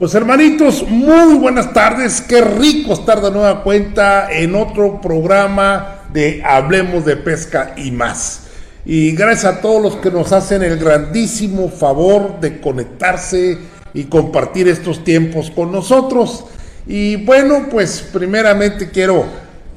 Pues 0.00 0.14
hermanitos, 0.14 0.82
muy 0.88 1.34
buenas 1.34 1.74
tardes. 1.74 2.22
Qué 2.22 2.40
rico 2.40 2.94
estar 2.94 3.20
de 3.20 3.30
nueva 3.30 3.62
cuenta 3.62 4.32
en 4.32 4.54
otro 4.54 4.98
programa 4.98 6.04
de 6.10 6.42
Hablemos 6.42 7.04
de 7.04 7.18
Pesca 7.18 7.74
y 7.76 7.90
más. 7.90 8.44
Y 8.86 9.14
gracias 9.14 9.44
a 9.44 9.60
todos 9.60 9.82
los 9.82 9.96
que 9.96 10.10
nos 10.10 10.32
hacen 10.32 10.62
el 10.62 10.78
grandísimo 10.78 11.68
favor 11.68 12.40
de 12.40 12.62
conectarse 12.62 13.58
y 13.92 14.04
compartir 14.04 14.68
estos 14.68 15.04
tiempos 15.04 15.50
con 15.50 15.70
nosotros. 15.70 16.46
Y 16.86 17.16
bueno, 17.16 17.66
pues 17.70 18.00
primeramente 18.10 18.88
quiero 18.88 19.26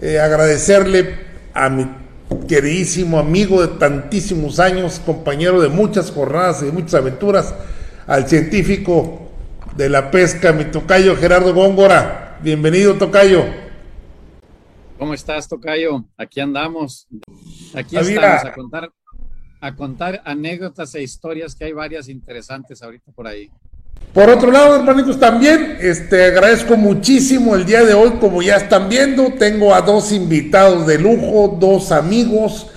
eh, 0.02 0.22
agradecerle 0.22 1.16
a 1.54 1.68
mi 1.68 1.86
queridísimo 2.48 3.20
amigo 3.20 3.62
de 3.62 3.78
tantísimos 3.78 4.62
años, 4.62 5.02
compañero 5.06 5.60
de 5.60 5.68
muchas 5.68 6.12
jornadas 6.12 6.62
y 6.62 6.68
de 6.68 6.72
muchas 6.72 6.94
aventuras, 6.94 7.54
al 8.08 8.30
científico 8.30 9.23
de 9.76 9.90
la 9.90 10.12
pesca, 10.12 10.54
mi 10.54 10.66
tocayo 10.66 11.16
Gerardo 11.16 11.54
Góngora. 11.54 12.38
Bienvenido, 12.42 12.96
tocayo. 12.96 13.44
¿Cómo 15.00 15.14
estás, 15.14 15.50
tocayo? 15.50 16.06
Aquí 16.18 16.40
andamos. 16.40 17.08
Aquí 17.74 17.98
estamos 17.98 18.46
a 18.46 18.54
contar, 18.54 18.92
a 19.60 19.76
contar 19.76 20.22
anécdotas 20.26 20.94
e 20.96 21.02
historias 21.02 21.56
que 21.56 21.66
hay 21.66 21.74
varias 21.74 22.08
interesantes 22.08 22.84
ahorita 22.84 23.12
por 23.14 23.28
ahí. 23.28 23.50
Por 24.14 24.30
otro 24.30 24.52
lado, 24.52 24.76
hermanitos, 24.76 25.20
también 25.20 25.78
este, 25.82 26.26
agradezco 26.26 26.78
muchísimo 26.78 27.56
el 27.56 27.66
día 27.66 27.84
de 27.84 27.96
hoy, 27.96 28.12
como 28.20 28.44
ya 28.44 28.58
están 28.58 28.90
viendo, 28.90 29.34
tengo 29.34 29.74
a 29.74 29.82
dos 29.82 30.12
invitados 30.12 30.86
de 30.86 31.00
lujo, 31.00 31.58
dos 31.60 31.92
amigos 31.92 32.68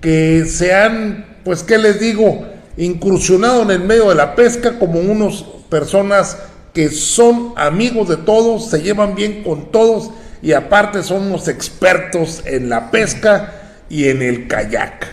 que 0.00 0.46
se 0.46 0.74
han, 0.74 1.40
pues, 1.44 1.62
¿qué 1.62 1.76
les 1.76 2.00
digo? 2.00 2.46
Incursionado 2.78 3.62
en 3.62 3.70
el 3.72 3.80
medio 3.80 4.08
de 4.08 4.14
la 4.14 4.34
pesca 4.34 4.78
como 4.78 5.00
unos 5.00 5.44
personas 5.68 6.38
que 6.76 6.90
son 6.90 7.54
amigos 7.56 8.06
de 8.06 8.18
todos, 8.18 8.68
se 8.68 8.82
llevan 8.82 9.14
bien 9.14 9.42
con 9.42 9.72
todos 9.72 10.10
y 10.42 10.52
aparte 10.52 11.02
son 11.02 11.28
unos 11.28 11.48
expertos 11.48 12.42
en 12.44 12.68
la 12.68 12.90
pesca 12.90 13.54
y 13.88 14.10
en 14.10 14.20
el 14.20 14.46
kayak. 14.46 15.06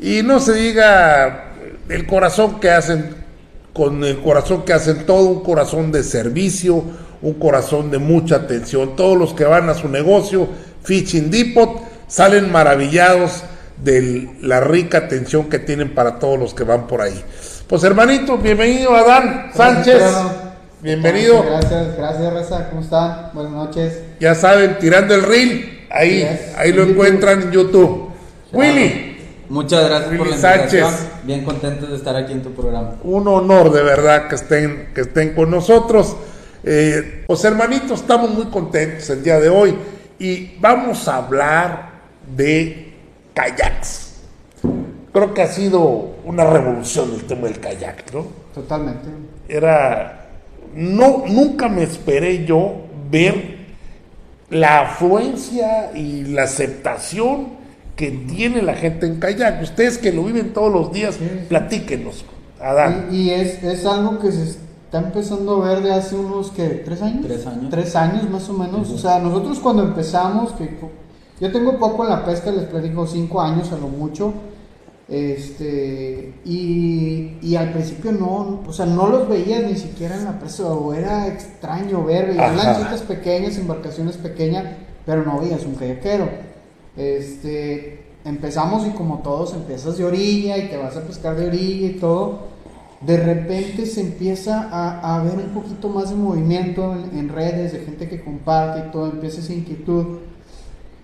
Y 0.00 0.24
no 0.24 0.40
se 0.40 0.54
diga 0.54 1.52
el 1.88 2.04
corazón 2.04 2.58
que 2.58 2.70
hacen, 2.70 3.14
con 3.72 4.02
el 4.02 4.18
corazón 4.18 4.64
que 4.64 4.72
hacen 4.72 5.06
todo, 5.06 5.26
un 5.26 5.44
corazón 5.44 5.92
de 5.92 6.02
servicio, 6.02 6.82
un 7.22 7.34
corazón 7.34 7.92
de 7.92 7.98
mucha 7.98 8.34
atención. 8.34 8.96
Todos 8.96 9.16
los 9.16 9.34
que 9.34 9.44
van 9.44 9.68
a 9.68 9.74
su 9.74 9.88
negocio, 9.88 10.48
Fishing 10.82 11.30
Depot, 11.30 11.80
salen 12.08 12.50
maravillados 12.50 13.44
de 13.84 14.30
la 14.40 14.58
rica 14.58 14.98
atención 14.98 15.48
que 15.48 15.60
tienen 15.60 15.94
para 15.94 16.18
todos 16.18 16.40
los 16.40 16.54
que 16.54 16.64
van 16.64 16.88
por 16.88 17.02
ahí. 17.02 17.22
Pues 17.68 17.84
hermanito, 17.84 18.36
bienvenido 18.36 18.96
Adán 18.96 19.52
Sánchez. 19.54 20.02
Bienvenido. 20.80 21.42
Gracias, 21.42 21.96
gracias 21.96 22.32
Reza, 22.32 22.68
¿cómo 22.70 22.82
están? 22.82 23.30
Buenas 23.34 23.52
noches. 23.52 24.00
Ya 24.20 24.34
saben, 24.34 24.78
tirando 24.78 25.14
el 25.14 25.22
reel, 25.22 25.86
ahí, 25.90 26.26
ahí 26.56 26.72
lo 26.72 26.84
encuentran 26.84 27.42
en 27.42 27.50
YouTube. 27.50 28.10
Willy. 28.52 29.16
Muchas 29.48 29.88
gracias 29.88 30.16
por 30.16 30.26
la 30.28 30.36
invitación. 30.36 30.94
Bien 31.24 31.44
contentos 31.44 31.88
de 31.88 31.96
estar 31.96 32.14
aquí 32.14 32.32
en 32.32 32.42
tu 32.42 32.52
programa. 32.52 32.96
Un 33.02 33.26
honor 33.26 33.72
de 33.72 33.82
verdad 33.82 34.28
que 34.28 34.34
estén, 34.34 34.90
que 34.94 35.02
estén 35.02 35.34
con 35.34 35.50
nosotros. 35.50 36.16
Eh, 36.62 37.24
pues 37.26 37.44
hermanitos, 37.44 38.00
estamos 38.00 38.30
muy 38.30 38.46
contentos 38.46 39.08
el 39.10 39.22
día 39.22 39.40
de 39.40 39.48
hoy 39.48 39.74
y 40.18 40.58
vamos 40.58 41.08
a 41.08 41.16
hablar 41.16 41.90
de 42.36 42.94
kayaks 43.34 44.08
creo 45.18 45.34
que 45.34 45.42
ha 45.42 45.48
sido 45.48 45.80
una 46.24 46.44
revolución 46.44 47.12
el 47.14 47.24
tema 47.24 47.48
del 47.48 47.58
kayak, 47.58 48.12
¿no? 48.12 48.26
Totalmente. 48.54 49.08
Era, 49.48 50.17
no, 50.74 51.24
nunca 51.26 51.68
me 51.68 51.82
esperé 51.82 52.44
yo 52.44 52.76
ver 53.10 53.58
la 54.50 54.82
afluencia 54.82 55.92
y 55.94 56.24
la 56.24 56.44
aceptación 56.44 57.58
que 57.96 58.10
tiene 58.10 58.62
la 58.62 58.74
gente 58.74 59.06
en 59.06 59.18
kayak. 59.18 59.62
Ustedes 59.62 59.98
que 59.98 60.12
lo 60.12 60.24
viven 60.24 60.52
todos 60.52 60.72
los 60.72 60.92
días, 60.92 61.18
platíquenos, 61.48 62.24
Adán. 62.60 63.08
Y, 63.10 63.30
es, 63.30 63.62
es, 63.62 63.84
algo 63.84 64.18
que 64.18 64.30
se 64.32 64.42
está 64.44 64.98
empezando 64.98 65.62
a 65.62 65.68
ver 65.68 65.82
de 65.82 65.92
hace 65.92 66.14
unos, 66.14 66.50
que 66.50 66.66
¿Tres 66.68 67.02
años? 67.02 67.26
Tres 67.26 67.46
años. 67.46 67.70
Tres 67.70 67.96
años 67.96 68.30
más 68.30 68.48
o 68.48 68.52
menos. 68.52 68.90
O 68.90 68.98
sea, 68.98 69.18
nosotros 69.18 69.58
cuando 69.58 69.82
empezamos, 69.82 70.52
que 70.52 70.70
yo 71.40 71.52
tengo 71.52 71.78
poco 71.78 72.04
en 72.04 72.10
la 72.10 72.24
pesca, 72.24 72.50
les 72.50 72.64
platico 72.64 73.06
cinco 73.06 73.40
años 73.40 73.72
a 73.72 73.76
lo 73.76 73.88
mucho 73.88 74.32
este, 75.08 76.34
y, 76.44 77.38
y, 77.40 77.56
al 77.56 77.72
principio 77.72 78.12
no, 78.12 78.60
o 78.66 78.72
sea, 78.74 78.84
no 78.84 79.06
los 79.06 79.26
veías 79.26 79.64
ni 79.64 79.74
siquiera 79.74 80.14
en 80.14 80.24
la 80.24 80.38
presa, 80.38 80.66
o 80.66 80.92
era 80.92 81.26
extraño 81.28 82.04
ver, 82.04 82.26
veías 82.26 82.54
lanchitas 82.54 83.00
pequeñas, 83.02 83.56
embarcaciones 83.56 84.18
pequeñas, 84.18 84.66
pero 85.06 85.24
no 85.24 85.40
veías 85.40 85.64
un 85.64 85.76
kayakero. 85.76 86.28
Este, 86.94 88.04
empezamos 88.26 88.86
y 88.86 88.90
como 88.90 89.20
todos 89.20 89.54
empiezas 89.54 89.96
de 89.96 90.04
orilla 90.04 90.58
y 90.58 90.68
te 90.68 90.76
vas 90.76 90.94
a 90.96 91.02
pescar 91.02 91.36
de 91.36 91.46
orilla 91.46 91.86
y 91.88 91.94
todo, 91.94 92.48
de 93.00 93.16
repente 93.16 93.86
se 93.86 94.02
empieza 94.02 94.68
a, 94.70 95.16
a 95.16 95.22
ver 95.22 95.36
un 95.36 95.54
poquito 95.54 95.88
más 95.88 96.10
de 96.10 96.16
movimiento 96.16 96.94
en, 96.94 97.18
en, 97.18 97.28
redes, 97.30 97.72
de 97.72 97.80
gente 97.80 98.10
que 98.10 98.22
comparte 98.22 98.88
y 98.88 98.92
todo, 98.92 99.10
empieza 99.10 99.40
esa 99.40 99.54
inquietud. 99.54 100.18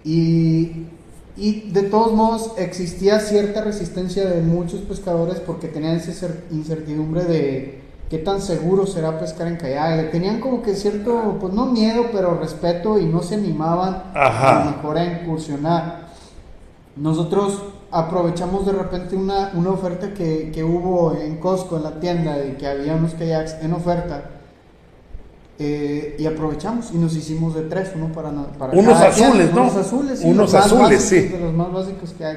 Y 0.04 0.88
y 1.36 1.70
de 1.70 1.82
todos 1.82 2.12
modos 2.12 2.52
existía 2.58 3.18
cierta 3.18 3.60
resistencia 3.60 4.24
de 4.24 4.40
muchos 4.40 4.80
pescadores 4.82 5.40
porque 5.40 5.66
tenían 5.66 5.96
esa 5.96 6.28
incertidumbre 6.52 7.24
de 7.24 7.82
qué 8.08 8.18
tan 8.18 8.40
seguro 8.40 8.86
será 8.86 9.18
pescar 9.18 9.48
en 9.48 9.56
kayak. 9.56 10.12
Tenían 10.12 10.40
como 10.40 10.62
que 10.62 10.76
cierto, 10.76 11.36
pues 11.40 11.52
no 11.52 11.66
miedo, 11.66 12.06
pero 12.12 12.38
respeto 12.38 13.00
y 13.00 13.06
no 13.06 13.22
se 13.22 13.34
animaban 13.34 14.04
a 14.14 14.64
lo 14.64 14.70
mejor 14.76 14.98
a 14.98 15.04
incursionar. 15.04 16.04
Nosotros 16.94 17.60
aprovechamos 17.90 18.64
de 18.66 18.72
repente 18.72 19.16
una, 19.16 19.50
una 19.54 19.70
oferta 19.70 20.14
que, 20.14 20.52
que, 20.52 20.62
hubo 20.62 21.16
en 21.16 21.38
Costco, 21.38 21.76
en 21.76 21.82
la 21.82 21.98
tienda, 21.98 22.36
de 22.36 22.56
que 22.56 22.68
había 22.68 22.94
unos 22.94 23.14
kayaks 23.14 23.56
en 23.62 23.72
oferta 23.72 24.33
eh, 25.58 26.16
y 26.18 26.26
aprovechamos 26.26 26.90
y 26.92 26.98
nos 26.98 27.14
hicimos 27.14 27.54
de 27.54 27.62
tres, 27.62 27.92
uno 27.94 28.12
para, 28.12 28.30
para 28.58 28.72
unos 28.72 29.00
azules, 29.00 29.52
¿no? 29.54 29.62
Unos 29.62 29.76
azules, 29.76 30.18
sí, 30.18 30.26
unos 30.26 30.54
azules, 30.54 31.02
sí. 31.02 31.20
De 31.20 31.38
los 31.38 31.52
más 31.52 31.72
básicos 31.72 32.12
que 32.12 32.24
hay. 32.24 32.36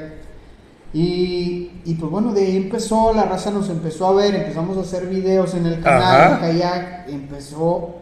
Y, 0.93 1.71
y, 1.83 1.95
pues 1.95 2.11
bueno, 2.11 2.31
de 2.33 2.45
ahí 2.45 2.57
empezó, 2.57 3.13
la 3.13 3.23
raza 3.23 3.51
nos 3.51 3.69
empezó 3.69 4.07
a 4.07 4.13
ver, 4.13 4.35
empezamos 4.35 4.77
a 4.77 4.81
hacer 4.81 5.07
videos 5.07 5.53
en 5.55 5.65
el 5.65 5.81
canal, 5.81 6.35
de 6.35 6.47
kayak, 6.47 7.09
empezó, 7.09 7.95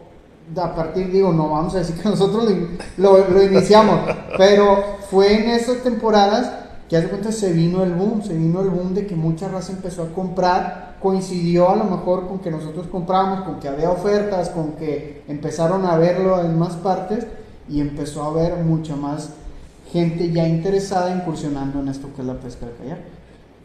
a 0.54 0.74
partir, 0.74 1.10
digo, 1.10 1.32
no 1.32 1.48
vamos 1.48 1.74
a 1.74 1.78
decir 1.78 1.96
que 1.96 2.08
nosotros 2.08 2.48
lo, 2.96 3.28
lo 3.28 3.42
iniciamos, 3.42 4.00
pero 4.36 4.98
fue 5.10 5.34
en 5.34 5.50
esas 5.50 5.78
temporadas 5.78 6.52
que 6.88 6.96
hace 6.96 7.08
cuenta 7.08 7.32
se 7.32 7.52
vino 7.52 7.82
el 7.82 7.92
boom, 7.92 8.22
se 8.22 8.34
vino 8.34 8.60
el 8.60 8.68
boom 8.68 8.94
de 8.94 9.06
que 9.06 9.16
mucha 9.16 9.48
raza 9.48 9.72
empezó 9.72 10.04
a 10.04 10.12
comprar 10.12 10.85
coincidió 11.00 11.70
a 11.70 11.76
lo 11.76 11.84
mejor 11.84 12.28
con 12.28 12.38
que 12.40 12.50
nosotros 12.50 12.86
compramos, 12.86 13.44
con 13.44 13.60
que 13.60 13.68
había 13.68 13.90
ofertas, 13.90 14.50
con 14.50 14.72
que 14.72 15.22
empezaron 15.28 15.84
a 15.84 15.96
verlo 15.96 16.40
en 16.40 16.58
más 16.58 16.74
partes 16.74 17.26
y 17.68 17.80
empezó 17.80 18.22
a 18.22 18.28
haber 18.28 18.56
mucha 18.56 18.96
más 18.96 19.30
gente 19.92 20.30
ya 20.32 20.46
interesada 20.46 21.14
incursionando 21.14 21.80
en 21.80 21.88
esto 21.88 22.08
que 22.14 22.22
es 22.22 22.26
la 22.26 22.34
pesca 22.34 22.66
de 22.66 22.72
kayak. 22.72 22.98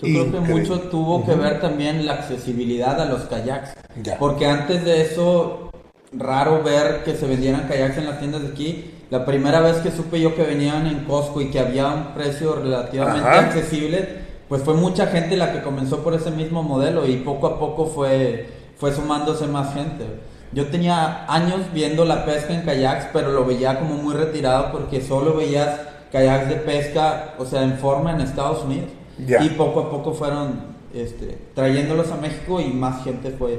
Yo 0.01 0.29
creo 0.29 0.31
que 0.31 0.53
mucho 0.53 0.79
tuvo 0.81 1.25
que 1.25 1.35
ver 1.35 1.61
también 1.61 2.05
la 2.05 2.13
accesibilidad 2.13 2.99
a 2.99 3.05
los 3.05 3.21
kayaks. 3.23 3.73
Porque 4.17 4.47
antes 4.47 4.83
de 4.83 5.01
eso, 5.01 5.69
raro 6.11 6.63
ver 6.63 7.03
que 7.03 7.15
se 7.15 7.27
vendieran 7.27 7.67
kayaks 7.67 7.97
en 7.97 8.05
las 8.07 8.19
tiendas 8.19 8.41
de 8.41 8.47
aquí. 8.49 8.91
La 9.11 9.25
primera 9.25 9.59
vez 9.59 9.77
que 9.77 9.91
supe 9.91 10.19
yo 10.19 10.35
que 10.35 10.43
venían 10.43 10.87
en 10.87 11.03
Costco 11.03 11.41
y 11.41 11.51
que 11.51 11.59
había 11.59 11.89
un 11.89 12.13
precio 12.13 12.55
relativamente 12.55 13.29
accesible, 13.29 14.20
pues 14.51 14.63
fue 14.63 14.73
mucha 14.73 15.07
gente 15.07 15.37
la 15.37 15.53
que 15.53 15.61
comenzó 15.61 16.03
por 16.03 16.13
ese 16.13 16.29
mismo 16.29 16.61
modelo 16.61 17.07
y 17.07 17.15
poco 17.15 17.47
a 17.47 17.57
poco 17.57 17.85
fue, 17.85 18.49
fue 18.77 18.91
sumándose 18.93 19.47
más 19.47 19.73
gente. 19.73 20.03
Yo 20.51 20.67
tenía 20.67 21.23
años 21.33 21.61
viendo 21.73 22.03
la 22.03 22.25
pesca 22.25 22.53
en 22.53 22.63
kayaks, 22.63 23.05
pero 23.13 23.31
lo 23.31 23.45
veía 23.45 23.79
como 23.79 23.95
muy 23.95 24.13
retirado 24.13 24.73
porque 24.73 24.99
solo 24.99 25.37
veías 25.37 25.79
kayaks 26.11 26.49
de 26.49 26.55
pesca, 26.55 27.35
o 27.37 27.45
sea, 27.45 27.63
en 27.63 27.77
forma 27.77 28.11
en 28.11 28.19
Estados 28.19 28.65
Unidos. 28.65 28.89
Y 29.17 29.49
poco 29.51 29.79
a 29.79 29.89
poco 29.89 30.13
fueron 30.13 30.59
este, 30.93 31.37
trayéndolos 31.55 32.11
a 32.11 32.17
México 32.17 32.59
y 32.59 32.73
más 32.73 33.05
gente 33.05 33.31
fue 33.31 33.57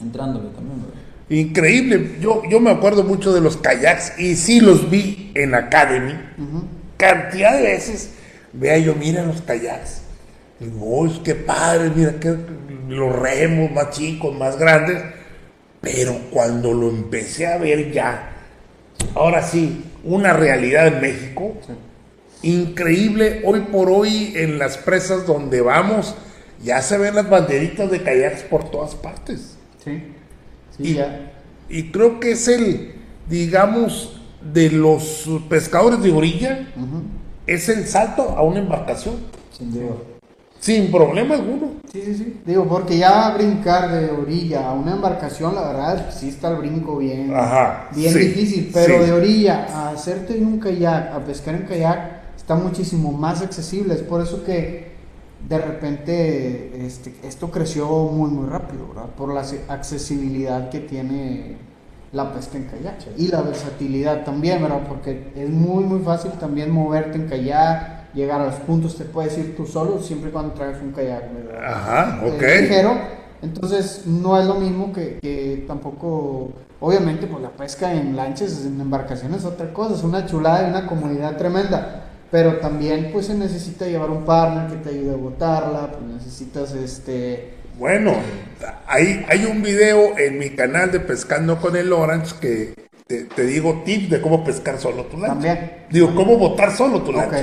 entrándole 0.00 0.50
también. 0.50 0.78
Increíble, 1.28 2.18
yo, 2.20 2.42
yo 2.48 2.60
me 2.60 2.70
acuerdo 2.70 3.02
mucho 3.02 3.32
de 3.32 3.40
los 3.40 3.56
kayaks 3.56 4.20
y 4.20 4.36
sí 4.36 4.60
los 4.60 4.88
vi 4.88 5.32
en 5.34 5.56
Academy, 5.56 6.14
cantidad 6.98 7.56
de 7.56 7.62
veces. 7.62 8.14
Vea 8.52 8.78
yo, 8.78 8.94
mira 8.94 9.26
los 9.26 9.42
kayaks 9.42 10.03
Digo, 10.60 11.06
es 11.06 11.18
que 11.18 11.34
padre, 11.34 11.90
mira 11.94 12.18
que 12.20 12.36
los 12.88 13.14
remos 13.14 13.70
más 13.72 13.90
chicos, 13.90 14.36
más 14.36 14.58
grandes. 14.58 15.02
Pero 15.80 16.16
cuando 16.30 16.72
lo 16.72 16.88
empecé 16.88 17.46
a 17.46 17.58
ver 17.58 17.92
ya, 17.92 18.32
ahora 19.14 19.42
sí, 19.42 19.84
una 20.02 20.32
realidad 20.32 20.86
en 20.86 21.00
México, 21.00 21.54
increíble, 22.42 23.42
hoy 23.44 23.60
por 23.60 23.90
hoy 23.90 24.32
en 24.36 24.58
las 24.58 24.78
presas 24.78 25.26
donde 25.26 25.60
vamos, 25.60 26.14
ya 26.62 26.80
se 26.80 26.96
ven 26.96 27.14
las 27.14 27.28
banderitas 27.28 27.90
de 27.90 28.02
kayaks 28.02 28.42
por 28.44 28.70
todas 28.70 28.94
partes. 28.94 29.56
Sí, 29.84 30.02
sí, 30.76 30.94
ya. 30.94 31.32
y 31.68 31.90
creo 31.90 32.18
que 32.18 32.32
es 32.32 32.48
el, 32.48 32.94
digamos, 33.28 34.22
de 34.40 34.70
los 34.70 35.28
pescadores 35.50 36.02
de 36.02 36.12
orilla, 36.12 36.68
es 37.46 37.68
el 37.68 37.86
salto 37.86 38.30
a 38.30 38.42
una 38.42 38.60
embarcación. 38.60 39.16
Sin 39.56 39.72
duda. 39.72 40.13
Sin 40.64 40.90
problema 40.90 41.34
alguno. 41.34 41.72
Sí, 41.92 42.00
sí, 42.02 42.14
sí. 42.14 42.40
Digo, 42.46 42.66
porque 42.66 42.96
ya 42.96 43.34
brincar 43.36 43.92
de 43.92 44.10
orilla 44.10 44.70
a 44.70 44.72
una 44.72 44.92
embarcación, 44.92 45.54
la 45.54 45.60
verdad, 45.60 46.10
sí 46.10 46.30
está 46.30 46.48
el 46.52 46.56
brinco 46.56 46.96
bien, 46.96 47.34
bien 47.94 48.14
difícil. 48.14 48.70
Pero 48.72 49.04
de 49.04 49.12
orilla 49.12 49.66
a 49.70 49.90
hacerte 49.90 50.38
en 50.38 50.46
un 50.46 50.58
kayak, 50.58 51.12
a 51.12 51.20
pescar 51.20 51.54
en 51.54 51.64
kayak, 51.64 52.32
está 52.34 52.54
muchísimo 52.54 53.12
más 53.12 53.42
accesible. 53.42 53.92
Es 53.92 54.00
por 54.00 54.22
eso 54.22 54.42
que 54.42 54.94
de 55.46 55.58
repente 55.58 56.86
este, 56.86 57.14
esto 57.24 57.50
creció 57.50 57.86
muy, 57.86 58.30
muy 58.30 58.48
rápido, 58.48 58.88
¿verdad? 58.88 59.10
Por 59.18 59.34
la 59.34 59.44
accesibilidad 59.68 60.70
que 60.70 60.80
tiene 60.80 61.58
la 62.12 62.32
pesca 62.32 62.56
en 62.56 62.64
kayak 62.64 63.00
y 63.18 63.28
la 63.28 63.42
versatilidad 63.42 64.24
también, 64.24 64.62
¿verdad? 64.62 64.80
Porque 64.88 65.30
es 65.36 65.50
muy, 65.50 65.84
muy 65.84 65.98
fácil 65.98 66.30
también 66.40 66.70
moverte 66.70 67.18
en 67.18 67.28
kayak 67.28 68.03
llegar 68.14 68.40
a 68.40 68.46
los 68.46 68.54
puntos 68.56 68.96
te 68.96 69.04
puedes 69.04 69.36
ir 69.38 69.56
tú 69.56 69.66
solo, 69.66 70.00
siempre 70.00 70.30
y 70.30 70.32
cuando 70.32 70.54
traigas 70.54 70.80
un 70.80 70.92
kayak 70.92 71.24
Ajá, 71.62 72.20
ok. 72.24 72.42
ligero. 72.60 72.98
Entonces 73.42 74.06
no 74.06 74.40
es 74.40 74.46
lo 74.46 74.54
mismo 74.54 74.92
que, 74.92 75.18
que, 75.20 75.64
tampoco, 75.66 76.52
obviamente 76.80 77.26
pues 77.26 77.42
la 77.42 77.50
pesca 77.50 77.92
en 77.92 78.16
lanchas, 78.16 78.64
en 78.64 78.80
embarcaciones 78.80 79.40
es 79.40 79.44
otra 79.44 79.72
cosa, 79.72 79.94
es 79.94 80.02
una 80.02 80.24
chulada 80.24 80.66
y 80.66 80.70
una 80.70 80.86
comunidad 80.86 81.36
tremenda, 81.36 82.04
pero 82.30 82.56
también 82.56 83.10
pues 83.12 83.26
se 83.26 83.34
necesita 83.34 83.86
llevar 83.86 84.08
un 84.08 84.24
partner 84.24 84.70
que 84.70 84.76
te 84.76 84.90
ayude 84.96 85.12
a 85.12 85.16
botarla, 85.16 85.92
pues 85.92 86.02
necesitas 86.04 86.72
este... 86.72 87.54
Bueno, 87.78 88.14
hay, 88.86 89.26
hay 89.28 89.44
un 89.44 89.62
video 89.62 90.16
en 90.16 90.38
mi 90.38 90.50
canal 90.50 90.90
de 90.90 91.00
Pescando 91.00 91.58
con 91.60 91.76
el 91.76 91.92
Orange 91.92 92.36
que 92.40 92.83
te, 93.06 93.44
digo 93.44 93.82
tips 93.84 94.10
de 94.10 94.20
cómo 94.20 94.42
pescar 94.44 94.78
solo 94.78 95.04
tu 95.04 95.18
lancha. 95.18 95.34
También. 95.34 95.72
Digo, 95.90 96.14
cómo 96.14 96.38
botar 96.38 96.74
solo 96.74 97.02
tu 97.02 97.12
lancha. 97.12 97.38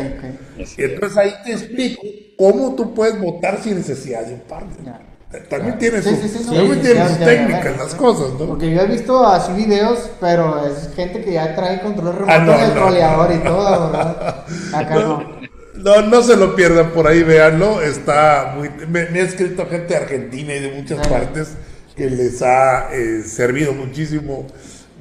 Y 0.58 0.84
entonces 0.84 1.18
ahí 1.18 1.34
te 1.46 1.52
explico 1.54 2.02
cómo 2.38 2.76
tú 2.76 2.94
puedes 2.94 3.20
botar 3.20 3.62
sin 3.62 3.76
necesidad 3.76 4.26
de 4.26 4.34
un 4.34 4.40
partner. 4.42 5.12
También 5.50 5.78
tienes 5.78 6.04
sus, 6.04 6.20
técnicas, 6.50 7.78
las 7.78 7.96
cosas, 7.96 8.34
¿no? 8.38 8.48
Porque 8.48 8.70
yo 8.70 8.82
he 8.82 8.88
visto 8.88 9.26
así 9.26 9.54
videos, 9.54 10.10
pero 10.20 10.68
es 10.68 10.94
gente 10.94 11.22
que 11.24 11.34
ya 11.34 11.56
trae 11.56 11.80
control 11.82 12.16
remoto 12.16 12.52
ah, 12.52 12.58
del 12.58 12.74
troleador 12.74 13.34
y 13.34 13.38
todo, 13.38 13.92
¿verdad? 13.92 14.46
Acá 14.74 14.96
no. 14.96 15.42
No, 15.76 16.02
no 16.02 16.22
se 16.22 16.36
lo 16.36 16.54
pierdan 16.54 16.92
por 16.92 17.08
ahí, 17.08 17.24
véanlo. 17.24 17.82
Está 17.82 18.56
muy. 18.58 18.70
Me, 18.90 19.00
ha 19.02 19.24
escrito 19.24 19.66
gente 19.68 19.94
de 19.94 19.96
Argentina 19.96 20.54
y 20.54 20.60
de 20.60 20.72
muchas 20.74 21.08
partes 21.08 21.54
que 21.96 22.10
les 22.10 22.42
ha 22.42 22.94
eh, 22.94 23.24
servido 23.24 23.72
muchísimo 23.74 24.48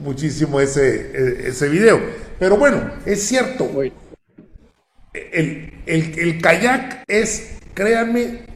muchísimo 0.00 0.60
ese, 0.60 1.10
e, 1.14 1.48
ese 1.48 1.68
video. 1.68 2.00
Pero 2.38 2.56
bueno, 2.56 2.90
es 3.04 3.22
cierto, 3.22 3.70
el, 5.12 5.82
el, 5.86 6.40
kayak 6.40 7.04
es, 7.06 7.58
créanme, 7.74 8.46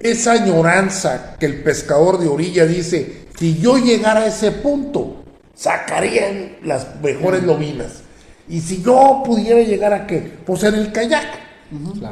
esa 0.00 0.32
añoranza 0.32 1.36
que 1.38 1.46
el 1.46 1.62
pescador 1.62 2.18
de 2.18 2.28
orilla 2.28 2.66
dice, 2.66 3.26
si 3.38 3.58
yo 3.58 3.78
llegara 3.78 4.20
a 4.20 4.26
ese 4.26 4.52
punto, 4.52 5.24
sacarían 5.54 6.56
las 6.62 7.00
mejores 7.00 7.42
lobinas. 7.42 8.02
Y 8.48 8.60
si 8.60 8.82
yo 8.82 9.22
pudiera 9.24 9.60
llegar 9.60 9.92
a 9.92 10.06
qué? 10.06 10.18
Pues 10.44 10.62
en 10.64 10.74
el 10.74 10.92
kayak. 10.92 11.46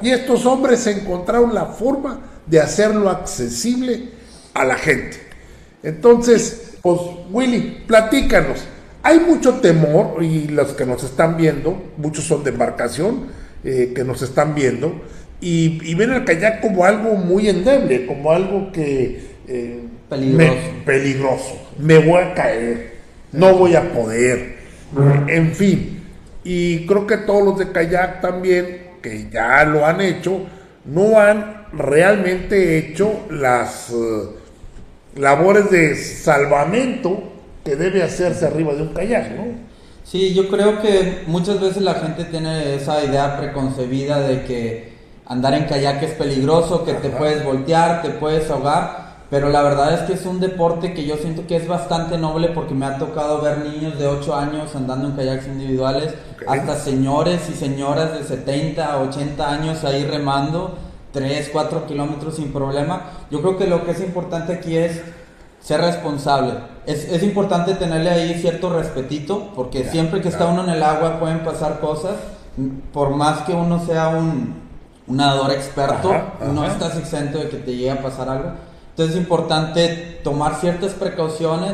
Y 0.03 0.11
estos 0.11 0.47
hombres 0.47 0.87
encontraron 0.87 1.55
la 1.55 1.67
forma 1.67 2.21
de 2.47 2.61
hacerlo 2.61 3.09
accesible 3.09 4.11
a 4.53 4.65
la 4.65 4.75
gente. 4.77 5.17
Entonces, 5.83 6.74
pues 6.85 7.01
Willy, 7.31 7.83
platícanos. 7.87 8.63
Hay 9.03 9.19
mucho 9.19 9.55
temor 9.55 10.23
y 10.23 10.49
los 10.49 10.75
que 10.75 10.85
nos 10.85 11.03
están 11.03 11.39
viendo, 11.39 11.83
muchos 11.97 12.25
son 12.25 12.45
de 12.45 12.51
embarcación, 12.51 13.29
eh, 13.65 13.93
que 13.97 14.05
nos 14.05 14.21
están 14.21 14.55
viendo, 14.55 15.01
y, 15.41 15.95
ven 15.95 16.13
el 16.13 16.25
kayak 16.27 16.61
como 16.61 16.85
algo 16.85 17.15
muy 17.15 17.49
endeble, 17.49 18.05
como 18.07 18.33
algo 18.33 18.71
que... 18.71 19.35
Eh, 19.49 19.81
peligroso. 20.11 20.37
Me, 20.37 20.85
peligroso. 20.85 21.69
Me 21.79 21.99
voy 21.99 22.23
a 22.23 22.35
caer, 22.35 22.93
no 23.33 23.57
voy 23.57 23.77
a 23.77 23.91
poder, 23.91 24.57
en 25.27 25.55
fin. 25.55 26.03
Y 26.45 26.87
creo 26.87 27.07
que 27.07 27.17
todos 27.17 27.45
los 27.45 27.59
de 27.59 27.73
kayak 27.73 28.21
también, 28.21 28.91
que 29.01 29.31
ya 29.31 29.65
lo 29.65 29.87
han 29.87 30.03
hecho, 30.03 30.43
no 30.85 31.19
han 31.19 31.67
realmente 31.73 32.77
hecho 32.77 33.25
las... 33.31 33.91
Eh, 33.91 34.44
labores 35.17 35.71
de 35.71 35.97
salvamento 35.97 37.23
que 37.65 37.77
debe 37.77 38.03
hacerse 38.03 38.47
arriba 38.47 38.75
de 38.75 38.83
un 38.83 38.89
kayak, 38.89 39.37
¿no? 39.37 39.45
Sí, 40.05 40.35
yo 40.35 40.49
creo 40.49 40.83
que 40.83 41.25
muchas 41.27 41.61
veces 41.61 41.83
la 41.83 41.95
gente 41.95 42.25
tiene 42.25 42.75
esa 42.75 43.03
idea 43.05 43.39
preconcebida 43.39 44.21
de 44.21 44.45
que 44.45 44.93
andar 45.27 45.55
en 45.55 45.65
kayak 45.65 46.03
es 46.03 46.13
peligroso, 46.13 46.85
que 46.85 46.93
te 46.95 47.09
puedes 47.09 47.43
voltear, 47.43 48.03
te 48.03 48.11
puedes 48.11 48.51
ahogar, 48.51 49.05
pero 49.31 49.49
la 49.49 49.63
verdad 49.63 49.95
es 49.95 50.01
que 50.01 50.13
es 50.13 50.27
un 50.27 50.41
deporte 50.41 50.93
que 50.93 51.07
yo 51.07 51.17
siento 51.17 51.47
que 51.47 51.57
es 51.57 51.67
bastante 51.67 52.19
noble 52.19 52.49
porque 52.49 52.75
me 52.75 52.85
ha 52.85 52.99
tocado 52.99 53.41
ver 53.41 53.59
niños 53.59 53.99
de 53.99 54.07
8 54.07 54.35
años 54.35 54.77
andando 54.77 55.09
en 55.09 55.17
kayaks 55.17 55.47
individuales, 55.47 56.13
hasta 56.47 56.77
señores 56.77 57.49
y 57.49 57.55
señoras 57.55 58.13
de 58.13 58.25
70, 58.25 58.99
80 58.99 59.51
años 59.51 59.85
ahí 59.85 60.05
remando 60.05 60.77
3, 61.15 61.49
4 61.51 61.87
kilómetros 61.87 62.37
sin 62.37 62.53
problema. 62.53 63.05
Yo 63.31 63.41
creo 63.41 63.57
que 63.57 63.67
lo 63.67 63.87
que 63.87 63.93
es 63.93 64.01
importante 64.01 64.53
aquí 64.53 64.77
es 64.77 65.01
ser 65.61 65.81
responsable. 65.81 66.53
Es, 66.85 67.11
es 67.11 67.23
importante 67.23 67.73
tenerle 67.75 68.11
ahí 68.11 68.35
cierto 68.35 68.77
respetito, 68.77 69.53
porque 69.55 69.85
siempre 69.85 70.21
que 70.21 70.29
está 70.29 70.45
uno 70.47 70.65
en 70.65 70.71
el 70.71 70.83
agua 70.83 71.19
pueden 71.19 71.43
pasar 71.43 71.81
cosas. 71.81 72.17
Por 72.93 73.11
más 73.11 73.43
que 73.43 73.53
uno 73.53 73.85
sea 73.85 74.09
un, 74.09 74.65
nadador 75.07 75.53
experto, 75.53 76.13
no 76.53 76.65
estás 76.67 76.97
exento 76.97 77.39
de 77.39 77.49
que 77.49 77.57
te 77.59 77.73
llegue 77.73 77.91
a 77.91 78.03
pasar 78.03 78.29
algo. 78.29 78.53
Entonces 78.91 79.17
es 79.17 79.23
importante 79.23 80.21
tomar 80.23 80.57
ciertas 80.57 80.93
precauciones 80.93 81.73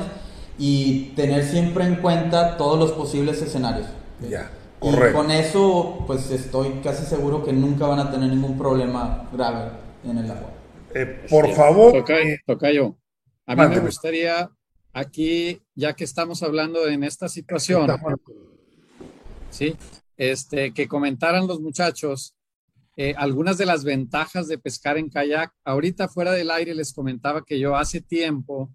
y 0.59 1.13
tener 1.17 1.45
siempre 1.45 1.85
en 1.85 1.97
cuenta 1.97 2.57
todos 2.57 2.79
los 2.79 2.93
posibles 2.93 3.41
escenarios. 3.43 3.87
Ya. 4.29 4.51
Y 4.83 5.13
con 5.13 5.31
eso, 5.31 6.05
pues 6.07 6.31
estoy 6.31 6.81
casi 6.83 7.05
seguro 7.05 7.45
que 7.45 7.53
nunca 7.53 7.87
van 7.87 7.99
a 7.99 8.11
tener 8.11 8.31
ningún 8.31 8.57
problema 8.57 9.29
grave 9.33 9.73
en 10.05 10.19
el 10.19 10.31
agua. 10.31 10.51
Eh, 10.95 11.27
por 11.29 11.51
favor. 11.53 12.05
Toca, 12.47 12.73
yo. 12.73 12.97
A 13.47 13.57
mí 13.57 13.67
me 13.69 13.81
gustaría 13.81 14.51
aquí, 14.93 15.61
ya 15.75 15.95
que 15.95 16.05
estamos 16.05 16.43
hablando 16.43 16.87
en 16.89 17.05
esta 17.05 17.29
situación, 17.29 17.89
sí, 19.51 19.77
este, 20.17 20.73
que 20.73 20.89
comentaran 20.89 21.47
los 21.47 21.61
muchachos 21.61 22.35
eh, 23.03 23.15
algunas 23.17 23.57
de 23.57 23.65
las 23.65 23.83
ventajas 23.83 24.47
de 24.47 24.59
pescar 24.59 24.99
en 24.99 25.09
kayak. 25.09 25.51
Ahorita 25.65 26.07
fuera 26.09 26.33
del 26.33 26.51
aire 26.51 26.75
les 26.75 26.93
comentaba 26.93 27.43
que 27.43 27.59
yo 27.59 27.75
hace 27.75 28.03
tiempo, 28.03 28.71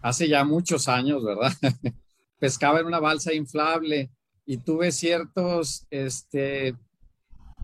hace 0.00 0.26
ya 0.26 0.44
muchos 0.44 0.88
años, 0.88 1.24
¿verdad? 1.24 1.52
Pescaba 2.40 2.80
en 2.80 2.86
una 2.86 2.98
balsa 2.98 3.32
inflable 3.32 4.10
y 4.50 4.56
tuve 4.56 4.90
ciertos, 4.90 5.86
este, 5.90 6.74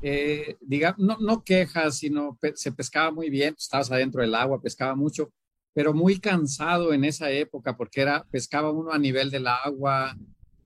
eh, 0.02 0.57
digamos, 0.61 1.00
no, 1.00 1.16
no, 1.19 1.43
quejas, 1.43 1.99
sino 1.99 2.38
se 2.55 2.71
pescaba 2.71 3.11
muy 3.11 3.28
bien, 3.28 3.57
estabas 3.59 3.90
adentro 3.90 4.23
del 4.23 4.37
agua, 4.37 4.62
pescaba 4.62 4.95
mucho, 4.95 5.33
pero 5.75 5.93
muy 5.93 6.21
cansado 6.21 6.93
en 6.93 7.05
esa 7.05 7.28
época 7.33 7.76
porque 7.76 8.02
era, 8.02 8.25
pescaba 8.31 8.71
uno 8.71 8.93
a 8.93 9.00
nivel 9.00 9.33
del 9.33 9.49
agua, 9.49 10.16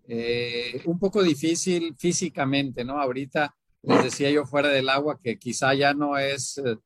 eh, 0.08 0.82
un 0.84 0.98
poco 0.98 1.22
difícil 1.22 1.94
físicamente, 1.96 2.84
¿no? 2.84 3.00
Ahorita 3.00 3.56
les 3.80 4.04
decía 4.04 4.30
yo 4.30 4.44
fuera 4.44 4.68
del 4.68 4.90
agua 4.90 5.18
que 5.24 5.38
quizá 5.38 5.72
ya 5.72 5.94
no 5.94 6.18
es 6.18 6.58
eh, 6.58 6.76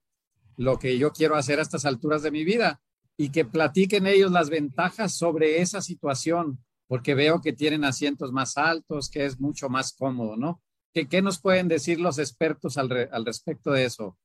lo 0.57 0.79
que 0.79 0.97
yo 0.97 1.11
quiero 1.11 1.35
hacer 1.35 1.59
a 1.59 1.63
estas 1.63 1.87
alturas 1.87 2.23
de 2.23 2.31
mi 2.31 2.45
vida 2.45 2.81
y 3.17 3.31
que 3.31 3.45
platiquen 3.45 4.07
ellos 4.07 4.31
las 4.31 4.49
ventajas 4.49 5.13
sobre 5.13 5.61
esa 5.61 5.83
situación, 5.83 6.61
porque 6.95 7.17
veo 7.17 7.41
que 7.41 7.53
tienen 7.53 7.85
asientos 7.85 8.31
más 8.31 8.57
altos, 8.57 9.11
que 9.11 9.25
es 9.25 9.41
mucho 9.41 9.69
más 9.69 9.93
cómodo, 9.95 10.37
¿no? 10.37 10.63
¿Qué, 10.93 11.23
nos 11.23 11.41
pueden 11.41 11.67
decir 11.67 11.99
los 11.99 12.21
expertos 12.21 12.79
al, 12.79 13.09
al, 13.11 13.27
respecto 13.27 13.73
de 13.73 13.85
eso? 13.85 14.17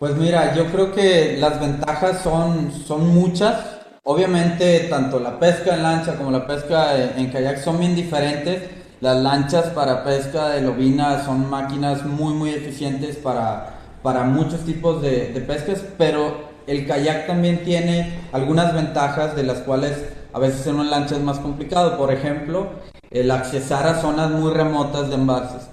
Pues 0.00 0.16
mira, 0.16 0.52
yo 0.56 0.66
creo 0.72 0.92
que 0.92 1.36
las 1.38 1.60
ventajas 1.60 2.24
son, 2.24 2.72
son 2.72 3.06
muchas. 3.14 3.82
Obviamente, 4.02 4.88
tanto 4.90 5.20
la 5.20 5.38
pesca 5.38 5.76
en 5.76 5.84
lancha 5.84 6.16
como 6.16 6.32
la 6.32 6.44
pesca 6.44 7.16
en 7.16 7.30
kayak 7.30 7.62
son 7.62 7.78
bien 7.78 7.94
diferentes. 7.94 8.68
Las 9.00 9.22
lanchas 9.22 9.66
para 9.66 10.02
pesca 10.02 10.48
de 10.48 10.62
lobina 10.62 11.24
son 11.24 11.48
máquinas 11.48 12.04
muy, 12.04 12.34
muy 12.34 12.50
eficientes 12.50 13.14
para, 13.14 13.78
para 14.02 14.24
muchos 14.24 14.64
tipos 14.64 15.00
de, 15.02 15.32
de 15.32 15.40
pescas, 15.40 15.84
pero 15.96 16.50
el 16.66 16.84
kayak 16.84 17.28
también 17.28 17.62
tiene 17.62 18.28
algunas 18.32 18.74
ventajas 18.74 19.36
de 19.36 19.44
las 19.44 19.60
cuales 19.60 20.18
a 20.32 20.38
veces 20.38 20.66
en 20.66 20.76
una 20.76 20.90
lancha 20.90 21.16
es 21.16 21.22
más 21.22 21.38
complicado. 21.38 21.96
Por 21.96 22.12
ejemplo, 22.12 22.68
el 23.10 23.30
accesar 23.30 23.86
a 23.86 24.00
zonas 24.00 24.30
muy 24.30 24.52
remotas 24.52 25.08
de 25.08 25.14
embalses. 25.16 25.68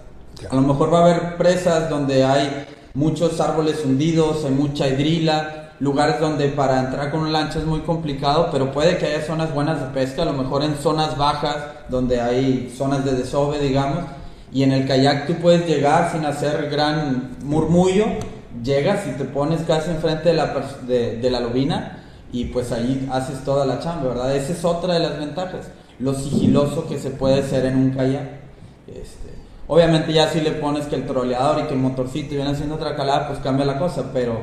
A 0.50 0.56
lo 0.56 0.62
mejor 0.62 0.94
va 0.94 1.00
a 1.00 1.04
haber 1.04 1.38
presas 1.38 1.90
donde 1.90 2.24
hay 2.24 2.68
muchos 2.94 3.40
árboles 3.40 3.84
hundidos, 3.86 4.46
hay 4.46 4.52
mucha 4.52 4.88
hidrila 4.88 5.68
lugares 5.80 6.20
donde 6.20 6.48
para 6.50 6.80
entrar 6.80 7.12
con 7.12 7.22
una 7.22 7.30
lancha 7.30 7.60
es 7.60 7.66
muy 7.66 7.82
complicado, 7.82 8.50
pero 8.52 8.72
puede 8.72 8.98
que 8.98 9.06
haya 9.06 9.26
zonas 9.26 9.54
buenas 9.54 9.80
de 9.80 9.88
pesca, 9.88 10.24
a 10.24 10.26
lo 10.26 10.34
mejor 10.34 10.64
en 10.64 10.76
zonas 10.76 11.18
bajas, 11.18 11.58
donde 11.90 12.20
hay 12.20 12.74
zonas 12.76 13.06
de 13.06 13.14
desove, 13.14 13.60
digamos, 13.60 14.00
y 14.52 14.64
en 14.64 14.72
el 14.72 14.88
kayak 14.88 15.28
tú 15.28 15.36
puedes 15.36 15.68
llegar 15.68 16.12
sin 16.12 16.26
hacer 16.26 16.70
gran 16.70 17.38
murmullo, 17.44 18.06
llegas 18.64 19.06
y 19.08 19.12
te 19.12 19.26
pones 19.26 19.62
casi 19.62 19.92
enfrente 19.92 20.30
de 20.30 20.36
la, 20.36 20.56
de, 20.88 21.18
de 21.18 21.30
la 21.30 21.40
lobina 21.42 21.97
y 22.32 22.46
pues 22.46 22.72
ahí 22.72 23.08
haces 23.12 23.44
toda 23.44 23.66
la 23.66 23.80
chamba, 23.80 24.10
¿verdad? 24.10 24.36
Esa 24.36 24.54
es 24.54 24.66
otra 24.66 24.96
de 24.96 25.00
las 25.00 25.18
ventajas, 25.18 25.70
lo 26.00 26.14
sigiloso 26.14 26.88
que 26.88 27.00
se 27.00 27.10
puede 27.12 27.40
hacer 27.40 27.66
en 27.66 27.78
un 27.78 27.92
kayak. 27.92 28.28
Este, 28.88 29.34
obviamente 29.68 30.14
ya 30.14 30.30
si 30.30 30.42
le 30.42 30.52
pones 30.52 30.86
que 30.86 30.96
el 30.96 31.06
troleador 31.06 31.64
y 31.64 31.68
que 31.68 31.74
el 31.74 31.80
motorcito 31.80 32.36
viene 32.36 32.52
haciendo 32.52 32.76
otra 32.76 32.96
calada, 32.96 33.28
pues 33.28 33.40
cambia 33.40 33.66
la 33.66 33.80
cosa, 33.80 34.12
pero 34.14 34.38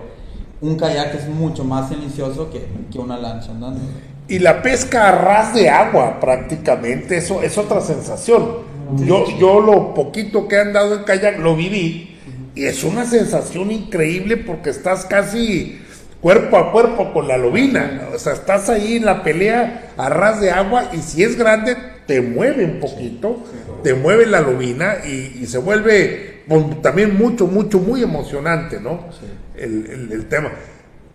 un 0.61 0.77
kayak 0.77 1.15
es 1.15 1.29
mucho 1.29 1.65
más 1.65 1.89
silencioso 1.89 2.51
que, 2.51 2.67
que 2.91 2.99
una 2.99 3.19
lancha 3.19 3.51
andando. 3.51 3.81
Y 4.27 4.39
la 4.39 4.63
pesca 4.63 5.11
a 5.11 5.13
ras 5.13 5.55
de 5.55 5.69
agua 5.69 6.19
prácticamente, 6.19 7.19
eso 7.19 7.43
es 7.43 7.59
otra 7.59 7.81
sensación. 7.83 8.65
Yo, 8.97 9.27
yo 9.39 9.61
lo 9.61 9.95
poquito 9.95 10.49
que 10.49 10.57
he 10.57 10.61
andado 10.61 10.95
en 10.95 11.05
kayak 11.05 11.39
lo 11.39 11.57
viví 11.57 12.17
y 12.55 12.65
es 12.65 12.85
una 12.85 13.05
sensación 13.05 13.71
increíble 13.71 14.37
porque 14.37 14.71
estás 14.71 15.05
casi 15.05 15.81
cuerpo 16.25 16.57
a 16.57 16.73
cuerpo 16.73 17.13
con 17.13 17.29
la 17.29 17.37
lobina. 17.37 18.09
O 18.15 18.19
sea, 18.19 18.33
estás 18.33 18.71
ahí 18.71 18.97
en 18.97 19.05
la 19.05 19.23
pelea 19.23 19.91
a 19.99 20.09
ras 20.09 20.41
de 20.41 20.51
agua 20.51 20.89
y 20.95 21.03
si 21.03 21.23
es 21.23 21.37
grande 21.37 21.77
te 22.07 22.23
mueve 22.23 22.65
un 22.65 22.81
poquito, 22.81 23.45
te 23.83 23.93
mueve 23.93 24.25
la 24.25 24.41
lobina 24.41 25.05
y, 25.05 25.45
se 25.45 25.59
vuelve 25.59 26.45
también 26.81 27.15
mucho, 27.15 27.47
mucho, 27.47 27.79
muy 27.79 28.03
emocionante, 28.03 28.81
¿no? 28.81 29.11
El, 29.55 30.09
el, 30.11 30.27
tema. 30.27 30.51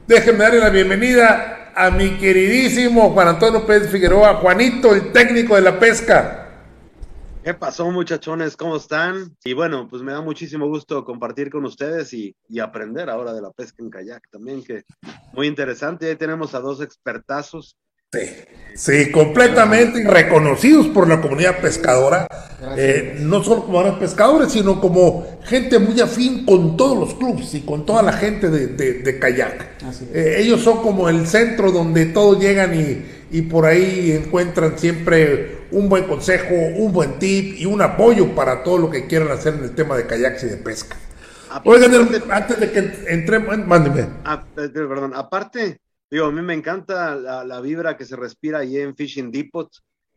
Déjenme 0.07 0.43
darle 0.43 0.59
la 0.59 0.69
bienvenida 0.69 1.71
a 1.75 1.89
mi 1.89 2.11
queridísimo 2.19 3.09
Juan 3.09 3.29
Antonio 3.29 3.65
Pérez 3.65 3.89
Figueroa, 3.89 4.35
Juanito, 4.35 4.93
el 4.93 5.11
técnico 5.11 5.55
de 5.55 5.61
la 5.61 5.79
pesca. 5.79 6.38
¿Qué 7.49 7.55
pasó, 7.55 7.89
muchachones? 7.89 8.55
¿Cómo 8.55 8.75
están? 8.75 9.35
Y 9.43 9.53
bueno, 9.53 9.87
pues 9.89 10.03
me 10.03 10.11
da 10.11 10.21
muchísimo 10.21 10.67
gusto 10.67 11.03
compartir 11.03 11.49
con 11.49 11.65
ustedes 11.65 12.13
y, 12.13 12.35
aprender 12.61 13.09
ahora 13.09 13.33
de 13.33 13.41
la 13.41 13.49
pesca 13.49 13.81
en 13.81 13.89
kayak 13.89 14.21
también, 14.29 14.63
que 14.63 14.83
muy 15.33 15.47
interesante. 15.47 16.07
Ahí 16.07 16.15
tenemos 16.15 16.53
a 16.53 16.59
dos 16.59 16.79
expertazos. 16.79 17.75
Sí, 18.13 18.19
sí, 18.75 19.11
completamente 19.11 20.07
reconocidos 20.07 20.89
por 20.89 21.09
la 21.09 21.19
comunidad 21.21 21.59
pescadora, 21.59 22.27
eh, 22.77 23.17
no 23.19 23.43
solo 23.43 23.63
como 23.65 23.97
pescadores, 23.97 24.51
sino 24.51 24.79
como 24.79 25.39
gente 25.45 25.79
muy 25.79 25.99
afín 25.99 26.45
con 26.45 26.77
todos 26.77 26.99
los 26.99 27.15
clubes 27.15 27.51
y 27.55 27.61
con 27.61 27.83
toda 27.83 28.03
la 28.03 28.13
gente 28.13 28.51
de, 28.51 29.19
kayak. 29.19 29.81
Eh, 30.13 30.35
ellos 30.37 30.61
son 30.61 30.83
como 30.83 31.09
el 31.09 31.25
centro 31.25 31.71
donde 31.71 32.05
todos 32.05 32.39
llegan 32.39 32.79
y, 32.79 33.05
y 33.35 33.41
por 33.41 33.65
ahí 33.65 34.11
encuentran 34.11 34.77
siempre 34.77 35.58
un 35.71 35.89
buen 35.89 36.05
consejo, 36.05 36.53
un 36.53 36.91
buen 36.91 37.19
tip 37.19 37.55
y 37.57 37.65
un 37.65 37.81
apoyo 37.81 38.33
para 38.35 38.63
todo 38.63 38.77
lo 38.77 38.89
que 38.89 39.07
quieran 39.07 39.29
hacer 39.31 39.55
en 39.55 39.63
el 39.63 39.75
tema 39.75 39.97
de 39.97 40.07
kayaks 40.07 40.43
y 40.43 40.47
de 40.47 40.57
pesca. 40.57 40.97
Oigan, 41.63 41.91
antes 42.31 42.59
de 42.59 42.71
que 42.71 42.79
entremos, 43.07 43.57
mándeme. 43.65 44.07
Ah, 44.23 44.43
eh, 44.57 44.69
perdón, 44.69 45.13
aparte, 45.15 45.79
digo, 46.09 46.25
a 46.25 46.31
mí 46.31 46.41
me 46.41 46.53
encanta 46.53 47.15
la, 47.15 47.61
vibra 47.61 47.97
que 47.97 48.05
se 48.05 48.15
respira 48.15 48.59
ahí 48.59 48.77
en 48.77 48.95
Fishing 48.95 49.31
Depot, 49.31 49.69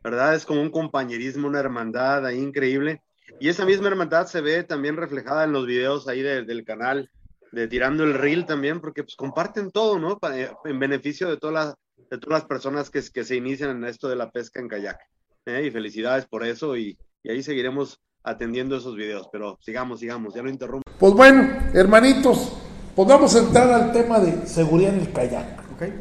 ¿verdad? 0.02 0.35
Es 0.35 0.44
como 0.44 0.61
un 0.61 0.71
compañerismo, 0.71 1.49
una 1.49 1.61
hermandad 1.61 2.26
ahí 2.26 2.38
increíble. 2.38 3.02
Y 3.40 3.49
esa 3.49 3.64
misma 3.64 3.88
hermandad 3.88 4.26
se 4.26 4.42
ve 4.42 4.62
también 4.62 4.97
reflejada 4.97 5.44
en 5.44 5.52
los 5.52 5.66
videos 5.66 6.06
ahí 6.06 6.21
del 6.23 6.64
canal 6.64 7.11
de 7.50 7.68
Tirando 7.68 8.04
el 8.04 8.14
Reel 8.14 8.44
también, 8.44 8.80
porque 8.80 9.02
pues 9.02 9.16
comparten 9.16 9.71
todo, 9.71 9.99
¿no? 9.99 10.18
en 10.64 10.78
beneficio 10.78 11.28
de 11.28 11.37
todas 11.37 11.54
las 11.54 11.75
de 12.12 12.18
todas 12.18 12.40
las 12.40 12.49
personas 12.49 12.90
que, 12.90 13.02
que 13.11 13.25
se 13.25 13.37
inician 13.37 13.71
en 13.71 13.85
esto 13.85 14.06
de 14.06 14.16
la 14.16 14.30
pesca 14.30 14.61
en 14.61 14.68
kayak. 14.68 14.99
¿Eh? 15.47 15.67
Y 15.67 15.71
felicidades 15.71 16.27
por 16.27 16.45
eso 16.45 16.77
y, 16.77 16.97
y, 17.23 17.31
ahí 17.31 17.43
seguiremos 17.43 18.01
atendiendo 18.23 18.77
esos 18.77 18.97
videos. 18.97 19.29
Pero 19.33 19.59
sigamos, 19.61 20.01
sigamos, 20.01 20.35
ya 20.35 20.43
no 20.43 20.49
interrumpo. 20.49 20.91
Pues 20.99 21.13
bueno, 21.15 21.49
hermanitos, 21.75 22.53
pues 22.95 23.09
vamos 23.09 23.35
a 23.35 23.41
entrar 23.41 23.71
al 23.71 23.93
tema 23.93 24.21
de 24.21 24.47
seguridad 24.47 24.95
en 24.95 25.01
el 25.01 25.13
kayak. 25.13 25.73
¿okay? 25.75 25.93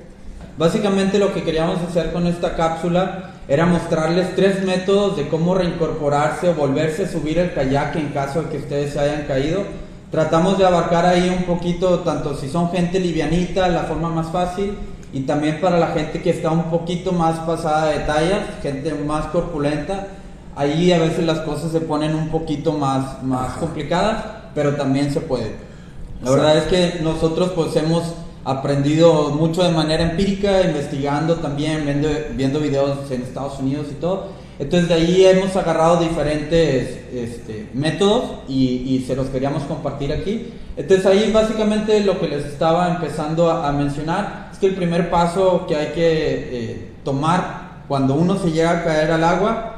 Básicamente 0.57 1.17
lo 1.17 1.33
que 1.33 1.43
queríamos 1.43 1.79
hacer 1.81 2.11
con 2.11 2.27
esta 2.27 2.55
cápsula 2.55 3.35
era 3.47 3.65
mostrarles 3.65 4.35
tres 4.35 4.63
métodos 4.63 5.17
de 5.17 5.27
cómo 5.27 5.55
reincorporarse 5.55 6.49
o 6.49 6.53
volverse 6.53 7.05
a 7.05 7.07
subir 7.07 7.39
el 7.39 7.53
kayak 7.53 7.95
en 7.95 8.09
caso 8.09 8.43
de 8.43 8.49
que 8.49 8.57
ustedes 8.57 8.93
se 8.93 8.99
hayan 8.99 9.25
caído. 9.25 9.63
Tratamos 10.11 10.57
de 10.57 10.65
abarcar 10.65 11.05
ahí 11.05 11.29
un 11.29 11.45
poquito, 11.45 11.99
tanto 11.99 12.35
si 12.35 12.49
son 12.49 12.69
gente 12.69 12.99
livianita, 12.99 13.69
la 13.69 13.83
forma 13.83 14.09
más 14.09 14.29
fácil, 14.29 14.75
y 15.13 15.21
también 15.21 15.59
para 15.59 15.77
la 15.77 15.87
gente 15.87 16.21
que 16.21 16.29
está 16.29 16.51
un 16.51 16.69
poquito 16.69 17.11
más 17.11 17.39
pasada 17.39 17.87
de 17.87 17.99
talla, 17.99 18.57
gente 18.61 18.93
más 18.93 19.25
corpulenta, 19.27 20.07
ahí 20.55 20.91
a 20.91 20.99
veces 20.99 21.25
las 21.25 21.39
cosas 21.39 21.71
se 21.71 21.81
ponen 21.81 22.15
un 22.15 22.29
poquito 22.29 22.73
más, 22.73 23.21
más 23.23 23.57
complicadas, 23.57 24.23
pero 24.55 24.75
también 24.75 25.11
se 25.11 25.21
puede. 25.21 25.55
La 26.23 26.31
verdad 26.31 26.57
es 26.57 26.63
que 26.65 27.03
nosotros 27.03 27.51
pues 27.55 27.75
hemos 27.75 28.03
aprendido 28.45 29.31
mucho 29.31 29.63
de 29.63 29.69
manera 29.69 30.03
empírica, 30.03 30.61
investigando 30.61 31.35
también, 31.35 31.83
viendo, 31.85 32.09
viendo 32.35 32.59
videos 32.59 33.11
en 33.11 33.23
Estados 33.23 33.59
Unidos 33.59 33.87
y 33.91 33.95
todo. 33.95 34.27
Entonces 34.59 34.89
de 34.89 34.95
ahí 34.95 35.25
hemos 35.25 35.55
agarrado 35.55 35.97
diferentes 35.97 36.99
este, 37.11 37.67
métodos 37.73 38.23
y, 38.47 39.03
se 39.07 39.15
los 39.15 39.27
queríamos 39.27 39.63
compartir 39.63 40.13
aquí. 40.13 40.53
Entonces 40.77 41.05
ahí 41.05 41.31
básicamente 41.31 41.99
lo 42.01 42.19
que 42.19 42.27
les 42.27 42.45
estaba 42.45 42.89
empezando 42.89 43.49
a 43.49 43.71
mencionar 43.71 44.40
que 44.61 44.67
el 44.67 44.75
primer 44.75 45.09
paso 45.09 45.65
que 45.67 45.75
hay 45.75 45.87
que 45.87 46.01
eh, 46.01 46.91
tomar 47.03 47.83
cuando 47.87 48.13
uno 48.13 48.37
se 48.37 48.51
llega 48.51 48.71
a 48.71 48.83
caer 48.83 49.11
al 49.11 49.23
agua 49.23 49.75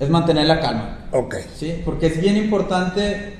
es 0.00 0.08
mantener 0.08 0.46
la 0.46 0.60
calma. 0.60 0.98
Ok. 1.10 1.34
¿sí? 1.54 1.82
Porque 1.84 2.06
es 2.06 2.20
bien 2.20 2.36
importante 2.36 3.36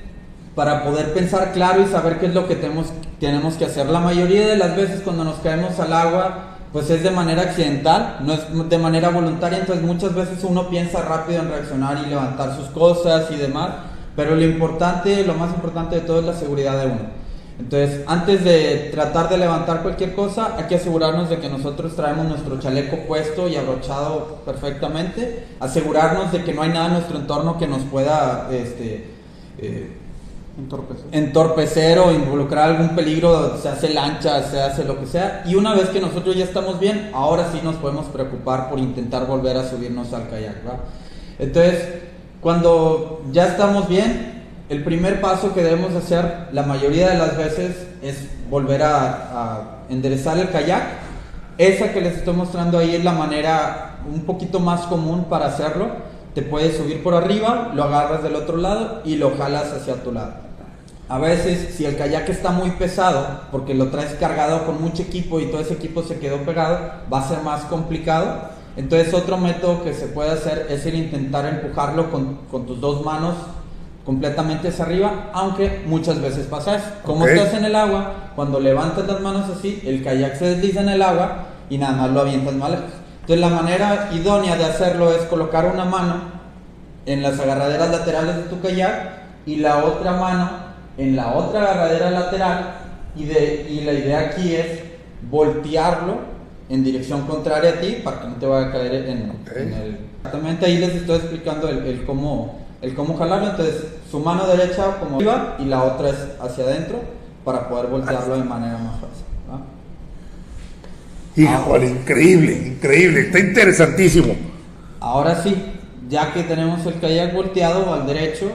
para 0.55 0.83
poder 0.83 1.13
pensar 1.13 1.51
claro 1.53 1.81
y 1.81 1.87
saber 1.87 2.19
qué 2.19 2.27
es 2.27 2.33
lo 2.33 2.47
que 2.47 2.55
tenemos, 2.55 2.87
tenemos 3.19 3.55
que 3.55 3.65
hacer. 3.65 3.87
La 3.87 3.99
mayoría 3.99 4.45
de 4.45 4.57
las 4.57 4.75
veces 4.75 5.01
cuando 5.01 5.23
nos 5.23 5.37
caemos 5.37 5.79
al 5.79 5.93
agua, 5.93 6.57
pues 6.71 6.89
es 6.89 7.01
de 7.01 7.11
manera 7.11 7.43
accidental, 7.43 8.17
no 8.21 8.33
es 8.33 8.41
de 8.69 8.77
manera 8.77 9.09
voluntaria, 9.09 9.59
entonces 9.59 9.83
muchas 9.83 10.13
veces 10.13 10.43
uno 10.43 10.69
piensa 10.69 11.01
rápido 11.01 11.41
en 11.41 11.49
reaccionar 11.49 12.03
y 12.05 12.09
levantar 12.09 12.55
sus 12.55 12.67
cosas 12.67 13.31
y 13.31 13.35
demás, 13.35 13.69
pero 14.15 14.35
lo 14.35 14.43
importante, 14.43 15.25
lo 15.25 15.33
más 15.33 15.51
importante 15.55 15.95
de 15.95 16.01
todo 16.01 16.19
es 16.19 16.25
la 16.25 16.33
seguridad 16.33 16.77
de 16.77 16.85
uno. 16.87 17.22
Entonces, 17.59 18.01
antes 18.07 18.43
de 18.43 18.89
tratar 18.91 19.29
de 19.29 19.37
levantar 19.37 19.83
cualquier 19.83 20.15
cosa, 20.15 20.55
hay 20.57 20.65
que 20.65 20.75
asegurarnos 20.75 21.29
de 21.29 21.37
que 21.37 21.49
nosotros 21.49 21.95
traemos 21.95 22.25
nuestro 22.27 22.59
chaleco 22.59 22.97
puesto 23.07 23.47
y 23.47 23.55
abrochado 23.55 24.41
perfectamente, 24.43 25.45
asegurarnos 25.59 26.31
de 26.31 26.43
que 26.43 26.53
no 26.53 26.63
hay 26.63 26.69
nada 26.69 26.87
en 26.87 26.93
nuestro 26.93 27.17
entorno 27.17 27.59
que 27.59 27.67
nos 27.67 27.83
pueda 27.83 28.49
este, 28.51 29.07
eh, 29.59 29.97
entorpecer. 31.13 31.99
o 31.99 32.11
involucrar 32.11 32.71
algún 32.71 32.95
peligro, 32.95 33.57
se 33.57 33.69
hace 33.69 33.93
lancha, 33.93 34.43
se 34.43 34.59
hace 34.59 34.83
lo 34.83 34.99
que 34.99 35.05
sea. 35.05 35.43
Y 35.45 35.55
una 35.55 35.73
vez 35.75 35.89
que 35.89 35.99
nosotros 35.99 36.35
ya 36.35 36.45
estamos 36.45 36.79
bien, 36.79 37.11
ahora 37.13 37.49
sí 37.51 37.59
nos 37.63 37.75
podemos 37.75 38.07
preocupar 38.07 38.69
por 38.69 38.79
intentar 38.79 39.27
volver 39.27 39.57
a 39.57 39.69
subirnos 39.69 40.11
al 40.13 40.27
kayak. 40.29 40.57
Entonces, 41.37 41.87
cuando 42.41 43.21
ya 43.31 43.47
estamos 43.47 43.87
bien, 43.87 44.42
el 44.73 44.83
primer 44.83 45.21
paso 45.21 45.53
que 45.53 45.61
debemos 45.61 45.93
hacer 45.93 46.47
la 46.51 46.63
mayoría 46.63 47.11
de 47.11 47.19
las 47.19 47.37
veces 47.37 47.75
es 48.01 48.27
volver 48.49 48.81
a, 48.81 49.69
enderezar 49.89 50.39
el 50.39 50.49
kayak. 50.49 50.81
Esa 51.59 51.93
que 51.93 52.01
les 52.01 52.17
estoy 52.17 52.33
mostrando 52.33 52.79
ahí 52.79 52.95
es 52.95 53.03
la 53.03 53.11
manera 53.11 53.99
un 54.11 54.21
poquito 54.21 54.59
más 54.59 54.81
común 54.87 55.25
para 55.25 55.45
hacerlo. 55.45 55.89
Te 56.33 56.41
puedes 56.41 56.75
subir 56.75 57.03
por 57.03 57.13
arriba, 57.13 57.71
lo 57.75 57.83
agarras 57.83 58.23
del 58.23 58.35
otro 58.35 58.57
lado 58.57 59.03
y 59.05 59.17
lo 59.17 59.37
jalas 59.37 59.71
hacia 59.71 60.01
tu 60.01 60.11
lado. 60.11 60.33
A 61.07 61.19
veces, 61.19 61.75
si 61.75 61.85
el 61.85 61.95
kayak 61.95 62.27
está 62.29 62.49
muy 62.49 62.71
pesado, 62.71 63.41
porque 63.51 63.75
lo 63.75 63.89
traes 63.89 64.15
cargado 64.15 64.65
con 64.65 64.81
mucho 64.81 65.03
equipo 65.03 65.39
y 65.39 65.51
todo 65.51 65.61
ese 65.61 65.75
equipo 65.75 66.01
se 66.01 66.17
quedó 66.17 66.37
pegado, 66.37 66.79
va 67.13 67.19
a 67.19 67.27
ser 67.27 67.41
más 67.43 67.65
complicado. 67.65 68.49
Entonces, 68.75 69.13
otro 69.13 69.37
método 69.37 69.83
que 69.83 69.93
se 69.93 70.07
puede 70.07 70.31
hacer 70.31 70.65
es 70.71 70.83
el 70.87 70.95
intentar 70.95 71.45
empujarlo 71.45 72.09
con, 72.09 72.39
con 72.49 72.65
tus 72.65 72.81
dos 72.81 73.05
manos 73.05 73.35
completamente 74.05 74.67
hacia 74.67 74.85
arriba, 74.85 75.29
aunque 75.33 75.83
muchas 75.85 76.21
veces 76.21 76.47
pasa 76.47 76.75
eso. 76.75 76.87
Como 77.05 77.25
estás 77.25 77.53
en 77.53 77.65
el 77.65 77.75
agua, 77.75 78.31
cuando 78.35 78.59
levantas 78.59 79.07
las 79.07 79.21
manos 79.21 79.49
así, 79.49 79.81
el 79.85 80.03
kayak 80.03 80.35
se 80.35 80.55
desliza 80.55 80.81
en 80.81 80.89
el 80.89 81.01
agua 81.01 81.45
y 81.69 81.77
nada 81.77 81.93
más 81.93 82.11
lo 82.11 82.21
avientas 82.21 82.53
lejos. 82.53 82.91
Entonces 83.21 83.39
la 83.39 83.49
manera 83.49 84.09
idónea 84.13 84.57
de 84.57 84.65
hacerlo 84.65 85.13
es 85.13 85.21
colocar 85.23 85.71
una 85.73 85.85
mano 85.85 86.15
en 87.05 87.21
las 87.21 87.39
agarraderas 87.39 87.89
laterales 87.89 88.35
de 88.35 88.43
tu 88.43 88.61
kayak 88.61 89.23
y 89.45 89.57
la 89.57 89.83
otra 89.85 90.13
mano 90.13 90.49
en 90.97 91.15
la 91.15 91.33
otra 91.33 91.61
agarradera 91.61 92.11
lateral 92.11 92.75
y, 93.15 93.25
de, 93.25 93.67
y 93.69 93.81
la 93.81 93.93
idea 93.93 94.19
aquí 94.19 94.55
es 94.55 94.81
voltearlo 95.29 96.33
en 96.69 96.83
dirección 96.83 97.21
contraria 97.21 97.71
a 97.71 97.81
ti 97.81 98.01
para 98.03 98.21
que 98.21 98.27
no 98.27 98.35
te 98.35 98.45
vaya 98.45 98.67
a 98.67 98.71
caer 98.71 98.93
en, 98.95 99.31
el... 99.55 99.97
Exactamente 100.17 100.65
ahí 100.65 100.77
les 100.77 100.95
estoy 100.95 101.17
explicando 101.17 101.67
el, 101.67 101.85
el 101.85 102.05
cómo 102.05 102.62
el 102.83 102.93
cómo 102.93 103.17
jalarlo, 103.17 103.51
entonces 103.51 103.85
su 104.11 104.19
mano 104.19 104.45
derecha 104.45 104.97
como 104.99 105.15
arriba 105.15 105.55
y 105.57 105.65
la 105.65 105.83
otra 105.83 106.09
es 106.09 106.17
hacia 106.41 106.65
adentro 106.65 106.99
para 107.45 107.69
poder 107.69 107.87
voltearlo 107.87 108.35
de 108.35 108.43
manera 108.43 108.77
más 108.77 108.95
fácil. 108.95 109.23
Híjole, 111.35 111.89
increíble, 111.89 112.75
increíble, 112.75 113.21
está 113.21 113.39
interesantísimo. 113.39 114.35
Ahora 114.99 115.41
sí, 115.41 115.55
ya 116.07 116.31
que 116.33 116.43
tenemos 116.43 116.85
el 116.85 116.99
kayak 116.99 117.33
volteado 117.33 117.91
al 117.91 118.05
derecho, 118.05 118.51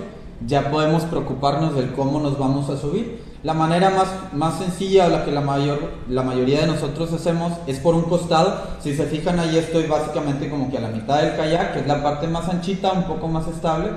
ya 0.47 0.71
podemos 0.71 1.03
preocuparnos 1.05 1.75
del 1.75 1.93
cómo 1.93 2.21
nos 2.21 2.39
vamos 2.39 2.71
a 2.71 2.77
subir. 2.77 3.27
La 3.43 3.55
manera 3.55 3.91
más, 3.91 4.09
más 4.33 4.59
sencilla 4.59 5.07
o 5.07 5.11
la 5.11 5.25
que 5.25 5.33
la, 5.33 5.41
mayor, 5.41 5.79
la 6.09 6.23
mayoría 6.23 6.61
de 6.61 6.67
nosotros 6.67 7.13
hacemos 7.13 7.53
es 7.67 7.79
por 7.79 7.95
un 7.95 8.03
costado. 8.03 8.63
Si 8.81 8.95
se 8.95 9.07
fijan 9.07 9.41
ahí 9.41 9.57
estoy 9.57 9.87
básicamente 9.87 10.51
como 10.51 10.71
que 10.71 10.79
a 10.79 10.81
la 10.81 10.89
mitad 10.89 11.23
del 11.23 11.37
kayak, 11.37 11.73
que 11.73 11.81
es 11.81 11.87
la 11.87 12.03
parte 12.03 12.29
más 12.29 12.49
anchita, 12.49 12.93
un 12.93 13.05
poco 13.05 13.27
más 13.27 13.49
estable. 13.49 13.91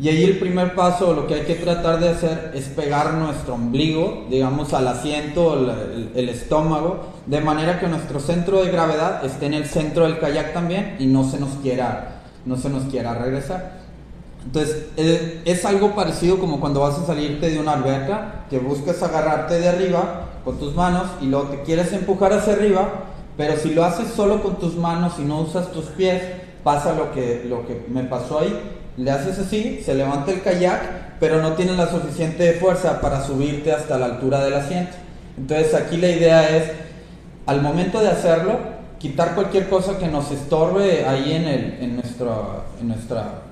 Y 0.00 0.08
ahí 0.08 0.22
el 0.22 0.38
primer 0.38 0.76
paso, 0.76 1.12
lo 1.12 1.26
que 1.26 1.34
hay 1.34 1.40
que 1.42 1.56
tratar 1.56 1.98
de 1.98 2.08
hacer 2.10 2.52
es 2.54 2.66
pegar 2.66 3.14
nuestro 3.14 3.54
ombligo, 3.54 4.26
digamos, 4.30 4.72
al 4.72 4.86
asiento, 4.86 5.54
el, 5.54 6.10
el, 6.14 6.28
estómago, 6.28 7.00
de 7.26 7.40
manera 7.40 7.80
que 7.80 7.88
nuestro 7.88 8.20
centro 8.20 8.62
de 8.62 8.70
gravedad 8.70 9.24
esté 9.24 9.46
en 9.46 9.54
el 9.54 9.66
centro 9.66 10.04
del 10.04 10.20
kayak 10.20 10.52
también 10.52 10.94
y 11.00 11.06
no 11.06 11.28
se 11.28 11.40
nos 11.40 11.50
quiera, 11.62 12.20
no 12.44 12.56
se 12.56 12.70
nos 12.70 12.84
quiera 12.84 13.14
regresar. 13.14 13.78
Entonces, 14.44 14.86
eh, 14.96 15.42
es 15.44 15.64
algo 15.64 15.94
parecido 15.94 16.38
como 16.38 16.60
cuando 16.60 16.80
vas 16.80 16.98
a 16.98 17.04
salirte 17.04 17.50
de 17.50 17.58
una 17.58 17.72
alberca, 17.72 18.46
que 18.48 18.58
buscas 18.58 19.02
agarrarte 19.02 19.58
de 19.58 19.68
arriba 19.68 20.26
con 20.44 20.58
tus 20.58 20.74
manos 20.74 21.08
y 21.20 21.26
luego 21.26 21.48
te 21.48 21.62
quieres 21.62 21.92
empujar 21.92 22.32
hacia 22.32 22.52
arriba, 22.52 22.88
pero 23.36 23.56
si 23.56 23.74
lo 23.74 23.84
haces 23.84 24.08
solo 24.08 24.42
con 24.42 24.58
tus 24.58 24.76
manos 24.76 25.14
y 25.18 25.22
no 25.22 25.40
usas 25.40 25.72
tus 25.72 25.86
pies, 25.86 26.22
pasa 26.62 26.94
lo 26.94 27.12
que, 27.12 27.44
lo 27.48 27.66
que 27.66 27.84
me 27.88 28.04
pasó 28.04 28.38
ahí. 28.38 28.58
Le 28.98 29.12
haces 29.12 29.38
así, 29.38 29.80
se 29.84 29.94
levanta 29.94 30.32
el 30.32 30.42
kayak, 30.42 31.18
pero 31.20 31.40
no 31.40 31.52
tienes 31.52 31.76
la 31.76 31.88
suficiente 31.88 32.54
fuerza 32.54 33.00
para 33.00 33.24
subirte 33.24 33.72
hasta 33.72 33.96
la 33.96 34.06
altura 34.06 34.44
del 34.44 34.54
asiento. 34.54 34.92
Entonces 35.36 35.72
aquí 35.74 35.98
la 35.98 36.08
idea 36.08 36.56
es, 36.56 36.72
al 37.46 37.62
momento 37.62 38.00
de 38.00 38.08
hacerlo, 38.08 38.58
quitar 38.98 39.36
cualquier 39.36 39.68
cosa 39.68 39.98
que 39.98 40.08
nos 40.08 40.32
estorbe 40.32 41.06
ahí 41.06 41.32
en, 41.32 41.44
el, 41.44 41.78
en, 41.80 41.94
nuestro, 41.94 42.64
en 42.80 42.88
nuestra 42.88 43.42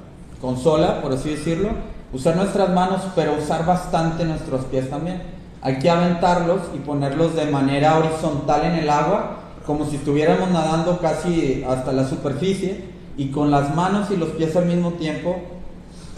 consola, 0.41 1.01
por 1.01 1.13
así 1.13 1.31
decirlo, 1.31 1.71
usar 2.13 2.35
nuestras 2.35 2.71
manos, 2.71 3.03
pero 3.15 3.37
usar 3.39 3.65
bastante 3.65 4.25
nuestros 4.25 4.65
pies 4.65 4.91
también. 4.91 5.23
Hay 5.63 5.79
que 5.79 5.89
aventarlos 5.89 6.63
y 6.75 6.79
ponerlos 6.79 7.37
de 7.37 7.47
manera 7.47 7.99
horizontal 7.99 8.65
en 8.65 8.75
el 8.75 8.91
agua, 8.91 9.37
como 9.65 9.85
si 9.85 9.97
estuviéramos 9.97 10.51
nadando 10.51 10.99
casi 10.99 11.65
hasta 11.69 11.93
la 11.93 12.09
superficie, 12.09 12.96
y 13.17 13.29
con 13.29 13.51
las 13.51 13.75
manos 13.75 14.11
y 14.11 14.17
los 14.17 14.31
pies 14.31 14.55
al 14.57 14.67
mismo 14.67 14.93
tiempo 14.93 15.37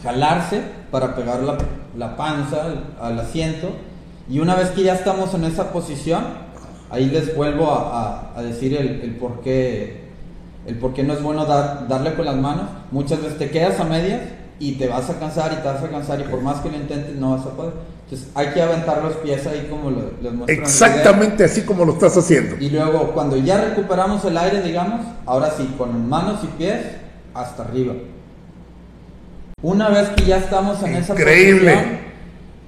jalarse 0.02 0.62
para 0.90 1.14
pegar 1.14 1.40
la, 1.97 2.17
panza 2.17 2.67
al, 3.00 3.19
asiento. 3.19 3.69
Y 4.28 4.40
una 4.40 4.55
vez 4.55 4.71
que 4.71 4.83
ya 4.83 4.95
estamos 4.95 5.35
en 5.35 5.45
esa 5.45 5.73
posición, 5.73 6.25
ahí 6.90 7.07
les 7.07 7.35
vuelvo 7.37 7.71
a, 7.71 8.33
decir 8.43 8.76
el, 8.76 9.00
el 9.00 9.17
por 9.17 9.40
qué 9.40 10.09
el 10.67 10.76
por 10.76 10.93
qué 10.93 11.02
no 11.02 11.14
es 11.14 11.23
bueno 11.23 11.47
dar, 11.47 11.88
darle 11.88 12.14
con 12.14 12.26
las 12.26 12.37
manos. 12.37 12.64
Muchas 12.90 13.23
veces 13.23 13.38
te 13.38 13.50
quedas 13.50 13.81
a 13.81 13.85
medias 13.85 14.21
y 14.61 14.73
te 14.73 14.87
vas 14.87 15.09
a 15.09 15.19
cansar 15.19 15.52
y 15.52 15.62
te 15.62 15.69
vas 15.69 15.83
a 15.83 15.88
cansar 15.88 16.21
y 16.21 16.25
por 16.25 16.43
más 16.43 16.61
que 16.61 16.71
lo 16.71 16.76
intentes 16.76 17.17
no 17.17 17.31
vas 17.31 17.47
a 17.47 17.50
poder. 17.50 17.73
Entonces 18.11 18.31
hay 18.35 18.49
que 18.55 18.62
aventar 18.62 19.03
los 19.03 19.17
pies 19.17 19.47
ahí 19.47 19.67
como 19.69 19.91
lo, 19.91 20.12
les 20.23 20.59
Exactamente 20.59 21.45
así 21.45 21.62
como 21.62 21.85
lo 21.85 21.93
estás 21.93 22.17
haciendo. 22.17 22.57
Y 22.59 22.71
luego 22.71 23.11
cuando 23.12 23.37
ya 23.37 23.61
recuperamos 23.61 24.25
el 24.25 24.38
aire, 24.38 24.62
digamos, 24.62 25.05
ahora 25.27 25.53
sí, 25.55 25.75
con 25.77 26.09
manos 26.09 26.41
y 26.43 26.47
pies 26.47 26.87
hasta 27.35 27.65
arriba. 27.65 27.93
Una 29.61 29.91
vez 29.91 30.09
que 30.11 30.25
ya 30.25 30.38
estamos 30.38 30.83
en 30.83 30.97
esa 30.97 31.12
posición, 31.12 31.99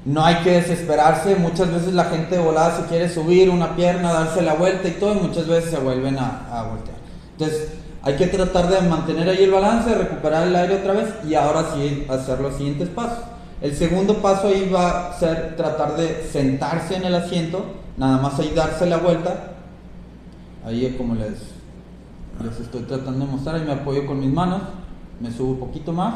no 0.04 0.23
hay 0.23 0.37
que 0.42 0.50
desesperarse. 0.50 1.35
Muchas 1.37 1.73
veces 1.73 1.94
la 1.94 2.04
gente 2.04 2.37
de 2.37 2.42
volada 2.42 2.76
se 2.76 2.85
quiere 2.85 3.09
subir 3.09 3.49
una 3.49 3.75
pierna, 3.75 4.12
darse 4.12 4.42
la 4.42 4.52
vuelta 4.52 4.88
y 4.88 4.92
todo, 4.92 5.14
y 5.14 5.20
muchas 5.26 5.49
veces 5.49 5.70
se 5.70 5.78
vuelven 5.78 6.18
a, 6.18 6.49
a 6.52 6.64
voltear. 6.64 6.99
Entonces, 7.38 7.68
hay 8.02 8.16
que 8.16 8.26
tratar 8.26 8.68
de 8.68 8.87
mantener 8.87 9.26
ahí 9.26 9.44
el 9.44 9.52
balance, 9.52 9.94
recuperar 9.94 10.47
el 10.47 10.54
aire 10.54 10.75
otra 10.75 10.92
vez 10.92 11.09
y 11.26 11.35
ahora 11.35 11.64
sí 11.75 12.06
hacer 12.11 12.40
los 12.40 12.56
siguientes 12.56 12.90
pasos. 12.90 13.25
El 13.61 13.75
segundo 13.75 14.23
paso 14.23 14.49
ahí 14.49 14.70
va 14.70 15.11
a 15.11 15.18
ser 15.18 15.57
tratar 15.57 15.96
de 15.96 16.25
sentarse 16.25 16.96
en 16.96 17.05
el 17.05 17.14
asiento, 17.14 17.64
nada 17.96 18.20
más 18.20 18.38
ahí 18.38 18.53
darse 18.55 18.87
la 18.87 18.99
vuelta. 18.99 19.55
Ahí 20.64 20.94
como 20.96 21.14
les, 21.14 21.38
les 22.42 22.61
estoy 22.61 22.83
tratando 22.83 23.27
de 23.27 23.33
mostrar, 23.33 23.57
ahí 23.57 23.64
me 23.64 23.73
apoyo 23.73 24.07
con 24.07 24.20
mis 24.20 24.33
manos, 24.33 24.62
me 25.20 25.31
subo 25.31 25.53
un 25.53 25.61
poquito 25.61 25.92
más 25.92 26.14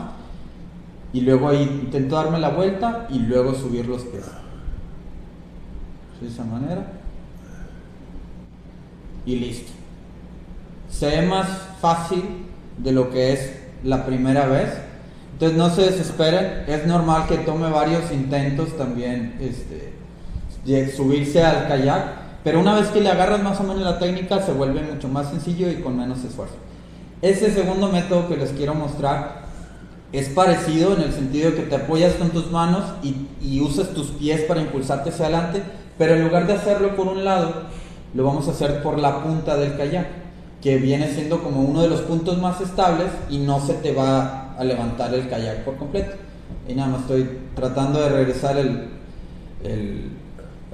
y 1.12 1.20
luego 1.20 1.48
ahí 1.48 1.62
intento 1.62 2.16
darme 2.16 2.38
la 2.38 2.50
vuelta 2.50 3.07
y 3.11 3.18
luego 3.18 3.54
subir 3.54 3.87
los 3.87 4.02
pies. 4.02 4.24
De 6.20 6.28
esa 6.28 6.44
manera. 6.44 6.92
Y 9.26 9.37
listo 9.37 9.72
se 10.98 11.07
ve 11.09 11.26
más 11.26 11.48
fácil 11.80 12.22
de 12.78 12.92
lo 12.92 13.11
que 13.11 13.33
es 13.33 13.52
la 13.83 14.07
primera 14.07 14.46
vez. 14.46 14.70
Entonces 15.34 15.58
no 15.58 15.68
se 15.68 15.82
desesperen, 15.82 16.62
es 16.68 16.86
normal 16.86 17.26
que 17.26 17.38
tome 17.38 17.68
varios 17.68 18.12
intentos 18.12 18.76
también 18.78 19.36
este, 19.40 19.92
de 20.64 20.92
subirse 20.92 21.42
al 21.42 21.66
kayak, 21.66 22.04
pero 22.44 22.60
una 22.60 22.76
vez 22.76 22.86
que 22.88 23.00
le 23.00 23.10
agarras 23.10 23.42
más 23.42 23.58
o 23.58 23.64
menos 23.64 23.82
la 23.82 23.98
técnica 23.98 24.40
se 24.42 24.52
vuelve 24.52 24.80
mucho 24.82 25.08
más 25.08 25.30
sencillo 25.30 25.68
y 25.68 25.80
con 25.80 25.98
menos 25.98 26.22
esfuerzo. 26.22 26.54
Ese 27.20 27.52
segundo 27.52 27.88
método 27.88 28.28
que 28.28 28.36
les 28.36 28.50
quiero 28.50 28.76
mostrar 28.76 29.42
es 30.12 30.28
parecido 30.28 30.94
en 30.94 31.02
el 31.02 31.12
sentido 31.12 31.50
de 31.50 31.56
que 31.56 31.62
te 31.62 31.74
apoyas 31.74 32.14
con 32.14 32.30
tus 32.30 32.52
manos 32.52 32.84
y, 33.02 33.26
y 33.42 33.60
usas 33.60 33.88
tus 33.88 34.10
pies 34.10 34.42
para 34.42 34.60
impulsarte 34.60 35.10
hacia 35.10 35.24
adelante, 35.24 35.64
pero 35.98 36.14
en 36.14 36.22
lugar 36.22 36.46
de 36.46 36.52
hacerlo 36.52 36.94
por 36.94 37.08
un 37.08 37.24
lado, 37.24 37.64
lo 38.14 38.22
vamos 38.22 38.46
a 38.46 38.52
hacer 38.52 38.84
por 38.84 39.00
la 39.00 39.24
punta 39.24 39.56
del 39.56 39.76
kayak 39.76 40.06
que 40.62 40.76
viene 40.76 41.12
siendo 41.12 41.42
como 41.42 41.62
uno 41.62 41.82
de 41.82 41.88
los 41.88 42.02
puntos 42.02 42.38
más 42.38 42.60
estables 42.60 43.08
y 43.28 43.38
no 43.38 43.58
se 43.58 43.74
te 43.74 43.92
va 43.92 44.43
a 44.58 44.64
levantar 44.64 45.12
el 45.14 45.28
kayak 45.28 45.64
por 45.64 45.76
completo. 45.76 46.16
Y 46.68 46.74
nada 46.74 46.88
más 46.90 47.00
estoy 47.02 47.38
tratando 47.54 48.00
de 48.00 48.08
regresar 48.08 48.56
el, 48.56 48.88
el, 49.62 50.10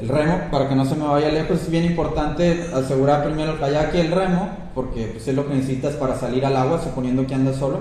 remo 0.09 0.41
para 0.51 0.69
que 0.69 0.75
no 0.75 0.85
se 0.85 0.97
me 0.97 1.07
vaya 1.07 1.31
lejos. 1.31 1.63
Es 1.63 1.71
bien 1.71 1.85
importante 1.85 2.67
asegurar 2.75 3.25
primero 3.25 3.53
el 3.53 3.59
kayak 3.59 3.95
y 3.95 3.99
el 3.99 4.11
remo, 4.11 4.51
porque 4.75 5.07
pues, 5.13 5.29
es 5.29 5.35
lo 5.35 5.47
que 5.47 5.55
necesitas 5.55 5.95
para 5.95 6.17
salir 6.17 6.45
al 6.47 6.57
agua, 6.57 6.81
suponiendo 6.83 7.27
que 7.27 7.35
andas 7.35 7.57
solo. 7.57 7.81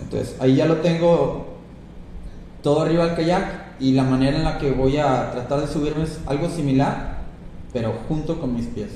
Entonces 0.00 0.36
ahí 0.40 0.56
ya 0.56 0.66
lo 0.66 0.76
tengo 0.76 1.46
todo 2.62 2.82
arriba 2.82 3.06
del 3.06 3.16
kayak 3.16 3.80
y 3.80 3.92
la 3.92 4.02
manera 4.02 4.36
en 4.36 4.44
la 4.44 4.58
que 4.58 4.72
voy 4.72 4.98
a 4.98 5.30
tratar 5.30 5.60
de 5.60 5.68
subirme 5.68 6.04
es 6.04 6.18
algo 6.26 6.48
similar, 6.48 7.18
pero 7.72 7.94
junto 8.08 8.40
con 8.40 8.54
mis 8.54 8.66
pies. 8.66 8.90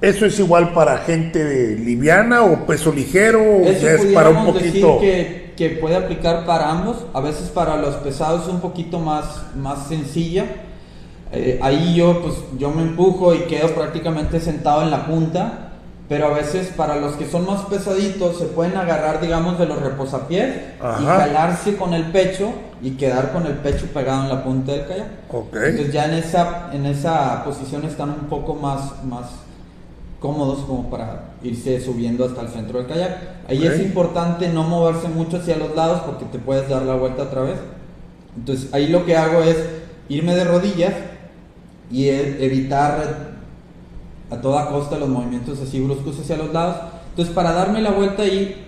¿Eso 0.00 0.26
es 0.26 0.38
igual 0.38 0.72
para 0.72 0.98
gente 0.98 1.76
liviana 1.76 2.42
o 2.42 2.66
peso 2.66 2.92
ligero? 2.92 3.40
O 3.40 3.64
es 3.64 4.04
para 4.12 4.30
un 4.30 4.46
poquito. 4.46 4.98
Decir 5.00 5.54
que, 5.56 5.70
puede 5.80 5.96
aplicar 5.96 6.44
para 6.44 6.70
ambos. 6.70 7.06
A 7.14 7.20
veces 7.20 7.48
para 7.48 7.76
los 7.76 7.94
pesados 7.96 8.42
es 8.42 8.48
un 8.48 8.60
poquito 8.60 8.98
más, 8.98 9.42
más 9.56 9.86
sencilla. 9.88 10.44
Eh, 11.32 11.58
ahí 11.62 11.94
yo, 11.96 12.22
pues, 12.22 12.34
yo 12.58 12.70
me 12.70 12.82
empujo 12.82 13.34
y 13.34 13.40
quedo 13.40 13.68
prácticamente 13.74 14.40
sentado 14.40 14.82
en 14.82 14.90
la 14.90 15.06
punta. 15.06 15.70
Pero 16.06 16.26
a 16.26 16.34
veces 16.34 16.68
para 16.76 16.96
los 16.96 17.14
que 17.14 17.26
son 17.26 17.46
más 17.46 17.62
pesaditos 17.62 18.38
se 18.38 18.44
pueden 18.44 18.76
agarrar, 18.76 19.22
digamos, 19.22 19.58
de 19.58 19.64
los 19.64 19.80
reposapiés 19.80 20.54
y 20.78 21.04
jalarse 21.04 21.76
con 21.76 21.94
el 21.94 22.04
pecho 22.04 22.52
y 22.82 22.90
quedar 22.90 23.32
con 23.32 23.46
el 23.46 23.54
pecho 23.54 23.86
pegado 23.86 24.24
en 24.24 24.28
la 24.28 24.44
punta 24.44 24.72
del 24.72 24.86
kayak. 24.86 25.06
Entonces 25.32 25.92
ya 25.94 26.04
en 26.04 26.14
esa, 26.14 26.68
en 26.74 26.84
esa 26.84 27.42
posición 27.42 27.86
están 27.86 28.10
un 28.10 28.28
poco 28.28 28.52
más, 28.52 29.02
más 29.02 29.30
cómodos 30.24 30.60
como 30.60 30.88
para 30.88 31.34
irse 31.42 31.82
subiendo 31.82 32.24
hasta 32.24 32.40
el 32.40 32.48
centro 32.48 32.78
del 32.78 32.86
kayak. 32.86 33.44
Ahí 33.46 33.66
es 33.66 33.78
importante 33.78 34.48
no 34.48 34.62
moverse 34.62 35.08
mucho 35.08 35.36
hacia 35.36 35.58
los 35.58 35.76
lados 35.76 36.00
porque 36.06 36.24
te 36.24 36.38
puedes 36.38 36.66
dar 36.66 36.80
la 36.80 36.94
vuelta 36.94 37.24
otra 37.24 37.42
vez. 37.42 37.58
Entonces 38.34 38.72
ahí 38.72 38.86
lo 38.86 39.04
que 39.04 39.18
hago 39.18 39.42
es 39.42 39.58
irme 40.08 40.34
de 40.34 40.44
rodillas 40.44 40.94
y 41.90 42.08
e, 42.08 42.42
evitar 42.42 43.34
a 44.30 44.40
toda 44.40 44.70
costa 44.70 44.98
los 44.98 45.10
movimientos 45.10 45.60
así 45.60 45.78
bruscos 45.78 46.18
hacia 46.18 46.38
los 46.38 46.54
lados. 46.54 46.76
Entonces 47.10 47.34
para 47.34 47.52
darme 47.52 47.82
la 47.82 47.90
vuelta 47.90 48.22
ahí 48.22 48.64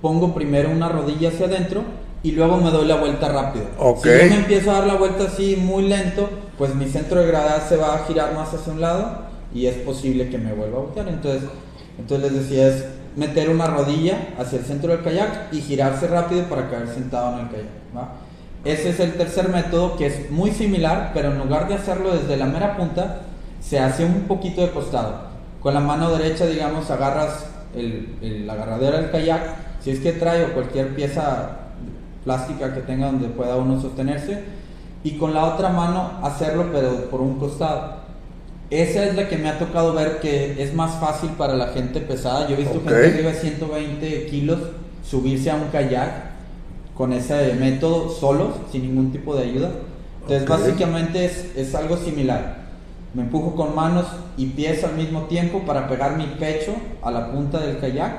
pongo 0.00 0.34
primero 0.34 0.68
una 0.68 0.88
rodilla 0.88 1.28
hacia 1.28 1.46
adentro 1.46 1.84
y 2.24 2.32
luego 2.32 2.56
me 2.56 2.72
doy 2.72 2.88
la 2.88 2.96
vuelta 2.96 3.28
rápido. 3.28 3.66
Si 4.02 4.08
yo 4.08 4.34
me 4.34 4.34
empiezo 4.34 4.72
a 4.72 4.80
dar 4.80 4.88
la 4.88 4.94
vuelta 4.96 5.26
así 5.28 5.54
muy 5.54 5.84
lento, 5.84 6.28
pues 6.58 6.74
mi 6.74 6.86
centro 6.86 7.20
de 7.20 7.28
gravedad 7.28 7.68
se 7.68 7.76
va 7.76 7.94
a 7.94 8.04
girar 8.06 8.34
más 8.34 8.52
hacia 8.52 8.72
un 8.72 8.80
lado 8.80 9.31
y 9.54 9.66
es 9.66 9.76
posible 9.76 10.28
que 10.28 10.38
me 10.38 10.52
vuelva 10.52 10.78
a 10.78 10.82
voltear. 10.82 11.08
Entonces, 11.08 11.42
entonces 11.98 12.32
les 12.32 12.42
decía, 12.42 12.68
es 12.68 12.84
meter 13.16 13.50
una 13.50 13.66
rodilla 13.66 14.34
hacia 14.38 14.58
el 14.58 14.64
centro 14.64 14.92
del 14.92 15.02
kayak 15.02 15.52
y 15.52 15.60
girarse 15.60 16.06
rápido 16.06 16.44
para 16.44 16.70
caer 16.70 16.88
sentado 16.88 17.34
en 17.34 17.46
el 17.46 17.50
kayak. 17.50 18.08
Ese 18.64 18.90
es 18.90 19.00
el 19.00 19.14
tercer 19.14 19.48
método 19.48 19.96
que 19.96 20.06
es 20.06 20.30
muy 20.30 20.52
similar, 20.52 21.10
pero 21.14 21.32
en 21.32 21.38
lugar 21.38 21.68
de 21.68 21.74
hacerlo 21.74 22.12
desde 22.16 22.36
la 22.36 22.46
mera 22.46 22.76
punta, 22.76 23.22
se 23.60 23.78
hace 23.78 24.04
un 24.04 24.22
poquito 24.22 24.60
de 24.60 24.70
costado. 24.70 25.32
Con 25.60 25.74
la 25.74 25.80
mano 25.80 26.16
derecha, 26.16 26.46
digamos, 26.46 26.90
agarras 26.90 27.46
el, 27.74 28.46
la 28.46 28.52
agarradera 28.52 28.98
del 28.98 29.10
kayak, 29.10 29.42
si 29.80 29.90
es 29.90 30.00
que 30.00 30.12
trae 30.12 30.44
o 30.44 30.54
cualquier 30.54 30.94
pieza 30.94 31.58
plástica 32.24 32.72
que 32.72 32.82
tenga 32.82 33.06
donde 33.06 33.28
pueda 33.28 33.56
uno 33.56 33.80
sostenerse, 33.80 34.44
y 35.02 35.18
con 35.18 35.34
la 35.34 35.44
otra 35.44 35.70
mano 35.70 36.20
hacerlo, 36.22 36.66
pero 36.72 37.10
por 37.10 37.20
un 37.20 37.38
costado. 37.40 38.01
Esa 38.80 39.04
es 39.04 39.14
la 39.14 39.28
que 39.28 39.36
me 39.36 39.50
ha 39.50 39.58
tocado 39.58 39.92
ver 39.92 40.20
que 40.20 40.62
es 40.62 40.72
más 40.72 40.98
fácil 40.98 41.30
para 41.30 41.54
la 41.54 41.68
gente 41.68 42.00
pesada. 42.00 42.48
Yo 42.48 42.54
he 42.54 42.58
visto 42.58 42.80
gente 42.80 43.12
que 43.12 43.18
lleva 43.18 43.34
120 43.34 44.26
kilos 44.26 44.58
subirse 45.04 45.50
a 45.50 45.56
un 45.56 45.68
kayak 45.70 46.32
con 46.94 47.12
ese 47.12 47.54
método 47.54 48.08
solos, 48.10 48.54
sin 48.70 48.82
ningún 48.82 49.12
tipo 49.12 49.34
de 49.36 49.44
ayuda. 49.44 49.70
Entonces 50.22 50.48
básicamente 50.48 51.24
es, 51.24 51.52
es, 51.56 51.74
algo 51.74 51.96
similar. 51.96 52.62
Me 53.12 53.22
empujo 53.22 53.54
con 53.54 53.74
manos 53.74 54.06
y 54.36 54.46
pies 54.46 54.84
al 54.84 54.94
mismo 54.94 55.22
tiempo 55.22 55.60
para 55.66 55.88
pegar 55.88 56.16
mi 56.16 56.26
pecho 56.38 56.74
a 57.02 57.10
la 57.10 57.30
punta 57.30 57.60
del 57.60 57.78
kayak, 57.78 58.12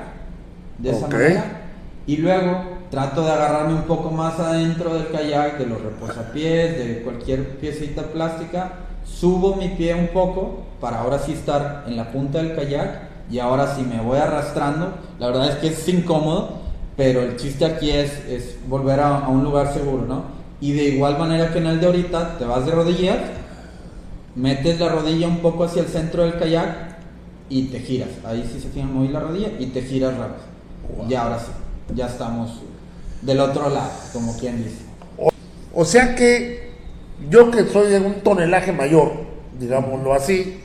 de 0.78 0.90
esa 0.90 1.08
manera. 1.08 1.62
Y 2.06 2.18
luego 2.18 2.74
trato 2.90 3.24
de 3.24 3.32
agarrarme 3.32 3.74
un 3.74 3.84
poco 3.84 4.10
más 4.10 4.38
adentro 4.38 4.94
del 4.94 5.08
kayak, 5.08 5.58
de 5.58 5.66
los 5.66 5.82
reposapiés, 5.82 6.78
de 6.78 7.02
cualquier 7.02 7.56
piecita 7.56 8.02
plástica. 8.02 8.72
Subo 9.04 9.56
mi 9.56 9.68
pie 9.68 9.94
un 9.94 10.08
poco 10.08 10.64
para 10.80 11.00
ahora 11.00 11.18
sí 11.18 11.32
estar 11.32 11.84
en 11.86 11.96
la 11.96 12.10
punta 12.10 12.38
del 12.38 12.54
kayak 12.54 13.08
y 13.30 13.38
ahora 13.38 13.74
sí 13.74 13.82
me 13.82 14.00
voy 14.00 14.18
arrastrando. 14.18 14.94
La 15.18 15.28
verdad 15.28 15.48
es 15.48 15.56
que 15.56 15.68
es 15.68 15.88
incómodo, 15.88 16.58
pero 16.96 17.22
el 17.22 17.36
chiste 17.36 17.64
aquí 17.64 17.90
es, 17.90 18.12
es 18.28 18.56
volver 18.68 19.00
a, 19.00 19.28
un 19.28 19.44
lugar 19.44 19.72
seguro, 19.72 20.04
¿no? 20.06 20.24
Y 20.60 20.72
de 20.72 20.84
igual 20.84 21.18
manera 21.18 21.52
que 21.52 21.58
en 21.58 21.66
el 21.66 21.80
de 21.80 21.86
ahorita, 21.86 22.38
te 22.38 22.44
vas 22.44 22.64
de 22.64 22.72
rodillas, 22.72 23.18
metes 24.34 24.80
la 24.80 24.88
rodilla 24.88 25.28
un 25.28 25.38
poco 25.38 25.64
hacia 25.64 25.82
el 25.82 25.88
centro 25.88 26.22
del 26.22 26.38
kayak 26.38 26.98
y 27.48 27.64
te 27.64 27.80
giras. 27.80 28.10
Ahí 28.24 28.48
sí 28.50 28.60
se 28.60 28.68
fijan, 28.68 28.94
mover 28.94 29.10
la 29.10 29.20
rodilla 29.20 29.48
y 29.58 29.66
te 29.66 29.82
giras 29.82 30.16
rápido. 30.16 30.54
Y 31.08 31.14
ahora 31.14 31.38
sí, 31.38 31.52
ya 31.94 32.06
estamos 32.06 32.50
del 33.22 33.40
otro 33.40 33.70
lado, 33.70 33.90
como 34.12 34.36
quien 34.36 34.62
dice. 34.62 34.84
O, 35.74 35.84
sea 35.84 36.14
que 36.14 36.63
yo 37.30 37.50
que 37.50 37.64
soy 37.64 37.90
de 37.90 38.00
un 38.00 38.20
tonelaje 38.20 38.72
mayor, 38.72 39.12
digámoslo 39.58 40.14
así, 40.14 40.60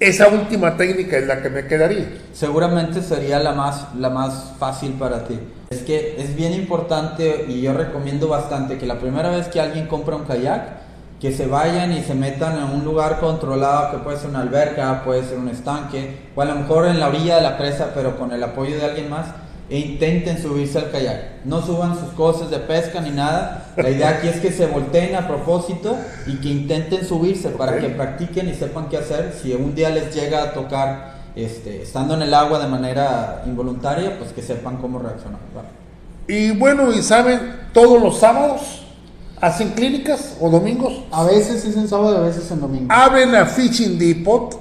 esa 0.00 0.28
última 0.28 0.76
técnica 0.76 1.18
es 1.18 1.26
la 1.26 1.42
que 1.42 1.50
me 1.50 1.66
quedaría. 1.66 2.08
Seguramente 2.32 3.02
sería 3.02 3.40
la 3.40 3.52
más, 3.52 3.94
la 3.96 4.10
más 4.10 4.52
fácil 4.58 4.92
para 4.92 5.24
ti. 5.24 5.38
Es 5.70 5.80
que 5.80 6.14
es 6.18 6.36
bien 6.36 6.52
importante 6.54 7.46
y 7.48 7.60
yo 7.60 7.72
recomiendo 7.72 8.28
bastante 8.28 8.78
que 8.78 8.86
la 8.86 9.00
primera 9.00 9.30
vez 9.30 9.48
que 9.48 9.60
alguien 9.60 9.86
compra 9.86 10.14
un 10.14 10.24
kayak, 10.24 10.78
que 11.20 11.32
se 11.32 11.46
vayan 11.46 11.92
y 11.92 12.02
se 12.02 12.14
metan 12.14 12.58
en 12.58 12.76
un 12.76 12.84
lugar 12.84 13.18
controlado, 13.18 13.90
que 13.90 13.98
puede 13.98 14.18
ser 14.18 14.30
una 14.30 14.40
alberca, 14.40 15.02
puede 15.04 15.24
ser 15.24 15.36
un 15.36 15.48
estanque, 15.48 16.28
o 16.36 16.42
a 16.42 16.44
lo 16.44 16.54
mejor 16.54 16.86
en 16.86 17.00
la 17.00 17.08
orilla 17.08 17.36
de 17.36 17.42
la 17.42 17.58
presa, 17.58 17.90
pero 17.92 18.16
con 18.16 18.32
el 18.32 18.42
apoyo 18.42 18.76
de 18.76 18.84
alguien 18.84 19.10
más, 19.10 19.26
e 19.70 19.78
intenten 19.78 20.40
subirse 20.40 20.78
al 20.78 20.90
kayak. 20.90 21.44
No 21.44 21.60
suban 21.60 21.98
sus 21.98 22.10
cosas 22.10 22.50
de 22.50 22.58
pesca 22.58 23.00
ni 23.00 23.10
nada. 23.10 23.72
La 23.76 23.90
idea 23.90 24.08
aquí 24.10 24.28
es 24.28 24.40
que 24.40 24.50
se 24.50 24.66
volteen 24.66 25.14
a 25.14 25.28
propósito 25.28 25.96
y 26.26 26.36
que 26.36 26.48
intenten 26.48 27.04
subirse 27.04 27.50
para 27.50 27.78
que 27.78 27.88
practiquen 27.88 28.48
y 28.48 28.54
sepan 28.54 28.88
qué 28.88 28.96
hacer. 28.96 29.34
Si 29.40 29.52
un 29.52 29.74
día 29.74 29.90
les 29.90 30.14
llega 30.14 30.42
a 30.42 30.52
tocar 30.52 31.18
este, 31.36 31.82
estando 31.82 32.14
en 32.14 32.22
el 32.22 32.32
agua 32.32 32.58
de 32.58 32.66
manera 32.66 33.42
involuntaria, 33.46 34.18
pues 34.18 34.32
que 34.32 34.42
sepan 34.42 34.78
cómo 34.78 34.98
reaccionar. 34.98 35.38
Y 36.26 36.50
bueno, 36.52 36.92
y 36.92 37.02
saben, 37.02 37.68
todos 37.72 38.02
los 38.02 38.18
sábados 38.18 38.86
hacen 39.40 39.70
clínicas 39.70 40.36
o 40.40 40.50
domingos. 40.50 41.04
A 41.10 41.24
veces 41.24 41.64
es 41.64 41.76
en 41.76 41.88
sábado, 41.88 42.16
a 42.16 42.20
veces 42.20 42.50
en 42.50 42.60
domingo. 42.60 42.86
Abren 42.90 43.34
a 43.34 43.46
Fishing 43.46 43.98
Depot, 43.98 44.58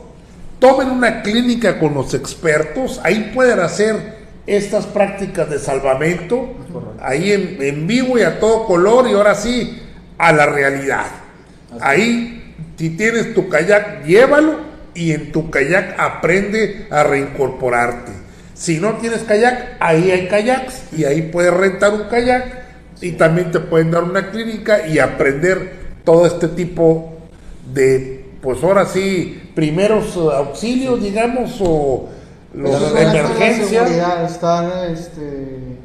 tomen 0.59 0.89
una 0.91 1.21
clínica 1.21 1.79
con 1.79 1.93
los 1.93 2.13
expertos, 2.13 2.99
ahí 3.03 3.31
pueden 3.33 3.59
hacer 3.59 4.16
estas 4.47 4.86
prácticas 4.86 5.49
de 5.49 5.60
salvamento 5.60 6.55
ahí 7.01 7.31
en, 7.60 7.86
vivo 7.86 8.17
y 8.17 8.21
a 8.21 8.39
todo 8.39 8.65
color 8.65 9.07
y 9.10 9.13
ahora 9.13 9.36
sí 9.36 9.81
a 10.17 10.31
la 10.31 10.45
realidad. 10.45 11.05
Ahí, 11.81 12.55
si 12.77 12.91
tienes 12.91 13.33
tu 13.33 13.49
kayak, 13.49 14.05
llévalo 14.05 14.62
y 14.95 15.12
en 15.12 15.31
tu 15.31 15.51
kayak 15.51 15.99
aprende 15.99 16.88
a 16.89 17.03
reincorporarte. 17.03 18.13
Si 18.53 18.79
no 18.79 18.93
tienes 18.93 19.21
kayak, 19.23 19.77
ahí 19.79 20.10
hay 20.10 20.27
kayaks 20.27 20.93
y 20.97 21.03
ahí 21.03 21.23
puedes 21.23 21.53
rentar 21.53 21.93
un 21.93 22.05
kayak 22.05 22.65
y 23.01 23.12
también 23.12 23.51
te 23.51 23.60
pueden 23.60 23.91
dar 23.91 24.03
una 24.03 24.31
clínica 24.31 24.88
y 24.88 24.97
aprender 24.97 25.88
todo 26.03 26.25
este 26.25 26.47
tipo 26.47 27.17
de, 27.71 28.25
pues 28.41 28.63
ahora 28.63 28.86
sí, 28.86 29.51
primeros 29.53 30.15
auxilios, 30.15 31.03
digamos, 31.03 31.57
o 31.62 32.10
los 32.53 32.93
de 32.93 33.01
emergencia. 33.01 34.25
estar 34.25 34.89
este, 34.89 35.77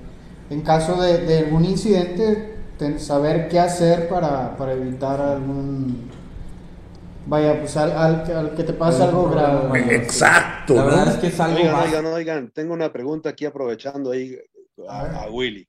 en 0.51 0.61
caso 0.63 1.01
de, 1.01 1.39
algún 1.39 1.65
incidente, 1.65 2.57
saber 2.99 3.49
qué 3.49 3.61
hacer 3.61 4.09
para, 4.09 4.57
para 4.57 4.73
evitar 4.73 5.21
algún 5.21 6.11
vaya, 7.27 7.59
pues 7.61 7.77
al, 7.77 8.55
que 8.55 8.65
te 8.65 8.73
pase 8.73 9.03
algo 9.03 9.31
grave. 9.31 9.95
Exacto. 9.95 10.75
La 10.75 10.85
verdad 10.85 11.09
es 11.09 11.17
que 11.17 11.27
es 11.29 11.41
algo 11.41 11.59
oigan, 11.59 11.75
oigan, 11.75 12.07
oigan, 12.07 12.51
tengo 12.51 12.75
una 12.75 12.93
pregunta 12.93 13.31
aquí 13.31 13.45
aprovechando 13.45 14.11
ahí 14.11 14.37
a, 14.89 15.29
Willy. 15.31 15.69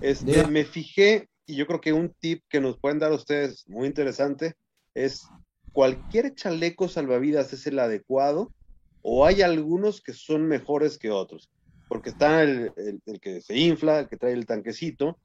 Este, 0.00 0.46
me 0.46 0.64
fijé, 0.64 1.28
y 1.46 1.56
yo 1.56 1.66
creo 1.66 1.80
que 1.80 1.92
un 1.92 2.14
tip 2.20 2.44
que 2.48 2.60
nos 2.60 2.78
pueden 2.78 2.98
dar 2.98 3.12
ustedes 3.12 3.64
muy 3.68 3.86
interesante 3.86 4.54
es 4.94 5.26
cualquier 5.72 6.34
chaleco 6.34 6.88
salvavidas 6.88 7.52
es 7.52 7.66
el 7.66 7.78
adecuado 7.78 8.52
o 9.02 9.26
hay 9.26 9.42
algunos 9.42 10.00
que 10.00 10.12
son 10.12 10.46
mejores 10.46 10.98
que 10.98 11.10
otros, 11.10 11.50
porque 11.88 12.10
está 12.10 12.42
el, 12.42 12.72
que 13.20 13.40
se 13.40 13.56
infla, 13.56 14.00
el 14.00 14.08
que 14.08 14.16
trae 14.16 14.32
el 14.32 14.46
tanquecito, 14.46 15.18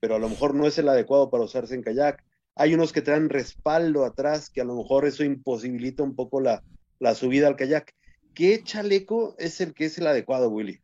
pero 0.00 0.14
a 0.14 0.18
lo 0.18 0.28
mejor 0.28 0.54
no 0.54 0.66
es 0.66 0.78
el 0.78 0.88
adecuado 0.88 1.30
para 1.30 1.44
usarse 1.44 1.74
en 1.74 1.82
kayak. 1.82 2.24
Hay 2.56 2.74
unos 2.74 2.92
que 2.92 3.02
traen 3.02 3.28
respaldo 3.28 4.04
atrás, 4.04 4.50
que 4.50 4.60
a 4.60 4.64
lo 4.64 4.74
mejor 4.74 5.06
eso 5.06 5.24
imposibilita 5.24 6.02
un 6.02 6.14
poco 6.14 6.40
la, 6.40 6.62
la 6.98 7.14
subida 7.14 7.48
al 7.48 7.56
kayak. 7.56 7.94
¿Qué 8.34 8.62
chaleco 8.62 9.34
es 9.38 9.60
el 9.60 9.74
que 9.74 9.86
es 9.86 9.98
el 9.98 10.06
adecuado, 10.06 10.48
Willy? 10.48 10.80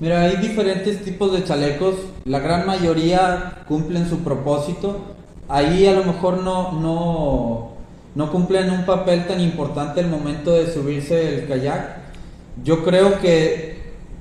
Mira, 0.00 0.22
hay 0.22 0.36
diferentes 0.36 1.04
tipos 1.04 1.32
de 1.32 1.44
chalecos. 1.44 1.96
La 2.24 2.40
gran 2.40 2.66
mayoría 2.66 3.64
cumplen 3.68 4.08
su 4.08 4.18
propósito. 4.24 5.14
Ahí 5.48 5.86
a 5.86 5.92
lo 5.92 6.04
mejor 6.04 6.42
no, 6.42 6.72
no, 6.72 7.71
no 8.14 8.30
cumplen 8.30 8.70
un 8.70 8.84
papel 8.84 9.26
tan 9.26 9.40
importante 9.40 10.00
el 10.00 10.08
momento 10.08 10.52
de 10.52 10.72
subirse 10.72 11.34
el 11.34 11.48
kayak. 11.48 11.96
Yo 12.62 12.84
creo 12.84 13.18
que 13.20 13.72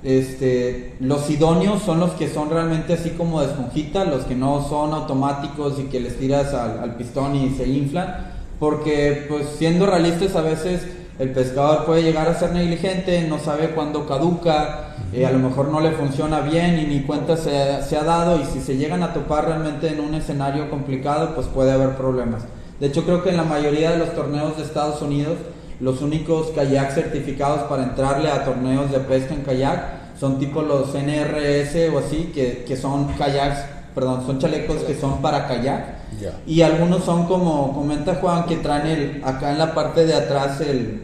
este, 0.04 0.96
los 1.00 1.30
idóneos 1.30 1.84
son 1.84 2.00
los 2.00 2.12
que 2.12 2.28
son 2.28 2.50
realmente 2.50 2.94
así 2.94 3.12
como 3.12 3.42
de 3.42 3.48
esponjita, 3.48 4.06
los 4.06 4.24
que 4.24 4.36
no 4.36 4.68
son 4.68 4.94
automáticos 4.94 5.78
y 5.80 5.84
que 5.84 6.00
les 6.00 6.18
tiras 6.18 6.54
al, 6.54 6.96
pistón 6.96 7.36
y 7.36 7.52
se 7.52 7.68
inflan, 7.68 8.32
porque 8.60 9.26
pues 9.30 9.48
siendo 9.58 9.86
realistas 9.86 10.36
a 10.36 10.42
veces 10.42 10.88
el 11.20 11.32
pescador 11.32 11.86
puede 11.86 12.02
llegar 12.02 12.28
a 12.30 12.40
ser 12.40 12.52
negligente, 12.52 13.22
no 13.28 13.38
sabe 13.38 13.72
cuándo 13.72 14.08
caduca, 14.08 14.96
eh, 15.14 15.26
a 15.26 15.32
lo 15.32 15.38
mejor 15.38 15.68
no 15.68 15.82
le 15.82 15.92
funciona 15.92 16.40
bien 16.40 16.80
y 16.80 16.86
ni 16.88 17.02
cuenta 17.02 17.38
se 17.38 17.98
ha 17.98 18.04
dado 18.04 18.40
y 18.42 18.46
si 18.46 18.62
se 18.62 18.78
llegan 18.78 19.04
a 19.04 19.14
topar 19.14 19.46
realmente 19.46 19.90
en 19.90 20.00
un 20.00 20.16
escenario 20.16 20.70
complicado 20.70 21.36
pues 21.36 21.46
puede 21.48 21.72
haber 21.74 21.96
problemas. 21.96 22.44
De 22.82 22.88
hecho, 22.88 23.04
creo 23.04 23.22
que 23.24 23.30
en 23.30 23.38
la 23.38 23.44
mayoría 23.44 23.92
de 23.92 24.00
los 24.00 24.16
torneos 24.16 24.58
de 24.58 24.64
Estados 24.64 25.04
Unidos, 25.04 25.38
los 25.80 26.02
únicos 26.02 26.48
kayak 26.56 26.92
certificados 26.92 27.62
para 27.70 27.84
entrarle 27.84 28.32
a 28.32 28.44
torneos 28.44 28.92
de 28.92 28.98
pesca 28.98 29.36
en 29.36 29.44
kayak 29.44 30.18
son 30.20 30.40
tipo 30.40 30.64
los 30.64 30.96
NRS 30.96 31.94
o 31.94 32.00
así, 32.00 32.32
que, 32.34 32.76
son 32.76 33.06
kayaks, 33.20 33.60
perdón, 33.94 34.24
son 34.26 34.40
chalecos 34.40 34.78
que 34.78 34.96
son 34.96 35.22
para 35.22 35.48
kayak. 35.48 36.00
Y 36.48 36.64
algunos 36.64 37.04
son 37.04 37.28
como 37.28 37.72
comenta 37.72 38.16
Juan, 38.16 38.48
que 38.48 38.56
traen 38.58 38.88
el, 38.88 39.24
acá 39.24 39.52
en 39.52 39.60
la 39.60 39.76
parte 39.76 40.08
de 40.08 40.16
atrás 40.16 40.60
el, 40.62 41.04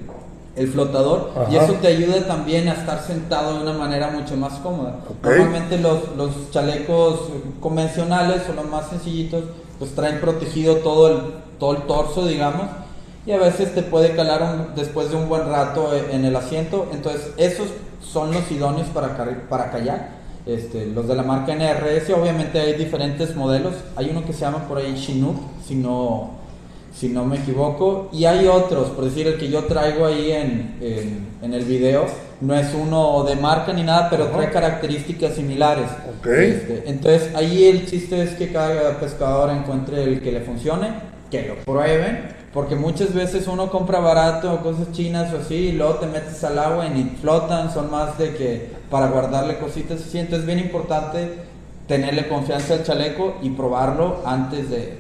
flotador 0.74 1.32
y 1.52 1.58
eso 1.58 1.74
te 1.74 1.90
ayuda 1.90 2.26
también 2.26 2.68
a 2.68 2.74
estar 2.74 3.04
sentado 3.04 3.54
de 3.54 3.62
una 3.62 3.74
manera 3.74 4.10
mucho 4.10 4.36
más 4.36 4.54
cómoda. 4.54 4.96
Normalmente 5.22 5.78
los, 5.78 6.16
los 6.18 6.50
chalecos 6.50 7.20
convencionales 7.60 8.42
o 8.50 8.54
los 8.54 8.66
más 8.66 8.90
sencillitos 8.90 9.44
pues 9.78 9.94
traen 9.94 10.20
protegido 10.20 10.78
todo 10.78 11.08
el, 11.10 11.18
todo 11.60 11.76
el 11.76 11.84
torso, 11.84 12.26
digamos, 12.26 12.68
y 13.28 13.32
a 13.34 13.38
veces 13.38 13.76
te 13.76 13.84
puede 13.84 14.16
calar 14.16 14.74
después 14.74 15.10
de 15.10 15.18
un 15.18 15.28
buen 15.28 15.50
rato 15.50 15.94
e, 15.94 16.16
en 16.16 16.24
el 16.24 16.34
asiento. 16.36 16.88
Entonces, 16.94 17.34
esos 17.36 17.68
son 18.02 18.34
los 18.34 18.50
idóneos 18.50 18.88
para, 18.88 19.18
para 19.50 19.70
kayak. 19.70 20.12
Este, 20.46 20.86
los 20.86 21.10
de 21.10 21.16
la 21.16 21.24
marca 21.24 21.54
NRS, 21.54 22.10
obviamente 22.12 22.58
hay 22.58 22.74
diferentes 22.76 23.36
modelos. 23.36 23.74
Hay 23.98 24.10
uno 24.10 24.26
que 24.26 24.32
se 24.32 24.40
llama 24.40 24.66
por 24.66 24.78
ahí 24.78 24.96
Chinook, 24.96 25.36
si 25.68 25.76
no, 25.76 26.36
si 26.96 27.10
no 27.10 27.26
me 27.26 27.36
equivoco. 27.36 28.08
Y 28.14 28.24
hay 28.24 28.48
otros, 28.48 28.92
por 28.92 29.04
decir, 29.04 29.28
el 29.28 29.38
que 29.38 29.50
yo 29.50 29.66
traigo 29.66 30.06
ahí 30.06 30.32
en, 30.32 30.78
en, 31.42 31.54
el 31.54 31.66
video, 31.66 32.06
no 32.40 32.56
es 32.56 32.74
uno 32.74 33.26
de 33.26 33.36
marca 33.36 33.74
ni 33.74 33.84
nada, 33.84 34.10
pero 34.10 34.28
trae 34.28 34.50
características 34.52 35.34
similares. 35.34 35.90
Este, 36.24 36.84
entonces, 36.86 37.36
ahí 37.36 37.66
el 37.66 37.86
chiste 37.86 38.24
es 38.24 38.36
que 38.36 38.54
cada 38.54 38.98
pescador 39.02 39.50
encuentre 39.50 40.02
el 40.02 40.22
que 40.22 40.32
le 40.32 40.40
funcione 40.40 41.17
que 41.30 41.48
lo 41.48 41.56
prueben, 41.58 42.30
porque 42.54 42.76
muchas 42.76 43.14
veces 43.14 43.48
uno 43.48 43.70
compra 43.70 44.00
barato 44.00 44.62
cosas 44.62 44.92
chinas 44.92 45.34
o 45.34 45.38
así, 45.38 45.56
y 45.56 45.72
luego 45.74 45.96
te 45.96 46.08
metes 46.08 46.44
al 46.44 46.58
agua 46.60 46.86
y 46.88 46.90
ni 46.90 47.04
flotan, 47.22 47.74
son 47.74 47.92
más 47.92 48.18
de 48.18 48.34
que 48.36 48.72
para 48.90 49.08
guardarle 49.08 49.58
cositas 49.58 50.02
así. 50.02 50.20
Entonces 50.20 50.42
es 50.42 50.46
bien 50.46 50.60
importante 50.60 51.34
tenerle 51.88 52.28
confianza 52.28 52.76
al 52.76 52.84
chaleco 52.84 53.38
y 53.42 53.52
probarlo 53.52 54.22
antes 54.26 54.70
de, 54.70 54.98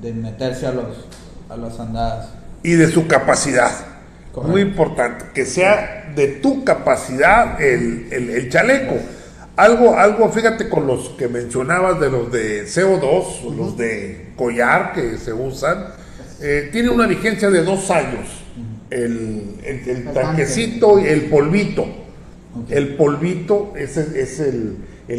de 0.00 0.12
meterse 0.12 0.66
a, 0.66 0.72
los, 0.72 1.06
a 1.48 1.56
las 1.56 1.78
andadas. 1.80 2.28
y 2.62 2.72
de 2.72 2.90
su 2.90 3.06
capacidad. 3.06 3.90
Muy 4.36 4.60
importante, 4.60 5.24
que 5.34 5.44
sea 5.44 6.12
de 6.14 6.28
tu 6.28 6.64
capacidad 6.64 7.60
el, 7.60 8.48
chaleco. 8.48 8.94
Algo, 9.60 9.94
algo, 9.94 10.32
fíjate 10.32 10.70
con 10.70 10.86
los 10.86 11.10
que 11.10 11.28
mencionabas 11.28 12.00
de 12.00 12.08
los 12.10 12.32
de 12.32 12.64
CO2, 12.64 13.54
los 13.54 13.76
de 13.76 14.30
collar 14.34 14.94
que 14.94 15.18
se 15.18 15.34
usan, 15.34 15.88
eh, 16.40 16.70
tiene 16.72 16.88
una 16.88 17.06
vigencia 17.06 17.50
de 17.50 17.62
dos 17.62 17.90
años. 17.90 18.26
El, 18.88 19.56
el, 19.62 20.04
tanquecito 20.14 20.98
y 20.98 21.08
el 21.08 21.24
polvito. 21.24 21.86
El 22.70 22.96
polvito 22.96 23.74
es, 23.76 23.98
es 23.98 24.40
el, 24.40 24.78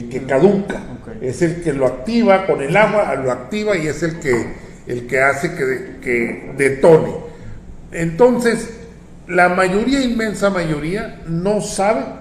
que 0.09 0.23
caduca, 0.23 0.81
es 1.21 1.43
el 1.43 1.61
que 1.61 1.73
lo 1.73 1.85
activa 1.85 2.47
con 2.47 2.63
el 2.63 2.75
agua, 2.75 3.13
lo 3.13 3.31
activa 3.31 3.77
y 3.77 3.85
es 3.85 4.01
el 4.01 4.19
que, 4.19 4.55
el 4.87 5.05
que 5.05 5.21
hace 5.21 5.53
que, 5.53 5.97
que 6.01 6.53
detone. 6.57 7.13
Entonces, 7.91 8.71
la 9.27 9.49
mayoría, 9.49 10.01
inmensa 10.01 10.49
mayoría, 10.49 11.21
no 11.27 11.61
sabe 11.61 12.20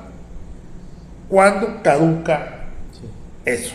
cuándo 1.31 1.81
caduca 1.83 2.67
eso. 3.47 3.75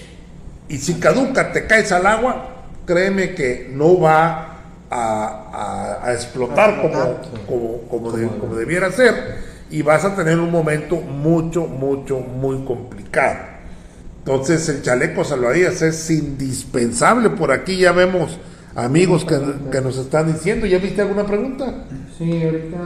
Y 0.68 0.78
si 0.78 0.96
caduca, 0.96 1.52
te 1.52 1.66
caes 1.66 1.92
al 1.92 2.06
agua, 2.06 2.50
créeme 2.86 3.34
que 3.34 3.72
no 3.74 4.00
va 4.00 4.52
a, 4.92 6.12
explotar 6.14 6.82
como, 6.82 7.88
como, 7.90 8.10
como, 8.40 8.56
debiera 8.56 8.92
ser 8.92 9.56
y 9.72 9.82
vas 9.82 10.06
a 10.06 10.16
tener 10.16 10.40
un 10.40 10.52
momento 10.52 10.98
mucho, 10.98 11.66
mucho, 11.66 12.20
muy 12.20 12.64
complicado. 12.64 13.40
Entonces 14.20 14.68
el 14.70 14.82
chaleco 14.82 15.24
salvavidas 15.24 15.82
es 15.82 16.10
indispensable. 16.10 17.32
Por 17.32 17.52
aquí 17.52 17.78
ya 17.78 17.92
vemos 17.92 18.40
amigos 18.76 19.26
que, 19.26 19.40
que, 19.72 19.82
nos 19.82 19.98
están 19.98 20.32
diciendo. 20.32 20.66
¿Ya 20.66 20.78
viste 20.78 21.02
alguna 21.02 21.26
pregunta? 21.26 21.86
Sí, 22.18 22.44
ahorita, 22.44 22.78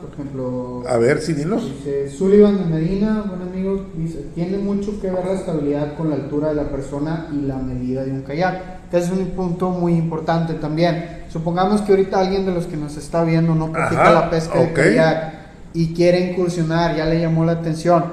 por 0.00 0.12
ejemplo. 0.12 0.82
A 0.88 0.96
ver, 0.96 1.20
si 1.20 1.32
dinos. 1.32 1.64
Dice 1.64 2.10
Sullivan 2.10 2.58
de 2.58 2.64
Medina, 2.64 3.24
buen 3.28 3.42
amigo, 3.42 3.86
dice: 3.96 4.26
Tiene 4.34 4.58
mucho 4.58 5.00
que 5.00 5.10
ver 5.10 5.24
la 5.24 5.34
estabilidad 5.34 5.94
con 5.96 6.10
la 6.10 6.16
altura 6.16 6.48
de 6.48 6.54
la 6.54 6.68
persona 6.70 7.28
y 7.32 7.46
la 7.46 7.56
medida 7.56 8.04
de 8.04 8.12
un 8.12 8.22
kayak. 8.22 8.90
Que 8.90 8.98
es 8.98 9.10
un 9.10 9.26
punto 9.30 9.70
muy 9.70 9.94
importante 9.94 10.54
también. 10.54 11.22
Supongamos 11.30 11.80
que 11.80 11.92
ahorita 11.92 12.20
alguien 12.20 12.44
de 12.44 12.52
los 12.52 12.66
que 12.66 12.76
nos 12.76 12.96
está 12.96 13.24
viendo 13.24 13.54
no 13.54 13.72
practica 13.72 14.12
la 14.12 14.30
pesca 14.30 14.58
de 14.58 14.72
kayak 14.72 15.34
y 15.74 15.94
quiere 15.94 16.30
incursionar, 16.30 16.96
ya 16.96 17.06
le 17.06 17.20
llamó 17.20 17.44
la 17.44 17.52
atención. 17.52 18.04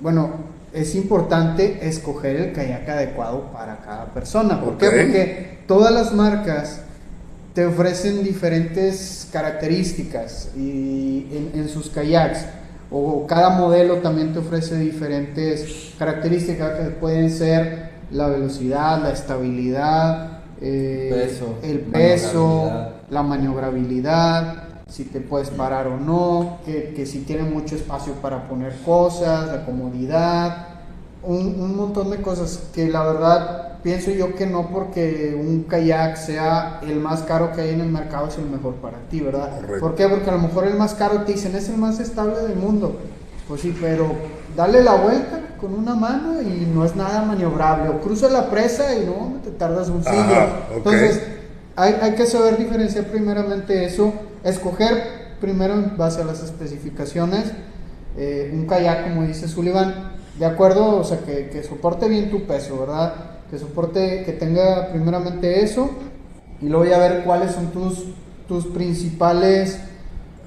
Bueno, 0.00 0.30
es 0.72 0.94
importante 0.96 1.86
escoger 1.86 2.36
el 2.36 2.52
kayak 2.52 2.88
adecuado 2.88 3.52
para 3.52 3.76
cada 3.78 4.06
persona. 4.06 4.60
¿Por 4.60 4.76
qué? 4.76 4.86
Porque 4.86 5.58
todas 5.68 5.94
las 5.94 6.12
marcas 6.12 6.83
te 7.54 7.64
ofrecen 7.64 8.24
diferentes 8.24 9.28
características 9.32 10.50
y 10.56 11.50
en, 11.54 11.68
sus 11.68 11.88
kayaks 11.88 12.46
o 12.90 13.26
cada 13.26 13.50
modelo 13.50 13.98
también 13.98 14.32
te 14.32 14.40
ofrece 14.40 14.76
diferentes 14.78 15.94
características 15.96 16.78
que 16.78 16.90
pueden 16.90 17.30
ser 17.30 17.94
la 18.10 18.26
velocidad, 18.26 19.00
la 19.02 19.12
estabilidad, 19.12 20.40
eh, 20.60 21.30
el 21.62 21.80
peso, 21.80 22.70
la 23.08 23.22
maniobrabilidad, 23.22 24.82
si 24.88 25.04
te 25.04 25.20
puedes 25.20 25.50
parar 25.50 25.86
o 25.86 25.98
no, 25.98 26.58
que, 26.64 27.06
si 27.06 27.20
tiene 27.20 27.44
mucho 27.44 27.76
espacio 27.76 28.14
para 28.14 28.48
poner 28.48 28.74
cosas, 28.84 29.46
la 29.48 29.64
comodidad, 29.64 30.68
un, 31.22 31.54
un 31.58 31.76
montón 31.76 32.10
de 32.10 32.20
cosas 32.20 32.64
que 32.74 32.88
la 32.88 33.04
verdad 33.04 33.73
pienso 33.84 34.10
yo 34.10 34.34
que 34.34 34.46
no 34.46 34.70
porque 34.70 35.36
un 35.38 35.64
kayak 35.64 36.16
sea 36.16 36.80
el 36.82 36.98
más 36.98 37.20
caro 37.22 37.52
que 37.52 37.60
hay 37.60 37.70
en 37.74 37.82
el 37.82 37.90
mercado 37.90 38.28
es 38.28 38.38
el 38.38 38.46
mejor 38.46 38.76
para 38.76 38.98
ti, 39.10 39.20
¿verdad? 39.20 39.60
¿Por 39.78 39.94
qué? 39.94 40.08
Porque 40.08 40.30
a 40.30 40.32
lo 40.32 40.38
mejor 40.38 40.66
el 40.66 40.74
más 40.74 40.94
caro 40.94 41.20
te 41.20 41.34
dicen 41.34 41.54
es 41.54 41.68
el 41.68 41.76
más 41.76 42.00
estable 42.00 42.40
del 42.40 42.56
mundo. 42.56 42.98
Pues 43.46 43.60
sí, 43.60 43.76
pero 43.78 44.06
dale 44.56 44.82
la 44.82 44.94
vuelta 44.94 45.38
con 45.60 45.74
una 45.74 45.94
mano 45.94 46.40
y 46.40 46.66
no 46.74 46.82
es 46.86 46.96
nada 46.96 47.22
maniobrable. 47.26 47.90
O 47.90 48.00
cruza 48.00 48.30
la 48.30 48.48
presa 48.48 48.94
y 48.94 49.04
no, 49.04 49.34
te 49.44 49.50
tardas 49.50 49.90
un 49.90 50.02
siglo. 50.02 50.34
Entonces, 50.74 51.20
hay, 51.76 51.94
hay 52.00 52.14
que 52.14 52.24
saber 52.24 52.56
diferenciar 52.56 53.04
primeramente 53.08 53.84
eso, 53.84 54.14
escoger 54.42 55.36
primero 55.42 55.74
en 55.74 55.94
base 55.98 56.22
a 56.22 56.24
las 56.24 56.42
especificaciones. 56.42 57.52
Eh, 58.16 58.50
un 58.50 58.66
kayak, 58.66 59.10
como 59.10 59.24
dice 59.24 59.46
Sullivan, 59.46 60.12
de 60.38 60.46
acuerdo, 60.46 60.96
o 60.96 61.04
sea, 61.04 61.18
que, 61.18 61.50
que 61.50 61.62
soporte 61.62 62.08
bien 62.08 62.30
tu 62.30 62.46
peso, 62.46 62.80
¿verdad? 62.80 63.33
Que 63.50 63.58
soporte, 63.58 64.24
que 64.24 64.32
tenga 64.32 64.88
primeramente 64.90 65.62
eso 65.62 65.90
y 66.60 66.68
luego 66.68 66.86
ya 66.86 66.98
ver 66.98 67.24
cuáles 67.24 67.52
son 67.52 67.72
tus, 67.72 68.04
tus 68.48 68.66
principales 68.66 69.78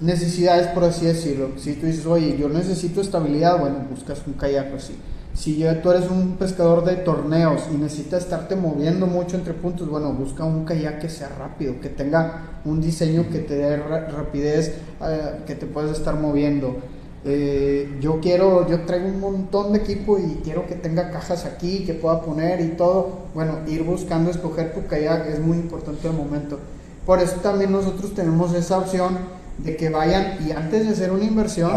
necesidades, 0.01 0.67
por 0.67 0.83
así 0.83 1.05
decirlo. 1.05 1.51
Si 1.57 1.73
tú 1.73 1.86
dices, 1.86 2.05
oye, 2.05 2.38
yo 2.38 2.49
necesito 2.49 3.01
estabilidad, 3.01 3.60
bueno, 3.60 3.77
buscas 3.89 4.21
un 4.25 4.33
kayak 4.33 4.73
así. 4.73 4.95
Si 5.33 5.57
ya 5.57 5.81
tú 5.83 5.91
eres 5.91 6.10
un 6.10 6.38
pescador 6.38 6.83
de 6.83 6.95
torneos 6.95 7.67
y 7.71 7.77
necesitas 7.77 8.23
estarte 8.23 8.55
moviendo 8.55 9.05
mucho 9.05 9.38
entre 9.38 9.53
puntos, 9.53 9.88
bueno, 9.88 10.12
busca 10.13 10.43
un 10.43 10.65
kayak 10.65 10.99
que 10.99 11.10
sea 11.10 11.29
rápido, 11.29 11.79
que 11.79 11.89
tenga 11.89 12.60
un 12.65 12.81
diseño 12.81 13.29
que 13.29 13.39
te 13.39 13.55
dé 13.55 13.77
rapidez, 13.77 14.73
eh, 15.01 15.43
que 15.45 15.53
te 15.53 15.67
puedas 15.67 15.95
estar 15.95 16.15
moviendo. 16.15 16.77
Eh, 17.25 17.97
yo 17.99 18.19
quiero, 18.21 18.67
yo 18.67 18.82
traigo 18.82 19.08
un 19.08 19.19
montón 19.19 19.73
de 19.73 19.80
equipo 19.80 20.17
y 20.17 20.41
quiero 20.43 20.67
que 20.67 20.75
tenga 20.75 21.12
cajas 21.12 21.45
aquí, 21.45 21.84
que 21.86 21.93
pueda 21.93 22.21
poner 22.21 22.62
y 22.62 22.69
todo. 22.69 23.10
Bueno, 23.34 23.60
ir 23.67 23.84
buscando 23.84 24.30
escoger 24.30 24.73
tu 24.73 24.88
kayak 24.88 25.27
es 25.27 25.39
muy 25.39 25.58
importante 25.58 26.08
al 26.08 26.13
momento. 26.13 26.60
Por 27.06 27.19
eso 27.19 27.38
también 27.38 27.71
nosotros 27.71 28.13
tenemos 28.13 28.53
esa 28.53 28.77
opción 28.77 29.17
de 29.58 29.75
que 29.75 29.89
vayan 29.89 30.38
y 30.45 30.51
antes 30.51 30.86
de 30.86 30.93
hacer 30.93 31.12
una 31.12 31.23
inversión, 31.23 31.71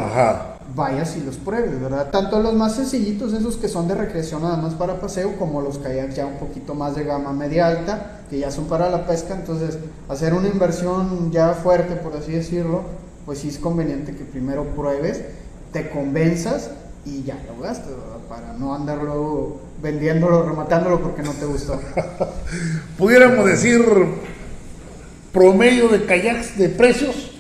vayas 0.74 1.16
y 1.16 1.22
los 1.22 1.36
pruebes, 1.36 1.80
¿verdad? 1.80 2.10
Tanto 2.10 2.40
los 2.40 2.54
más 2.54 2.74
sencillitos, 2.74 3.32
esos 3.32 3.56
que 3.56 3.68
son 3.68 3.88
de 3.88 3.94
recreación 3.94 4.42
nada 4.42 4.56
más 4.56 4.74
para 4.74 5.00
paseo, 5.00 5.36
como 5.38 5.62
los 5.62 5.78
kayaks 5.78 6.16
ya 6.16 6.26
un 6.26 6.36
poquito 6.36 6.74
más 6.74 6.94
de 6.94 7.04
gama 7.04 7.32
media 7.32 7.66
alta, 7.66 8.20
que 8.28 8.38
ya 8.38 8.50
son 8.50 8.66
para 8.66 8.90
la 8.90 9.06
pesca. 9.06 9.34
Entonces, 9.34 9.78
hacer 10.08 10.34
una 10.34 10.48
inversión 10.48 11.32
ya 11.32 11.54
fuerte, 11.54 11.96
por 11.96 12.16
así 12.16 12.32
decirlo, 12.32 12.82
pues 13.26 13.40
sí 13.40 13.48
es 13.48 13.58
conveniente 13.58 14.14
que 14.14 14.24
primero 14.24 14.64
pruebes, 14.76 15.22
te 15.72 15.90
convenzas 15.90 16.70
y 17.04 17.22
ya 17.22 17.38
lo 17.46 17.62
gastas, 17.62 17.92
para 18.28 18.52
no 18.54 18.74
andarlo 18.74 19.56
vendiéndolo, 19.82 20.42
rematándolo 20.42 21.00
porque 21.00 21.22
no 21.22 21.32
te 21.32 21.46
gustó. 21.46 21.80
Pudiéramos 22.98 23.46
decir 23.46 23.82
promedio 25.32 25.88
de 25.88 26.04
kayaks 26.04 26.58
de 26.58 26.68
precios. 26.68 27.30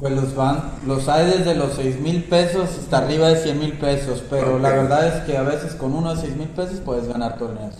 Pues 0.00 0.12
los 0.14 0.34
van, 0.34 0.72
los 0.84 1.08
hay 1.08 1.26
desde 1.38 1.54
los 1.54 1.74
6 1.74 2.00
mil 2.00 2.24
pesos 2.24 2.70
hasta 2.80 2.98
arriba 2.98 3.28
de 3.28 3.36
100 3.36 3.58
mil 3.58 3.72
pesos, 3.74 4.24
pero 4.28 4.58
la 4.58 4.70
verdad 4.70 5.06
es 5.06 5.22
que 5.24 5.36
a 5.36 5.42
veces 5.42 5.74
con 5.74 5.94
uno 5.94 6.14
de 6.14 6.20
6 6.20 6.36
mil 6.36 6.48
pesos 6.48 6.80
puedes 6.80 7.06
ganar 7.06 7.38
torneos. 7.38 7.76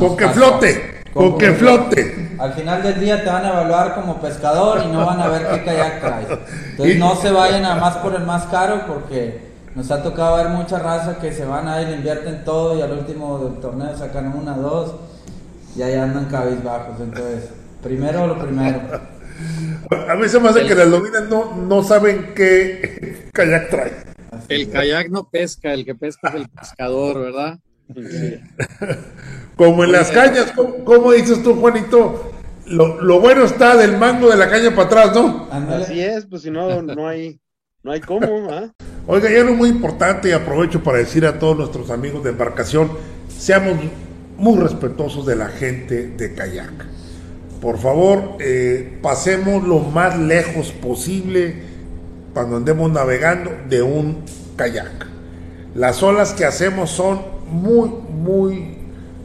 Con 0.00 0.16
que 0.16 0.28
flote, 0.30 1.02
con 1.12 1.36
que 1.36 1.52
flote. 1.52 2.30
Al 2.38 2.54
final 2.54 2.82
del 2.82 2.98
día 2.98 3.22
te 3.22 3.28
van 3.28 3.44
a 3.44 3.50
evaluar 3.50 3.94
como 3.94 4.18
pescador 4.18 4.80
y 4.82 4.88
no 4.88 5.04
van 5.04 5.20
a 5.20 5.28
ver 5.28 5.46
qué 5.46 5.62
kayak 5.62 6.00
traes. 6.00 6.26
Entonces 6.70 6.98
no 6.98 7.14
se 7.16 7.30
vayan 7.30 7.66
a 7.66 7.74
más 7.74 7.98
por 7.98 8.14
el 8.14 8.22
más 8.24 8.44
caro 8.46 8.86
porque 8.86 9.50
nos 9.74 9.90
ha 9.90 10.02
tocado 10.02 10.38
ver 10.38 10.48
mucha 10.48 10.78
raza 10.78 11.18
que 11.18 11.34
se 11.34 11.44
van 11.44 11.68
a 11.68 11.82
ir, 11.82 11.90
invierten 11.90 12.44
todo 12.46 12.78
y 12.78 12.80
al 12.80 12.92
último 12.92 13.40
del 13.40 13.60
torneo 13.60 13.94
sacan 13.94 14.34
una, 14.34 14.54
dos 14.54 14.94
y 15.76 15.82
ahí 15.82 15.96
andan 15.96 16.24
cabizbajos. 16.30 16.98
Entonces, 16.98 17.50
primero 17.82 18.26
lo 18.26 18.38
primero. 18.38 18.80
A 20.08 20.14
mí 20.14 20.28
se 20.30 20.40
me 20.40 20.48
hace 20.48 20.64
que 20.64 20.74
las 20.74 20.88
lominas 20.88 21.28
no, 21.28 21.56
no 21.56 21.82
saben 21.82 22.32
qué 22.34 23.28
kayak 23.34 23.68
trae. 23.68 23.92
El 24.48 24.70
kayak 24.70 25.10
no 25.10 25.28
pesca, 25.28 25.74
el 25.74 25.84
que 25.84 25.94
pesca 25.94 26.30
es 26.30 26.34
el 26.36 26.48
pescador, 26.48 27.20
¿verdad? 27.20 27.58
Como 29.56 29.84
en 29.84 29.92
las 29.92 30.10
cañas, 30.10 30.52
¿cómo, 30.84 31.12
dices 31.12 31.42
tú, 31.42 31.54
Juanito? 31.54 32.32
Lo, 32.66 33.20
bueno 33.20 33.44
está 33.44 33.76
del 33.76 33.98
mango 33.98 34.30
de 34.30 34.36
la 34.36 34.48
caña 34.48 34.70
para 34.74 34.86
atrás, 34.86 35.14
¿no? 35.14 35.48
Así 35.50 36.00
es, 36.00 36.26
pues 36.26 36.42
si 36.42 36.50
no, 36.50 36.82
no 36.82 37.08
hay, 37.08 37.40
no 37.82 37.92
hay 37.92 38.00
cómo, 38.00 38.48
¿ah? 38.50 38.72
Oiga, 39.06 39.30
y 39.30 39.36
algo 39.36 39.54
muy 39.54 39.70
importante 39.70 40.28
y 40.28 40.32
aprovecho 40.32 40.82
para 40.82 40.98
decir 40.98 41.26
a 41.26 41.38
todos 41.38 41.56
nuestros 41.56 41.90
amigos 41.90 42.22
de 42.22 42.30
embarcación, 42.30 42.92
seamos 43.28 43.76
muy 44.36 44.58
respetuosos 44.58 45.26
de 45.26 45.36
la 45.36 45.48
gente 45.48 46.08
de 46.08 46.34
kayak. 46.34 46.72
Por 47.60 47.78
favor, 47.78 48.36
eh, 48.38 48.98
pasemos 49.02 49.66
lo 49.66 49.80
más 49.80 50.16
lejos 50.18 50.70
posible 50.70 51.62
cuando 52.32 52.56
andemos 52.56 52.90
navegando 52.92 53.50
de 53.68 53.82
un 53.82 54.24
kayak. 54.56 55.06
Las 55.74 56.02
olas 56.02 56.32
que 56.32 56.44
hacemos 56.44 56.90
son 56.90 57.39
muy, 57.50 57.88
muy, 57.88 58.76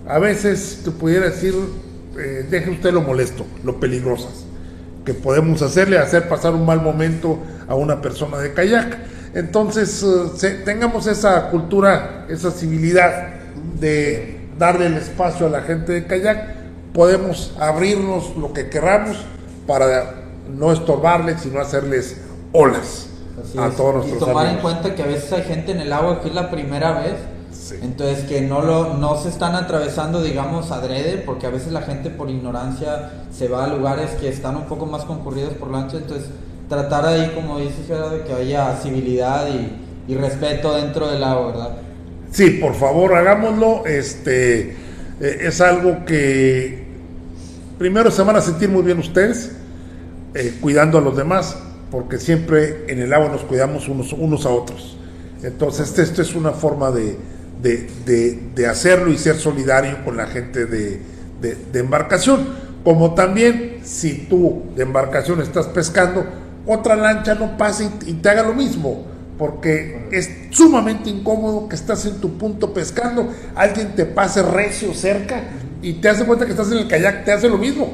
a 0.07 0.19
veces 0.19 0.81
te 0.83 0.91
pudiera 0.91 1.27
decir, 1.27 1.53
eh, 2.17 2.45
deje 2.49 2.71
usted 2.71 2.93
lo 2.93 3.01
molesto, 3.01 3.45
lo 3.63 3.79
peligrosas 3.79 4.45
que 5.05 5.13
podemos 5.13 5.61
hacerle, 5.61 5.99
hacer 5.99 6.27
pasar 6.27 6.53
un 6.53 6.65
mal 6.65 6.81
momento 6.81 7.37
a 7.67 7.75
una 7.75 8.01
persona 8.01 8.39
de 8.39 8.53
kayak. 8.53 8.97
Entonces, 9.35 10.03
eh, 10.43 10.61
tengamos 10.65 11.07
esa 11.07 11.49
cultura, 11.49 12.25
esa 12.27 12.51
civilidad 12.51 13.35
de 13.79 14.39
darle 14.57 14.87
el 14.87 14.97
espacio 14.97 15.45
a 15.45 15.49
la 15.49 15.61
gente 15.61 15.93
de 15.93 16.05
kayak, 16.05 16.55
podemos 16.93 17.53
abrirnos 17.59 18.35
lo 18.35 18.51
que 18.53 18.69
queramos 18.69 19.17
para 19.67 20.15
no 20.49 20.71
estorbarles, 20.71 21.41
sino 21.41 21.59
hacerles 21.59 22.17
olas 22.51 23.09
a 23.57 23.69
todos 23.69 23.95
nuestros 23.95 24.21
Y 24.21 24.25
tomar 24.25 24.47
en 24.47 24.57
cuenta 24.57 24.95
que 24.95 25.03
a 25.03 25.07
veces 25.07 25.31
hay 25.33 25.43
gente 25.43 25.71
en 25.71 25.81
el 25.81 25.91
agua 25.91 26.21
que 26.21 26.29
es 26.29 26.35
la 26.35 26.49
primera 26.49 26.99
vez, 26.99 27.15
entonces 27.81 28.25
que 28.25 28.41
no, 28.41 28.61
lo, 28.61 28.95
no 28.95 29.17
se 29.17 29.29
están 29.29 29.55
atravesando, 29.55 30.21
digamos, 30.21 30.71
adrede, 30.71 31.17
porque 31.25 31.47
a 31.47 31.49
veces 31.49 31.71
la 31.71 31.81
gente 31.81 32.09
por 32.09 32.29
ignorancia 32.29 33.25
se 33.31 33.47
va 33.47 33.65
a 33.65 33.67
lugares 33.67 34.11
que 34.21 34.29
están 34.29 34.55
un 34.55 34.65
poco 34.65 34.85
más 34.85 35.03
concurridos 35.03 35.53
por 35.53 35.71
lancha, 35.71 35.97
entonces 35.97 36.29
tratar 36.69 37.05
ahí, 37.05 37.31
como 37.33 37.59
dices, 37.59 37.87
de 37.87 38.23
que 38.25 38.33
haya 38.33 38.75
civilidad 38.81 39.47
y, 39.47 40.11
y 40.11 40.15
respeto 40.15 40.75
dentro 40.75 41.07
del 41.11 41.23
agua, 41.23 41.47
¿verdad? 41.47 41.77
Sí, 42.31 42.51
por 42.61 42.73
favor, 42.75 43.15
hagámoslo. 43.15 43.85
Este 43.85 44.71
eh, 45.21 45.37
es 45.41 45.61
algo 45.61 46.03
que 46.05 46.85
primero 47.77 48.11
se 48.11 48.21
van 48.23 48.35
a 48.35 48.41
sentir 48.41 48.69
muy 48.69 48.83
bien 48.83 48.99
ustedes, 48.99 49.53
eh, 50.33 50.57
cuidando 50.59 50.97
a 50.97 51.01
los 51.01 51.15
demás, 51.15 51.57
porque 51.89 52.17
siempre 52.17 52.85
en 52.87 52.99
el 52.99 53.13
agua 53.13 53.29
nos 53.29 53.41
cuidamos 53.41 53.87
unos, 53.87 54.11
unos 54.13 54.45
a 54.45 54.49
otros. 54.49 54.97
Entonces, 55.43 55.97
esto 55.97 56.21
es 56.21 56.35
una 56.35 56.51
forma 56.51 56.91
de, 56.91 57.17
de, 57.61 58.67
hacerlo 58.67 59.11
y 59.11 59.17
ser 59.17 59.35
solidario 59.37 60.03
con 60.03 60.17
la 60.17 60.27
gente 60.27 60.65
de, 60.65 61.01
embarcación. 61.73 62.65
Como 62.83 63.15
también, 63.15 63.79
si 63.83 64.27
tú 64.29 64.63
de 64.75 64.83
embarcación 64.83 65.41
estás 65.41 65.67
pescando, 65.67 66.25
otra 66.67 66.95
lancha 66.95 67.35
no 67.35 67.57
pase 67.57 67.89
y, 68.05 68.13
te 68.13 68.29
haga 68.29 68.43
lo 68.43 68.53
mismo, 68.53 69.05
porque 69.37 70.07
es 70.11 70.29
sumamente 70.51 71.09
incómodo 71.09 71.67
que 71.67 71.75
estás 71.75 72.05
en 72.05 72.21
tu 72.21 72.37
punto 72.37 72.73
pescando, 72.73 73.31
alguien 73.55 73.95
te 73.95 74.05
pase 74.05 74.43
recio 74.43 74.93
cerca 74.93 75.41
y 75.81 75.93
te 75.93 76.09
hace 76.09 76.25
cuenta 76.25 76.45
que 76.45 76.51
estás 76.51 76.71
en 76.71 76.79
el 76.79 76.87
kayak, 76.87 77.25
te 77.25 77.31
hace 77.31 77.49
lo 77.49 77.57
mismo 77.57 77.93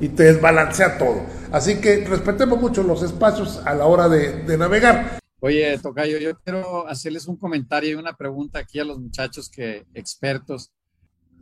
y 0.00 0.08
te 0.08 0.24
desbalancea 0.24 0.98
todo. 0.98 1.22
Así 1.50 1.76
que 1.76 2.04
respetemos 2.08 2.60
mucho 2.60 2.82
los 2.82 3.02
espacios 3.02 3.62
a 3.64 3.74
la 3.74 3.86
hora 3.86 4.08
de 4.08 4.56
navegar. 4.58 5.17
Oye, 5.40 5.78
Tocayo, 5.78 6.18
yo 6.18 6.36
quiero 6.40 6.88
hacerles 6.88 7.28
un 7.28 7.36
comentario 7.36 7.92
y 7.92 7.94
una 7.94 8.16
pregunta 8.16 8.58
aquí 8.58 8.80
a 8.80 8.84
los 8.84 8.98
muchachos 8.98 9.48
que 9.48 9.86
expertos. 9.94 10.72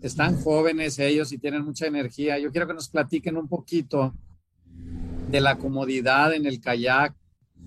Están 0.02 0.38
jóvenes 0.38 0.98
ellos 0.98 1.32
y 1.32 1.38
tienen 1.38 1.64
mucha 1.64 1.86
energía. 1.86 2.38
Yo 2.38 2.50
quiero 2.50 2.66
que 2.66 2.74
nos 2.74 2.90
platiquen 2.90 3.38
un 3.38 3.48
poquito 3.48 4.14
de 5.30 5.40
la 5.40 5.56
comodidad 5.56 6.34
en 6.34 6.44
el 6.44 6.60
kayak 6.60 7.16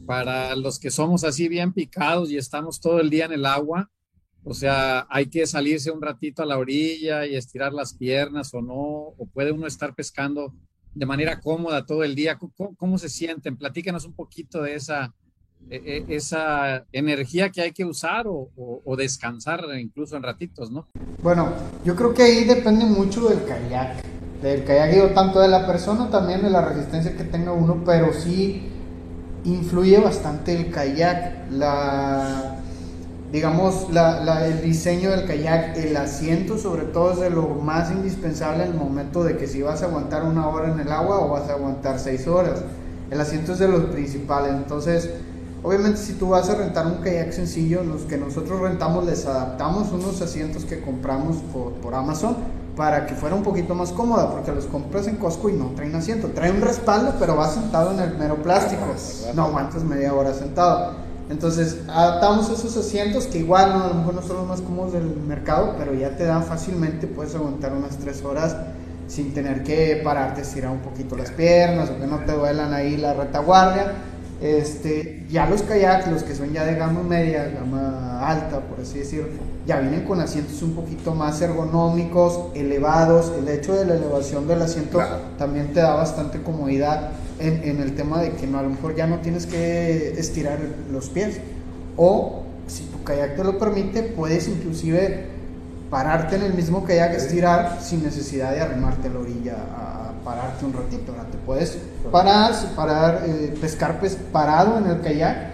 para 0.05 0.55
los 0.55 0.77
que 0.77 0.91
somos 0.91 1.23
así 1.23 1.47
bien 1.47 1.73
picados 1.73 2.29
y 2.29 2.37
estamos 2.37 2.79
todo 2.79 2.99
el 2.99 3.09
día 3.09 3.25
en 3.25 3.33
el 3.33 3.47
agua. 3.47 3.89
O 4.43 4.53
sea, 4.53 5.07
hay 5.09 5.31
que 5.31 5.47
salirse 5.47 5.89
un 5.89 6.01
ratito 6.03 6.43
a 6.43 6.45
la 6.45 6.59
orilla 6.59 7.25
y 7.25 7.35
estirar 7.35 7.73
las 7.73 7.95
piernas 7.95 8.53
o 8.53 8.61
no, 8.61 8.75
o 8.75 9.27
puede 9.33 9.51
uno 9.51 9.65
estar 9.65 9.95
pescando 9.95 10.53
de 10.93 11.07
manera 11.07 11.39
cómoda 11.39 11.87
todo 11.87 12.03
el 12.03 12.13
día. 12.13 12.37
¿Cómo, 12.37 12.75
cómo 12.75 12.99
se 12.99 13.09
sienten? 13.09 13.57
Platícanos 13.57 14.05
un 14.05 14.13
poquito 14.13 14.61
de 14.61 14.75
esa, 14.75 15.15
e, 15.69 16.05
e, 16.09 16.15
esa 16.15 16.85
energía 16.91 17.49
que 17.49 17.61
hay 17.61 17.71
que 17.71 17.85
usar 17.85 18.25
o, 18.27 18.49
descansar 18.97 19.61
incluso 19.79 20.17
en 20.17 20.23
ratitos, 20.23 20.71
¿no? 20.71 20.87
Bueno, 21.21 21.49
yo 21.85 21.95
creo 21.95 22.13
que 22.13 22.23
ahí 22.23 22.43
depende 22.43 22.85
mucho 22.85 23.29
del 23.29 23.43
kayak, 23.43 24.03
del 24.41 24.63
kayak 24.63 25.13
tanto 25.13 25.39
de 25.39 25.47
la 25.47 25.67
persona 25.67 26.09
también 26.09 26.41
de 26.41 26.49
la 26.49 26.61
resistencia 26.61 27.15
que 27.15 27.23
tenga 27.23 27.51
uno, 27.51 27.83
pero 27.85 28.13
sí 28.13 28.67
influye 29.45 29.99
bastante 29.99 30.55
el 30.55 30.71
kayak, 30.71 31.51
la 31.51 32.55
digamos 33.31 33.87
el 33.91 34.61
diseño 34.61 35.11
del 35.11 35.25
kayak, 35.25 35.77
el 35.77 35.95
asiento 35.97 36.57
sobre 36.57 36.83
todo 36.83 37.11
es 37.13 37.19
de 37.19 37.29
lo 37.29 37.47
más 37.49 37.91
indispensable 37.91 38.63
en 38.63 38.71
el 38.71 38.77
momento 38.77 39.23
de 39.23 39.37
que 39.37 39.47
si 39.47 39.61
vas 39.61 39.83
a 39.83 39.85
aguantar 39.85 40.23
una 40.23 40.47
hora 40.47 40.71
en 40.71 40.79
el 40.79 40.91
agua 40.91 41.19
o 41.19 41.29
vas 41.29 41.47
a 41.49 41.53
aguantar 41.53 41.99
seis 41.99 42.27
horas. 42.27 42.63
El 43.11 43.21
asiento 43.21 43.53
es 43.53 43.59
de 43.59 43.67
los 43.67 43.85
principales, 43.85 44.53
entonces 44.53 45.11
Obviamente 45.61 45.99
si 45.99 46.13
tú 46.13 46.29
vas 46.29 46.49
a 46.49 46.55
rentar 46.55 46.87
un 46.87 46.95
kayak 47.03 47.33
sencillo, 47.33 47.83
los 47.83 48.03
que 48.03 48.17
nosotros 48.17 48.61
rentamos 48.61 49.05
les 49.05 49.25
adaptamos 49.25 49.91
unos 49.91 50.21
asientos 50.21 50.63
que 50.63 50.79
compramos 50.79 51.37
por, 51.51 51.93
Amazon 51.93 52.37
para 52.77 53.05
que 53.05 53.13
fuera 53.13 53.35
un 53.35 53.43
poquito 53.43 53.75
más 53.75 53.91
cómoda, 53.91 54.31
porque 54.31 54.53
los 54.53 54.65
compras 54.65 55.07
en 55.07 55.17
Costco 55.17 55.49
y 55.49 55.53
no 55.53 55.71
traen 55.75 55.93
asiento. 55.95 56.29
Trae 56.29 56.49
un 56.49 56.61
respaldo, 56.61 57.15
pero 57.19 57.35
vas 57.35 57.55
sentado 57.55 57.91
en 57.91 57.99
el 57.99 58.17
mero 58.17 58.35
plástico. 58.37 58.85
No 59.35 59.45
aguantas 59.45 59.83
media 59.83 60.13
hora 60.13 60.33
sentado. 60.33 60.93
Entonces 61.29 61.79
adaptamos 61.89 62.49
esos 62.49 62.77
asientos 62.77 63.27
que 63.27 63.39
igual 63.39 63.73
no, 63.73 63.83
a 63.83 63.87
lo 63.89 63.93
mejor 63.95 64.13
no 64.13 64.21
son 64.21 64.37
los 64.37 64.47
más 64.47 64.61
cómodos 64.61 64.93
del 64.93 65.03
mercado, 65.27 65.75
pero 65.77 65.93
ya 65.93 66.15
te 66.15 66.23
dan 66.23 66.43
fácilmente, 66.43 67.05
puedes 67.05 67.35
aguantar 67.35 67.73
unas 67.73 67.97
tres 67.97 68.23
horas 68.23 68.55
sin 69.07 69.33
tener 69.33 69.63
que 69.63 69.99
pararte, 70.03 70.41
estirar 70.41 70.71
un 70.71 70.79
poquito 70.79 71.17
las 71.17 71.31
piernas 71.31 71.89
o 71.89 71.99
que 71.99 72.07
no 72.07 72.19
te 72.19 72.31
duelan 72.31 72.73
ahí 72.73 72.95
la 72.95 73.13
retaguardia 73.13 73.93
este, 74.41 75.25
ya 75.30 75.49
los 75.49 75.63
kayaks, 75.63 76.08
los 76.08 76.23
que 76.23 76.34
son 76.34 76.54
ya 76.54 76.65
de 76.65 76.75
gama 76.75 77.04
media, 77.04 77.49
gama 77.49 78.25
alta, 78.25 78.62
por 78.62 78.80
así 78.80 78.99
decirlo, 78.99 79.28
ya 79.67 79.80
vienen 79.82 80.06
con 80.06 80.21
asientos 80.21 80.62
un 80.62 80.73
poquito 80.73 81.13
más 81.13 81.41
ergonómicos, 81.41 82.56
elevados. 82.56 83.34
El 83.38 83.47
hecho 83.49 83.75
de 83.75 83.86
la 83.86 83.95
elevación 83.95 84.47
del 84.47 84.62
asiento 84.62 84.99
también 85.38 85.73
te 85.73 85.82
da 85.82 85.95
bastante 85.95 86.41
comodidad 86.41 87.12
en, 87.39 87.82
el 87.82 87.95
tema 87.95 88.21
de 88.21 88.32
que 88.32 88.47
no, 88.47 88.60
a 88.60 88.63
lo 88.63 88.69
mejor 88.69 88.95
ya 88.95 89.08
no 89.08 89.19
tienes 89.19 89.45
que 89.45 90.13
estirar 90.17 90.60
los 90.91 91.10
pies. 91.10 91.39
O 91.97 92.43
si 92.67 92.86
tu 92.86 93.04
kayak 93.04 93.36
te 93.36 93.43
lo 93.43 93.60
permite, 93.60 94.04
puedes 94.04 94.47
inclusive 94.47 95.25
pararte 95.89 96.38
en 96.38 96.43
el 96.43 96.54
mismo 96.54 96.86
kayak, 96.86 97.13
estirar 97.13 97.80
sin 97.82 98.04
necesidad 98.04 98.54
de 98.54 98.62
arrimarte 98.62 99.08
a 99.08 99.12
la 99.12 99.19
orilla 99.19 99.56
pararte 100.29 100.63
un 100.63 100.73
ratito, 100.73 101.11
¿verdad? 101.11 101.27
Te 101.31 101.37
puedes 101.39 101.77
parar, 102.11 102.53
parar 102.75 103.23
eh, 103.25 103.55
pescar 103.59 103.99
pues, 103.99 104.15
parado 104.31 104.77
en 104.77 104.85
el 104.85 105.01
kayak, 105.01 105.53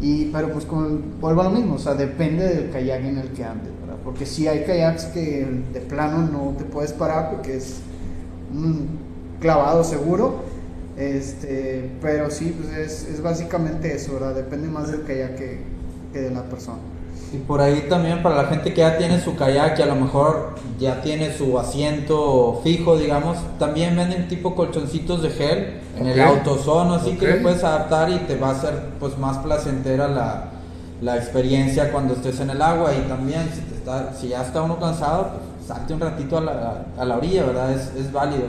y, 0.00 0.26
pero 0.26 0.52
pues 0.52 0.64
con, 0.64 1.20
vuelvo 1.20 1.40
a 1.40 1.44
lo 1.44 1.50
mismo, 1.50 1.74
o 1.74 1.78
sea, 1.78 1.94
depende 1.94 2.46
del 2.46 2.70
kayak 2.70 3.04
en 3.04 3.18
el 3.18 3.28
que 3.32 3.44
andes. 3.44 3.72
Porque 4.04 4.26
si 4.26 4.48
hay 4.48 4.64
kayaks 4.64 5.04
que 5.06 5.46
de 5.72 5.80
plano 5.80 6.26
no 6.26 6.56
te 6.56 6.64
puedes 6.64 6.92
parar 6.92 7.30
porque 7.30 7.56
es 7.56 7.76
un 8.52 8.98
clavado 9.40 9.84
seguro, 9.84 10.42
este, 10.96 11.90
pero 12.00 12.30
sí, 12.30 12.56
pues 12.58 12.76
es, 12.76 13.08
es 13.08 13.22
básicamente 13.22 13.94
eso, 13.94 14.14
¿verdad? 14.14 14.34
Depende 14.34 14.68
más 14.68 14.90
del 14.90 15.04
kayak 15.04 15.36
que, 15.36 15.60
que 16.12 16.20
de 16.20 16.30
la 16.30 16.42
persona. 16.42 16.80
Y 17.32 17.38
por 17.38 17.62
ahí 17.62 17.86
también 17.88 18.22
para 18.22 18.36
la 18.36 18.44
gente 18.44 18.74
que 18.74 18.82
ya 18.82 18.98
tiene 18.98 19.18
su 19.18 19.34
kayak 19.36 19.78
y 19.78 19.82
a 19.82 19.86
lo 19.86 19.94
mejor 19.94 20.50
ya 20.78 21.00
tiene 21.00 21.32
su 21.32 21.58
asiento 21.58 22.60
fijo, 22.62 22.98
digamos, 22.98 23.38
también 23.58 23.96
venden 23.96 24.28
tipo 24.28 24.54
colchoncitos 24.54 25.22
de 25.22 25.30
gel 25.30 25.80
en 25.98 26.06
el 26.06 26.20
autosono, 26.20 26.94
así 26.94 27.12
que 27.12 27.26
le 27.26 27.34
puedes 27.36 27.64
adaptar 27.64 28.10
y 28.10 28.18
te 28.18 28.36
va 28.36 28.48
a 28.48 28.52
hacer 28.52 28.74
pues 29.00 29.16
más 29.16 29.38
placentera 29.38 30.08
la, 30.08 30.50
la 31.00 31.16
experiencia 31.16 31.90
cuando 31.90 32.14
estés 32.14 32.40
en 32.40 32.50
el 32.50 32.60
agua 32.60 32.92
y 32.94 33.08
también 33.08 33.48
si, 33.54 33.60
te 33.62 33.76
está, 33.76 34.12
si 34.12 34.28
ya 34.28 34.42
está 34.42 34.60
uno 34.60 34.78
cansado, 34.78 35.30
pues 35.30 35.66
salte 35.66 35.94
un 35.94 36.00
ratito 36.00 36.36
a 36.36 36.40
la, 36.42 36.84
a 36.98 37.04
la 37.04 37.16
orilla, 37.16 37.44
¿verdad? 37.44 37.72
Es, 37.72 37.92
es 37.96 38.12
válido. 38.12 38.44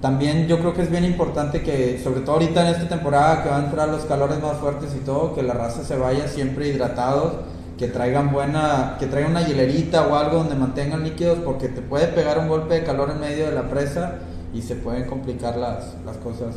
También 0.00 0.46
yo 0.46 0.60
creo 0.60 0.72
que 0.72 0.82
es 0.82 0.90
bien 0.90 1.04
importante 1.04 1.62
que, 1.62 2.00
sobre 2.02 2.20
todo 2.20 2.34
ahorita 2.34 2.68
en 2.68 2.74
esta 2.74 2.88
temporada 2.88 3.42
que 3.42 3.48
van 3.50 3.62
a 3.62 3.64
entrar 3.66 3.88
los 3.88 4.04
calores 4.04 4.40
más 4.40 4.56
fuertes 4.58 4.94
y 4.94 5.04
todo, 5.04 5.34
que 5.34 5.42
la 5.42 5.54
raza 5.54 5.82
se 5.82 5.96
vaya 5.96 6.28
siempre 6.28 6.68
hidratados 6.68 7.32
que 7.78 7.86
traigan 7.86 8.32
buena, 8.32 8.96
que 8.98 9.06
traigan 9.06 9.30
una 9.30 9.46
hielerita 9.46 10.06
o 10.08 10.16
algo 10.16 10.38
donde 10.38 10.56
mantengan 10.56 11.04
líquidos 11.04 11.38
porque 11.44 11.68
te 11.68 11.80
puede 11.80 12.08
pegar 12.08 12.38
un 12.38 12.48
golpe 12.48 12.74
de 12.74 12.82
calor 12.82 13.10
en 13.10 13.20
medio 13.20 13.46
de 13.46 13.52
la 13.52 13.70
presa 13.70 14.18
y 14.52 14.62
se 14.62 14.74
pueden 14.74 15.04
complicar 15.04 15.56
las, 15.56 15.94
las 16.04 16.16
cosas. 16.16 16.56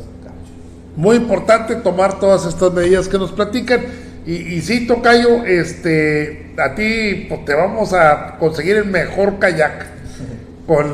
Muy 0.96 1.16
importante 1.16 1.76
tomar 1.76 2.18
todas 2.18 2.44
estas 2.44 2.72
medidas 2.72 3.08
que 3.08 3.18
nos 3.18 3.32
platican. 3.32 3.82
Y, 4.26 4.34
y 4.34 4.60
sí, 4.60 4.86
Tocayo, 4.86 5.44
este, 5.44 6.54
a 6.58 6.74
ti 6.74 7.26
pues, 7.28 7.44
te 7.44 7.54
vamos 7.54 7.92
a 7.92 8.36
conseguir 8.38 8.76
el 8.76 8.86
mejor 8.86 9.38
kayak 9.38 9.86
con, 10.66 10.92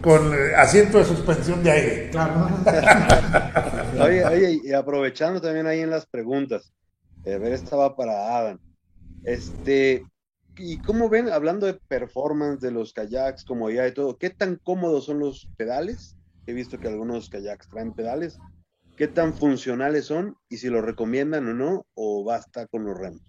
con 0.00 0.32
asiento 0.56 0.98
de 0.98 1.04
suspensión 1.04 1.62
de 1.62 1.70
aire. 1.70 2.10
Claro. 2.10 2.48
oye, 4.00 4.24
oye, 4.24 4.60
y 4.62 4.72
aprovechando 4.72 5.40
también 5.40 5.66
ahí 5.66 5.80
en 5.80 5.90
las 5.90 6.06
preguntas, 6.06 6.72
eh, 7.24 7.34
a 7.34 7.38
ver, 7.38 7.52
esta 7.52 7.74
va 7.74 7.96
para 7.96 8.38
Adam. 8.38 8.58
Este, 9.24 10.04
y 10.56 10.78
cómo 10.78 11.08
ven, 11.08 11.28
hablando 11.28 11.66
de 11.66 11.74
performance 11.88 12.60
de 12.60 12.72
los 12.72 12.92
kayaks, 12.92 13.44
como 13.44 13.70
ya 13.70 13.86
y 13.86 13.94
todo, 13.94 14.18
¿qué 14.18 14.30
tan 14.30 14.56
cómodos 14.56 15.06
son 15.06 15.20
los 15.20 15.48
pedales? 15.56 16.16
He 16.46 16.52
visto 16.52 16.78
que 16.78 16.88
algunos 16.88 17.28
kayaks 17.30 17.68
traen 17.68 17.92
pedales. 17.92 18.38
¿Qué 18.96 19.08
tan 19.08 19.32
funcionales 19.32 20.06
son? 20.06 20.36
Y 20.48 20.58
si 20.58 20.68
los 20.68 20.84
recomiendan 20.84 21.48
o 21.48 21.54
no, 21.54 21.86
o 21.94 22.24
basta 22.24 22.66
con 22.66 22.84
los 22.84 22.98
remos. 22.98 23.22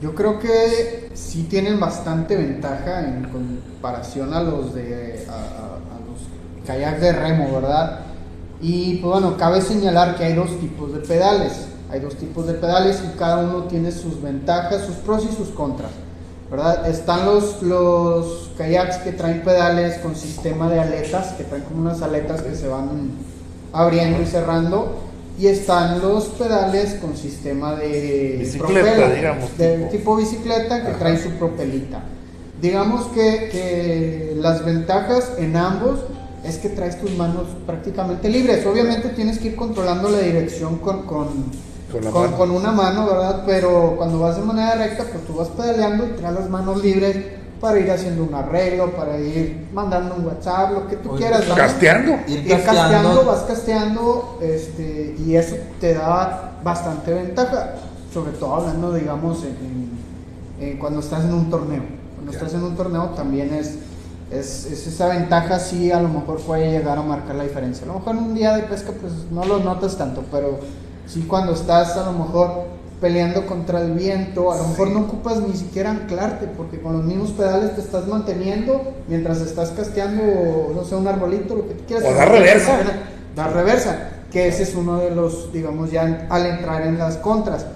Yo 0.00 0.14
creo 0.14 0.38
que 0.38 1.10
sí 1.12 1.44
tienen 1.50 1.80
bastante 1.80 2.36
ventaja 2.36 3.06
en 3.06 3.24
comparación 3.24 4.32
a 4.32 4.42
los 4.42 4.72
de 4.74 5.26
a, 5.28 5.78
los 6.06 6.66
kayaks 6.66 7.00
de 7.00 7.12
remo, 7.12 7.52
¿verdad? 7.52 8.06
Y 8.60 8.96
pues 8.96 9.12
bueno, 9.12 9.36
cabe 9.36 9.60
señalar 9.60 10.16
que 10.16 10.24
hay 10.24 10.34
dos 10.34 10.58
tipos 10.60 10.92
de 10.92 11.00
pedales 11.00 11.67
hay 11.90 12.00
dos 12.00 12.16
tipos 12.16 12.46
de 12.46 12.54
pedales 12.54 13.02
y 13.04 13.18
cada 13.18 13.38
uno 13.38 13.64
tiene 13.64 13.92
sus 13.92 14.20
ventajas, 14.22 14.84
sus 14.84 14.96
pros 14.96 15.24
y 15.30 15.34
sus 15.34 15.48
contras. 15.48 15.90
¿verdad? 16.50 16.88
Están 16.88 17.26
los, 17.26 17.62
los 17.62 18.50
kayaks 18.56 18.98
que 18.98 19.12
traen 19.12 19.42
pedales 19.42 19.98
con 19.98 20.16
sistema 20.16 20.70
de 20.70 20.80
aletas, 20.80 21.34
que 21.34 21.44
traen 21.44 21.64
como 21.64 21.82
unas 21.82 22.00
aletas 22.02 22.42
que 22.42 22.54
se 22.54 22.68
van 22.68 23.10
abriendo 23.72 24.22
y 24.22 24.26
cerrando. 24.26 25.04
Y 25.38 25.46
están 25.46 26.00
los 26.00 26.24
pedales 26.24 26.94
con 26.94 27.16
sistema 27.16 27.76
de 27.76 28.36
bicicleta, 28.40 29.08
digamos. 29.10 29.56
De 29.56 29.86
tipo, 29.86 30.16
bicicleta 30.16 30.84
que 30.84 30.92
trae 30.94 31.16
su 31.16 31.30
propelita. 31.32 32.02
Digamos 32.60 33.06
que, 33.08 33.48
que 33.52 34.36
las 34.36 34.64
ventajas 34.64 35.30
en 35.38 35.56
ambos 35.56 36.00
es 36.44 36.56
que 36.58 36.70
traes 36.70 37.00
tus 37.00 37.16
manos 37.16 37.46
prácticamente 37.66 38.28
libres. 38.28 38.66
Obviamente 38.66 39.10
tienes 39.10 39.38
que 39.38 39.48
ir 39.48 39.56
controlando 39.56 40.08
la 40.08 40.18
dirección 40.18 40.78
con, 40.78 41.02
con, 41.02 41.28
con, 42.36 42.50
una 42.50 42.72
mano, 42.72 43.06
¿verdad? 43.06 43.42
Pero 43.46 43.94
cuando 43.96 44.20
vas 44.20 44.36
de 44.36 44.42
manera 44.42 44.74
recta, 44.74 45.04
pues 45.04 45.24
tú 45.24 45.34
vas 45.34 45.48
pedaleando 45.48 46.06
y 46.06 46.10
traes 46.10 46.34
las 46.34 46.48
manos 46.48 46.82
libres 46.82 47.16
para 47.60 47.78
ir 47.80 47.90
haciendo 47.90 48.24
un 48.24 48.34
arreglo, 48.34 48.92
para 48.92 49.18
ir 49.18 49.68
mandando 49.72 50.14
un 50.14 50.26
WhatsApp, 50.26 50.72
lo 50.72 50.86
que 50.86 50.96
tú 50.96 51.16
quieras. 51.16 51.42
Casteando. 51.54 52.18
Ir, 52.28 52.46
casteando. 52.46 53.24
vas 53.24 53.40
casteando, 53.40 54.38
este, 54.40 55.16
y 55.18 55.34
eso 55.34 55.56
te 55.80 55.94
da 55.94 56.58
bastante 56.62 57.12
ventaja, 57.12 57.74
sobre 58.12 58.32
todo 58.32 58.56
hablando, 58.56 58.92
digamos, 58.92 59.44
en, 59.44 60.78
cuando 60.78 61.00
estás 61.00 61.24
en 61.24 61.34
un 61.34 61.50
torneo. 61.50 61.82
Cuando 62.14 62.32
estás 62.32 62.52
en 62.54 62.62
un 62.62 62.76
torneo 62.76 63.06
también 63.10 63.54
es 63.54 63.78
es, 64.30 64.66
esa 64.66 65.08
ventaja 65.08 65.58
sí 65.58 65.90
a 65.90 66.00
lo 66.00 66.08
mejor 66.08 66.38
puede 66.40 66.70
llegar 66.70 66.98
a 66.98 67.02
marcar 67.02 67.36
la 67.36 67.44
diferencia. 67.44 67.84
A 67.84 67.88
lo 67.88 67.94
mejor 67.94 68.16
en 68.16 68.22
un 68.22 68.34
día 68.34 68.54
de 68.56 68.62
pesca 68.64 68.92
pues 69.00 69.12
no 69.30 69.44
lo 69.44 69.60
notas 69.60 69.96
tanto, 69.96 70.24
pero 70.30 70.60
sí 71.08 71.24
cuando 71.28 71.52
estás 71.52 71.96
a 71.96 72.04
lo 72.04 72.12
mejor 72.12 72.78
peleando 73.00 73.46
contra 73.46 73.80
el 73.80 73.92
viento, 73.92 74.52
a 74.52 74.56
lo 74.56 74.68
mejor 74.68 74.90
no 74.90 75.00
ocupas 75.00 75.40
ni 75.40 75.56
siquiera 75.56 75.90
anclarte, 75.90 76.46
porque 76.46 76.80
con 76.80 76.94
los 76.94 77.04
mismos 77.04 77.30
pedales 77.30 77.74
te 77.74 77.80
estás 77.80 78.06
manteniendo 78.06 78.94
mientras 79.06 79.40
estás 79.40 79.70
casteando, 79.70 80.72
no 80.74 80.84
sé, 80.84 80.96
un 80.96 81.06
arbolito, 81.06 81.54
lo 81.54 81.68
que 81.68 81.74
quieras. 81.86 82.04
O 82.10 82.14
dar 82.14 82.30
reversa. 82.30 82.78
Dar 83.36 83.52
reversa, 83.52 84.10
que 84.32 84.48
ese 84.48 84.64
es 84.64 84.74
uno 84.74 84.98
de 84.98 85.10
los, 85.10 85.52
digamos, 85.52 85.92
ya 85.92 86.26
al 86.28 86.46
entrar 86.46 86.82
en 86.82 86.98
las 86.98 87.16
contras, 87.18 87.66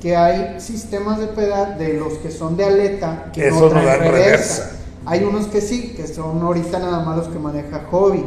que 0.00 0.16
hay 0.16 0.60
sistemas 0.60 1.20
de 1.20 1.28
pedal 1.28 1.78
de 1.78 1.94
los 1.94 2.14
que 2.14 2.32
son 2.32 2.56
de 2.56 2.64
aleta 2.64 3.30
que 3.32 3.50
no, 3.50 3.68
traen 3.68 4.00
reversa 4.00 4.72
hay 5.04 5.24
unos 5.24 5.46
que 5.46 5.60
sí, 5.60 5.94
que 5.96 6.06
son 6.06 6.40
ahorita 6.42 6.78
nada 6.78 7.04
más 7.04 7.16
los 7.16 7.28
que 7.28 7.38
maneja 7.38 7.86
Hobby. 7.90 8.24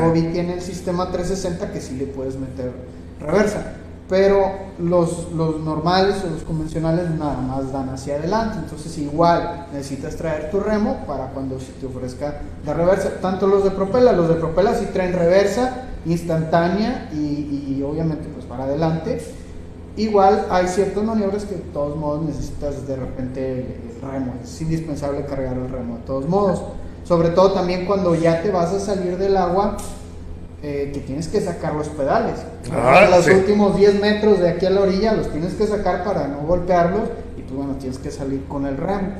Hobby 0.00 0.22
tiene 0.32 0.54
el 0.54 0.62
sistema 0.62 1.10
360 1.10 1.72
que 1.72 1.80
sí 1.80 1.96
le 1.96 2.06
puedes 2.06 2.36
meter 2.36 2.72
reversa. 3.20 3.74
Pero 4.08 4.52
los, 4.78 5.32
los 5.32 5.60
normales 5.60 6.22
o 6.24 6.30
los 6.30 6.42
convencionales 6.42 7.10
nada 7.10 7.40
más 7.40 7.72
dan 7.72 7.88
hacia 7.88 8.16
adelante. 8.16 8.58
Entonces 8.58 8.96
igual 8.98 9.66
necesitas 9.72 10.16
traer 10.16 10.50
tu 10.50 10.60
remo 10.60 11.04
para 11.06 11.28
cuando 11.28 11.58
se 11.58 11.72
te 11.72 11.86
ofrezca 11.86 12.40
la 12.64 12.74
reversa. 12.74 13.20
Tanto 13.20 13.46
los 13.46 13.64
de 13.64 13.70
propela, 13.70 14.12
los 14.12 14.28
de 14.28 14.36
propela 14.36 14.74
sí 14.74 14.86
traen 14.92 15.12
reversa 15.12 15.88
instantánea 16.04 17.08
y, 17.12 17.16
y 17.76 17.82
obviamente 17.82 18.28
pues 18.32 18.44
para 18.44 18.64
adelante 18.64 19.20
Igual 19.96 20.46
hay 20.50 20.68
ciertas 20.68 21.02
maniobras 21.02 21.46
que 21.46 21.54
de 21.54 21.62
todos 21.72 21.96
modos 21.96 22.22
necesitas 22.22 22.86
de 22.86 22.96
repente 22.96 23.60
el 23.60 24.10
remo, 24.10 24.34
es 24.44 24.60
indispensable 24.60 25.24
cargar 25.24 25.56
el 25.56 25.70
remo 25.70 25.96
de 25.96 26.02
todos 26.02 26.28
modos. 26.28 26.60
Sobre 27.04 27.30
todo 27.30 27.52
también 27.52 27.86
cuando 27.86 28.14
ya 28.14 28.42
te 28.42 28.50
vas 28.50 28.74
a 28.74 28.80
salir 28.80 29.16
del 29.16 29.38
agua, 29.38 29.78
eh, 30.62 30.90
que 30.92 31.00
tienes 31.00 31.28
que 31.28 31.40
sacar 31.40 31.74
los 31.74 31.88
pedales. 31.88 32.40
Ah, 32.72 33.06
los 33.10 33.26
últimos 33.28 33.76
10 33.76 34.00
metros 34.00 34.40
de 34.40 34.48
aquí 34.48 34.64
a 34.66 34.70
la 34.70 34.80
orilla 34.80 35.12
los 35.12 35.30
tienes 35.30 35.54
que 35.54 35.66
sacar 35.66 36.02
para 36.02 36.28
no 36.28 36.46
golpearlos 36.46 37.10
y 37.36 37.42
tú 37.42 37.56
bueno, 37.56 37.74
tienes 37.78 37.98
que 37.98 38.10
salir 38.10 38.44
con 38.48 38.66
el 38.66 38.76
remo. 38.76 39.10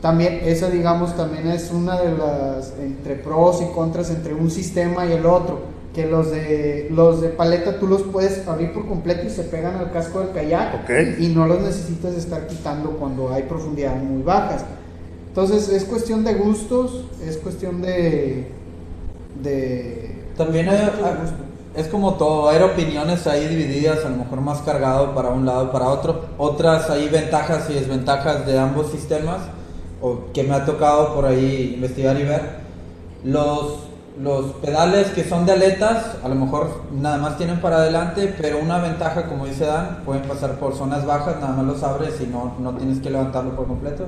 También 0.00 0.40
esa 0.44 0.70
digamos 0.70 1.16
también 1.16 1.48
es 1.48 1.72
una 1.72 2.00
de 2.00 2.16
las 2.16 2.74
entre 2.80 3.16
pros 3.16 3.60
y 3.60 3.74
contras 3.74 4.10
entre 4.10 4.34
un 4.34 4.50
sistema 4.50 5.04
y 5.04 5.12
el 5.12 5.26
otro 5.26 5.78
que 5.92 6.06
los 6.06 6.30
de 6.30 6.86
los 6.92 7.20
de 7.20 7.30
paleta 7.30 7.80
tú 7.80 7.88
los 7.88 8.02
puedes 8.02 8.46
abrir 8.46 8.72
por 8.72 8.86
completo 8.86 9.26
y 9.26 9.30
se 9.30 9.42
pegan 9.42 9.74
al 9.74 9.90
casco 9.90 10.20
del 10.20 10.30
kayak 10.30 10.88
y 11.18 11.26
no 11.28 11.48
los 11.48 11.60
necesitas 11.60 12.14
estar 12.14 12.46
quitando 12.46 12.90
cuando 12.92 13.32
hay 13.32 13.42
profundidades 13.42 14.00
muy 14.00 14.22
bajas. 14.22 14.64
Entonces 15.26 15.68
es 15.68 15.82
cuestión 15.84 16.22
de 16.22 16.34
gustos, 16.34 17.06
es 17.26 17.36
cuestión 17.36 17.82
de 17.82 18.46
de 19.42 20.17
también 20.38 20.70
es 21.74 21.88
como 21.88 22.14
todo, 22.14 22.48
hay 22.48 22.62
opiniones 22.62 23.26
ahí 23.26 23.46
divididas, 23.46 24.04
a 24.04 24.08
lo 24.08 24.16
mejor 24.16 24.40
más 24.40 24.62
cargado 24.62 25.14
para 25.14 25.28
un 25.28 25.44
lado 25.44 25.70
para 25.70 25.88
otro. 25.88 26.22
Otras 26.38 26.88
hay 26.88 27.08
ventajas 27.08 27.68
y 27.68 27.74
desventajas 27.74 28.46
de 28.46 28.58
ambos 28.58 28.90
sistemas 28.90 29.40
o 30.00 30.32
que 30.32 30.44
me 30.44 30.54
ha 30.54 30.64
tocado 30.64 31.14
por 31.14 31.26
ahí 31.26 31.74
investigar 31.74 32.18
y 32.18 32.24
ver. 32.24 32.68
Los 33.24 33.88
los 34.22 34.46
pedales 34.54 35.08
que 35.10 35.22
son 35.22 35.46
de 35.46 35.52
aletas, 35.52 36.16
a 36.24 36.28
lo 36.28 36.34
mejor 36.34 36.82
nada 36.92 37.18
más 37.18 37.36
tienen 37.36 37.60
para 37.60 37.76
adelante, 37.76 38.34
pero 38.40 38.58
una 38.58 38.78
ventaja, 38.78 39.26
como 39.28 39.46
dice 39.46 39.64
Dan, 39.64 40.02
pueden 40.04 40.22
pasar 40.22 40.58
por 40.58 40.74
zonas 40.74 41.06
bajas, 41.06 41.36
nada 41.40 41.52
más 41.52 41.64
los 41.64 41.82
abres 41.84 42.20
y 42.20 42.26
no, 42.26 42.54
no 42.58 42.74
tienes 42.74 42.98
que 42.98 43.10
levantarlo 43.10 43.54
por 43.54 43.68
completo. 43.68 44.06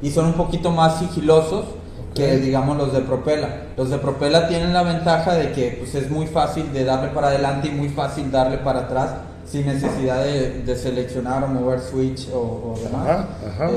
Y 0.00 0.10
son 0.10 0.26
un 0.26 0.32
poquito 0.32 0.70
más 0.70 0.98
sigilosos 0.98 1.66
que, 2.14 2.38
digamos, 2.38 2.76
los 2.76 2.92
de 2.92 3.00
propela. 3.00 3.48
Los 3.76 3.90
de 3.90 3.98
propela 3.98 4.48
tienen 4.48 4.72
la 4.72 4.82
ventaja 4.82 5.34
de 5.34 5.52
que 5.52 5.76
pues, 5.80 5.94
es 5.94 6.10
muy 6.10 6.26
fácil 6.26 6.72
de 6.72 6.84
darle 6.84 7.08
para 7.08 7.28
adelante 7.28 7.68
y 7.68 7.70
muy 7.70 7.88
fácil 7.88 8.30
darle 8.30 8.58
para 8.58 8.80
atrás 8.80 9.10
sin 9.50 9.66
necesidad 9.66 10.22
de, 10.22 10.76
seleccionar 10.76 11.42
o 11.42 11.48
mover 11.48 11.80
switch 11.80 12.28
o, 12.32 12.76
demás. 12.82 13.24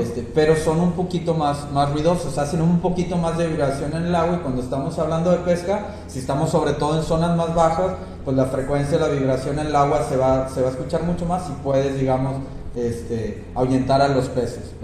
Este, 0.00 0.22
pero 0.22 0.54
son 0.54 0.80
un 0.80 0.92
poquito 0.92 1.34
más, 1.34 1.70
más 1.72 1.90
ruidosos, 1.90 2.38
hacen 2.38 2.62
un 2.62 2.78
poquito 2.78 3.16
más 3.16 3.36
de 3.36 3.48
vibración 3.48 3.92
en 3.92 4.06
el 4.06 4.14
agua 4.14 4.36
y 4.36 4.38
cuando 4.38 4.62
estamos 4.62 4.96
hablando 5.00 5.32
de 5.32 5.38
pesca, 5.38 5.86
si 6.06 6.20
estamos 6.20 6.50
sobre 6.50 6.74
todo 6.74 6.96
en 6.96 7.02
zonas 7.02 7.36
más 7.36 7.52
bajas, 7.56 7.92
pues 8.24 8.36
la 8.36 8.46
frecuencia 8.46 8.98
de 8.98 9.04
la 9.04 9.12
vibración 9.12 9.58
en 9.58 9.66
el 9.66 9.76
agua 9.76 10.04
se 10.08 10.16
va, 10.16 10.48
se 10.48 10.62
va 10.62 10.68
a 10.68 10.70
escuchar 10.70 11.02
mucho 11.02 11.26
más 11.26 11.42
y 11.50 11.52
puedes, 11.64 11.98
digamos, 11.98 12.36
este, 12.76 13.44
ahuyentar 13.56 14.00
a 14.00 14.08
los 14.08 14.28
peces. 14.28 14.74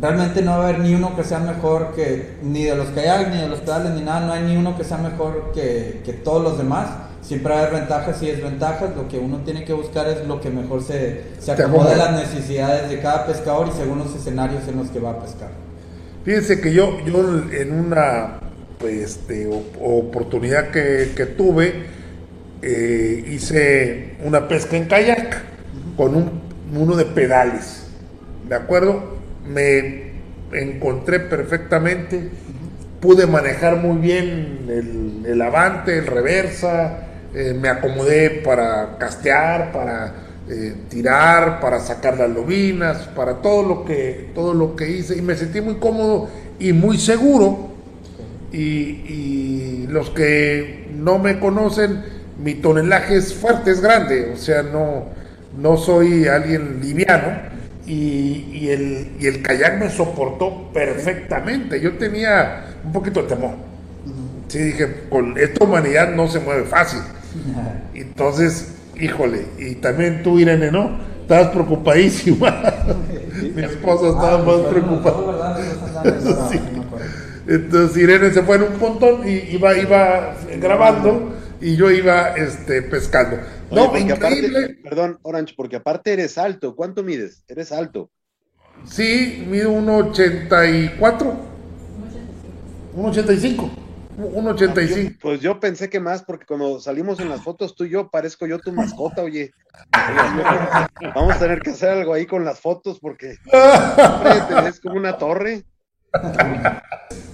Realmente 0.00 0.42
no 0.42 0.52
va 0.52 0.56
a 0.56 0.68
haber 0.68 0.78
ni 0.80 0.94
uno 0.94 1.14
que 1.14 1.22
sea 1.22 1.38
mejor 1.38 1.92
que, 1.94 2.36
ni 2.42 2.64
de 2.64 2.74
los 2.74 2.88
kayaks, 2.88 3.30
ni 3.30 3.40
de 3.40 3.48
los 3.48 3.60
pedales, 3.60 3.92
ni 3.92 4.00
nada, 4.00 4.26
no 4.26 4.32
hay 4.32 4.42
ni 4.42 4.56
uno 4.56 4.76
que 4.76 4.84
sea 4.84 4.98
mejor 4.98 5.52
que, 5.54 6.00
que 6.04 6.12
todos 6.12 6.42
los 6.42 6.58
demás 6.58 6.88
siempre 7.22 7.52
va 7.52 7.60
a 7.60 7.62
haber 7.62 7.80
ventajas 7.80 8.22
y 8.22 8.26
desventajas. 8.26 8.96
Lo 8.96 9.08
que 9.08 9.18
uno 9.18 9.38
tiene 9.38 9.64
que 9.64 9.72
buscar 9.72 10.08
es 10.08 10.26
lo 10.26 10.40
que 10.40 10.50
mejor 10.50 10.82
se, 10.82 11.22
se 11.38 11.52
acomoda 11.52 11.92
a 11.92 11.96
las 11.96 12.12
necesidades 12.12 12.90
de 12.90 13.00
cada 13.00 13.26
pescador 13.26 13.68
y 13.68 13.76
según 13.76 13.98
los 13.98 14.14
escenarios 14.14 14.66
en 14.68 14.76
los 14.76 14.88
que 14.88 15.00
va 15.00 15.12
a 15.12 15.20
pescar. 15.20 15.50
Fíjense 16.24 16.60
que 16.60 16.72
yo, 16.72 17.00
yo 17.04 17.20
en 17.52 17.72
una 17.72 18.40
pues, 18.78 18.94
este, 18.94 19.48
oportunidad 19.80 20.70
que, 20.70 21.12
que 21.16 21.26
tuve, 21.26 21.86
eh, 22.62 23.24
hice 23.28 24.16
una 24.24 24.46
pesca 24.46 24.76
en 24.76 24.86
kayak 24.86 25.42
con 25.96 26.14
un, 26.14 26.42
uno 26.74 26.96
de 26.96 27.04
pedales. 27.06 27.86
¿De 28.48 28.54
acuerdo? 28.54 29.21
Me 29.46 30.12
encontré 30.52 31.20
perfectamente, 31.20 32.28
pude 33.00 33.26
manejar 33.26 33.76
muy 33.76 33.98
bien 33.98 34.66
el, 34.68 35.26
el 35.26 35.42
avante, 35.42 35.98
el 35.98 36.06
reversa, 36.06 37.08
eh, 37.34 37.56
me 37.58 37.70
acomodé 37.70 38.42
para 38.44 38.98
castear, 38.98 39.72
para 39.72 40.12
eh, 40.50 40.74
tirar, 40.90 41.60
para 41.60 41.80
sacar 41.80 42.18
las 42.18 42.28
lobinas, 42.28 43.08
para 43.08 43.40
todo 43.40 43.62
lo 43.62 43.84
que 43.86 44.32
todo 44.34 44.52
lo 44.52 44.76
que 44.76 44.90
hice 44.90 45.16
y 45.16 45.22
me 45.22 45.34
sentí 45.34 45.62
muy 45.62 45.76
cómodo 45.76 46.28
y 46.58 46.72
muy 46.72 46.98
seguro. 46.98 47.70
Y, 48.52 49.86
los 49.88 50.08
que 50.10 50.88
no 50.94 51.18
me 51.18 51.38
conocen, 51.38 52.02
mi 52.42 52.54
tonelaje 52.54 53.16
es 53.16 53.34
fuerte, 53.34 53.70
es 53.70 53.82
grande, 53.82 54.32
o 54.32 54.38
sea, 54.38 54.62
no, 54.62 55.04
no 55.58 55.76
soy 55.76 56.26
alguien 56.28 56.80
liviano. 56.82 57.52
Y, 57.86 58.68
el, 58.68 59.12
y 59.18 59.26
el 59.26 59.42
kayak 59.42 59.78
me 59.80 59.90
soportó 59.90 60.70
perfectamente. 60.72 61.80
Yo 61.80 61.96
tenía 61.98 62.66
un 62.84 62.92
poquito 62.92 63.22
de 63.22 63.28
temor. 63.28 63.54
Sí, 64.48 64.58
dije, 64.58 65.04
con 65.08 65.36
esta 65.36 65.64
humanidad 65.64 66.14
no 66.14 66.28
se 66.28 66.38
mueve 66.40 66.64
fácil. 66.64 67.00
Entonces, 67.94 68.74
híjole, 69.00 69.46
y 69.58 69.74
también 69.76 70.22
tú, 70.22 70.38
Irene, 70.38 70.70
¿no? 70.70 70.98
Estabas 71.22 71.48
preocupadísima. 71.48 72.62
Mi 73.54 73.62
esposa 73.62 74.08
estaba 74.08 74.34
ah, 74.34 74.44
más 74.44 74.60
preocupada. 74.70 75.58
Entonces 77.46 77.96
Irene 77.96 78.30
se 78.30 78.42
fue 78.42 78.56
en 78.56 78.62
un 78.62 78.72
pontón 78.74 79.28
y 79.28 79.32
iba, 79.54 79.76
iba 79.76 80.34
grabando 80.60 81.32
y 81.62 81.76
yo 81.76 81.90
iba 81.90 82.36
este, 82.36 82.82
pescando. 82.82 83.38
no, 83.70 83.96
increíble. 83.96 84.80
perdón, 84.82 85.18
Orange, 85.22 85.54
porque 85.56 85.76
aparte 85.76 86.12
eres 86.12 86.36
alto. 86.36 86.74
¿Cuánto 86.74 87.02
mides? 87.02 87.44
Eres 87.48 87.70
alto. 87.70 88.10
Sí, 88.84 89.44
mido 89.48 89.70
1,84. 89.72 90.98
1,85. 92.96 93.70
1.85. 94.18 95.18
Pues 95.20 95.40
yo 95.40 95.60
pensé 95.60 95.88
que 95.88 96.00
más, 96.00 96.24
porque 96.24 96.46
cuando 96.46 96.80
salimos 96.80 97.20
en 97.20 97.28
las 97.28 97.42
fotos 97.42 97.74
tú 97.76 97.84
y 97.84 97.90
yo, 97.90 98.10
parezco 98.10 98.46
yo 98.46 98.58
tu 98.58 98.72
mascota, 98.72 99.22
oye. 99.22 99.52
Vamos 101.14 101.34
a 101.34 101.38
tener 101.38 101.60
que 101.60 101.70
hacer 101.70 101.90
algo 101.90 102.12
ahí 102.12 102.26
con 102.26 102.44
las 102.44 102.60
fotos 102.60 102.98
porque 103.00 103.36
te 103.44 104.80
como 104.82 104.96
una 104.96 105.16
torre. 105.16 105.64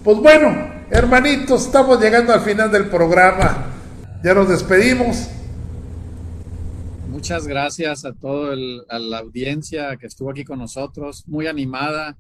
Pues 0.05 0.19
bueno, 0.19 0.71
hermanitos, 0.91 1.67
estamos 1.67 2.01
llegando 2.01 2.33
al 2.33 2.43
final 2.43 2.71
del 2.71 2.89
programa. 2.89 3.78
Ya 4.21 4.35
nos 4.35 4.49
despedimos. 4.49 5.31
muchas 7.09 7.47
gracias 7.47 8.05
a 8.05 8.13
toda 8.13 8.57
la 8.57 9.19
audiencia 9.19 9.97
que 9.97 10.09
estuvo 10.09 10.31
aquí 10.31 10.45
con 10.45 10.59
nosotros, 10.59 11.23
muy 11.29 11.47
animada, 11.47 12.17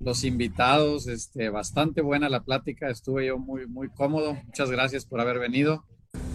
los 0.00 0.24
invitados, 0.24 1.08
este, 1.08 1.50
bastante 1.50 2.00
buena 2.00 2.30
la 2.30 2.42
plática, 2.42 2.88
estuve 2.88 3.26
yo 3.26 3.38
muy, 3.38 3.66
muy 3.66 3.90
cómodo. 3.90 4.34
Muchas 4.46 4.70
gracias 4.70 5.04
por 5.04 5.20
haber 5.20 5.38
venido. 5.38 5.84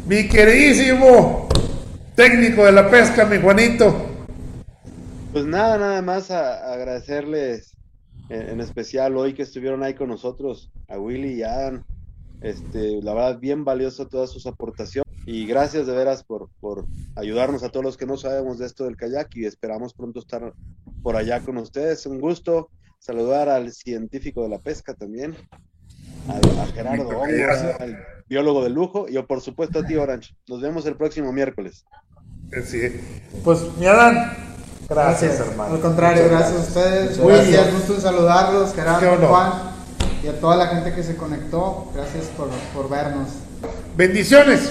Mi 0.08 0.28
queridísimo 0.28 1.50
técnico 2.16 2.66
de 2.66 2.74
la 2.74 2.90
pesca, 2.90 3.26
mi 3.26 3.38
Juanito. 3.38 3.96
Pues 5.34 5.46
nada, 5.46 5.80
nada 5.80 6.02
más 6.04 6.30
agradecerles 6.30 7.76
en 8.30 8.62
especial 8.62 9.18
hoy 9.18 9.34
que 9.34 9.44
estuvieron 9.44 9.82
ahí 9.82 9.96
con 9.96 10.10
nosotros, 10.10 10.72
a 10.88 11.00
Willy 11.00 11.40
y 11.40 11.44
a 11.44 11.54
Adam. 11.54 11.84
Este, 12.42 13.02
la 13.02 13.16
verdad, 13.16 13.40
bien 13.40 13.66
valioso 13.66 14.08
todas 14.08 14.32
sus 14.32 14.46
aportaciones. 14.46 15.07
Y 15.28 15.46
gracias 15.46 15.86
de 15.86 15.94
veras 15.94 16.24
por, 16.24 16.50
por 16.62 16.86
ayudarnos 17.18 17.62
a 17.62 17.68
todos 17.68 17.84
los 17.86 17.98
que 17.98 18.06
no 18.06 18.16
sabemos 18.16 18.60
de 18.60 18.66
esto 18.66 18.86
del 18.86 18.96
kayak 18.96 19.36
y 19.36 19.46
esperamos 19.46 19.94
pronto 19.94 20.22
estar 20.22 20.54
por 21.04 21.18
allá 21.18 21.42
con 21.42 21.58
ustedes. 21.58 22.06
Un 22.06 22.22
gusto 22.22 22.70
saludar 22.98 23.50
al 23.50 23.74
científico 23.74 24.44
de 24.44 24.48
la 24.48 24.60
pesca 24.60 24.94
también, 24.94 25.36
a, 26.30 26.66
Gerardo 26.68 27.22
al 27.22 27.98
biólogo 28.30 28.64
de 28.64 28.70
lujo 28.70 29.08
y 29.10 29.22
por 29.24 29.42
supuesto 29.42 29.80
a 29.80 29.86
ti 29.86 29.98
Orange. 29.98 30.34
Nos 30.48 30.62
vemos 30.62 30.86
el 30.86 30.96
próximo 30.96 31.34
miércoles. 31.34 31.84
Sí. 32.66 33.02
Pues 33.44 33.60
mi 33.78 33.86
Adán, 33.86 34.32
gracias, 34.88 35.42
hermano. 35.42 35.76
Al 35.76 35.82
contrario, 35.82 36.24
gracias, 36.30 36.56
a 36.56 36.62
ustedes. 36.62 37.18
Gracias, 37.18 37.74
gusto 37.74 37.96
en 37.96 38.02
saludarlos, 38.02 38.74
Gerardo, 38.74 39.28
Juan 39.28 39.52
y 40.24 40.28
a 40.28 40.40
toda 40.40 40.56
la 40.56 40.68
gente 40.68 40.94
que 40.96 41.04
se 41.04 41.18
conectó. 41.18 41.92
Gracias 41.94 42.28
por, 42.28 42.48
por 42.74 42.90
vernos. 42.90 43.28
Bendiciones. 43.98 44.62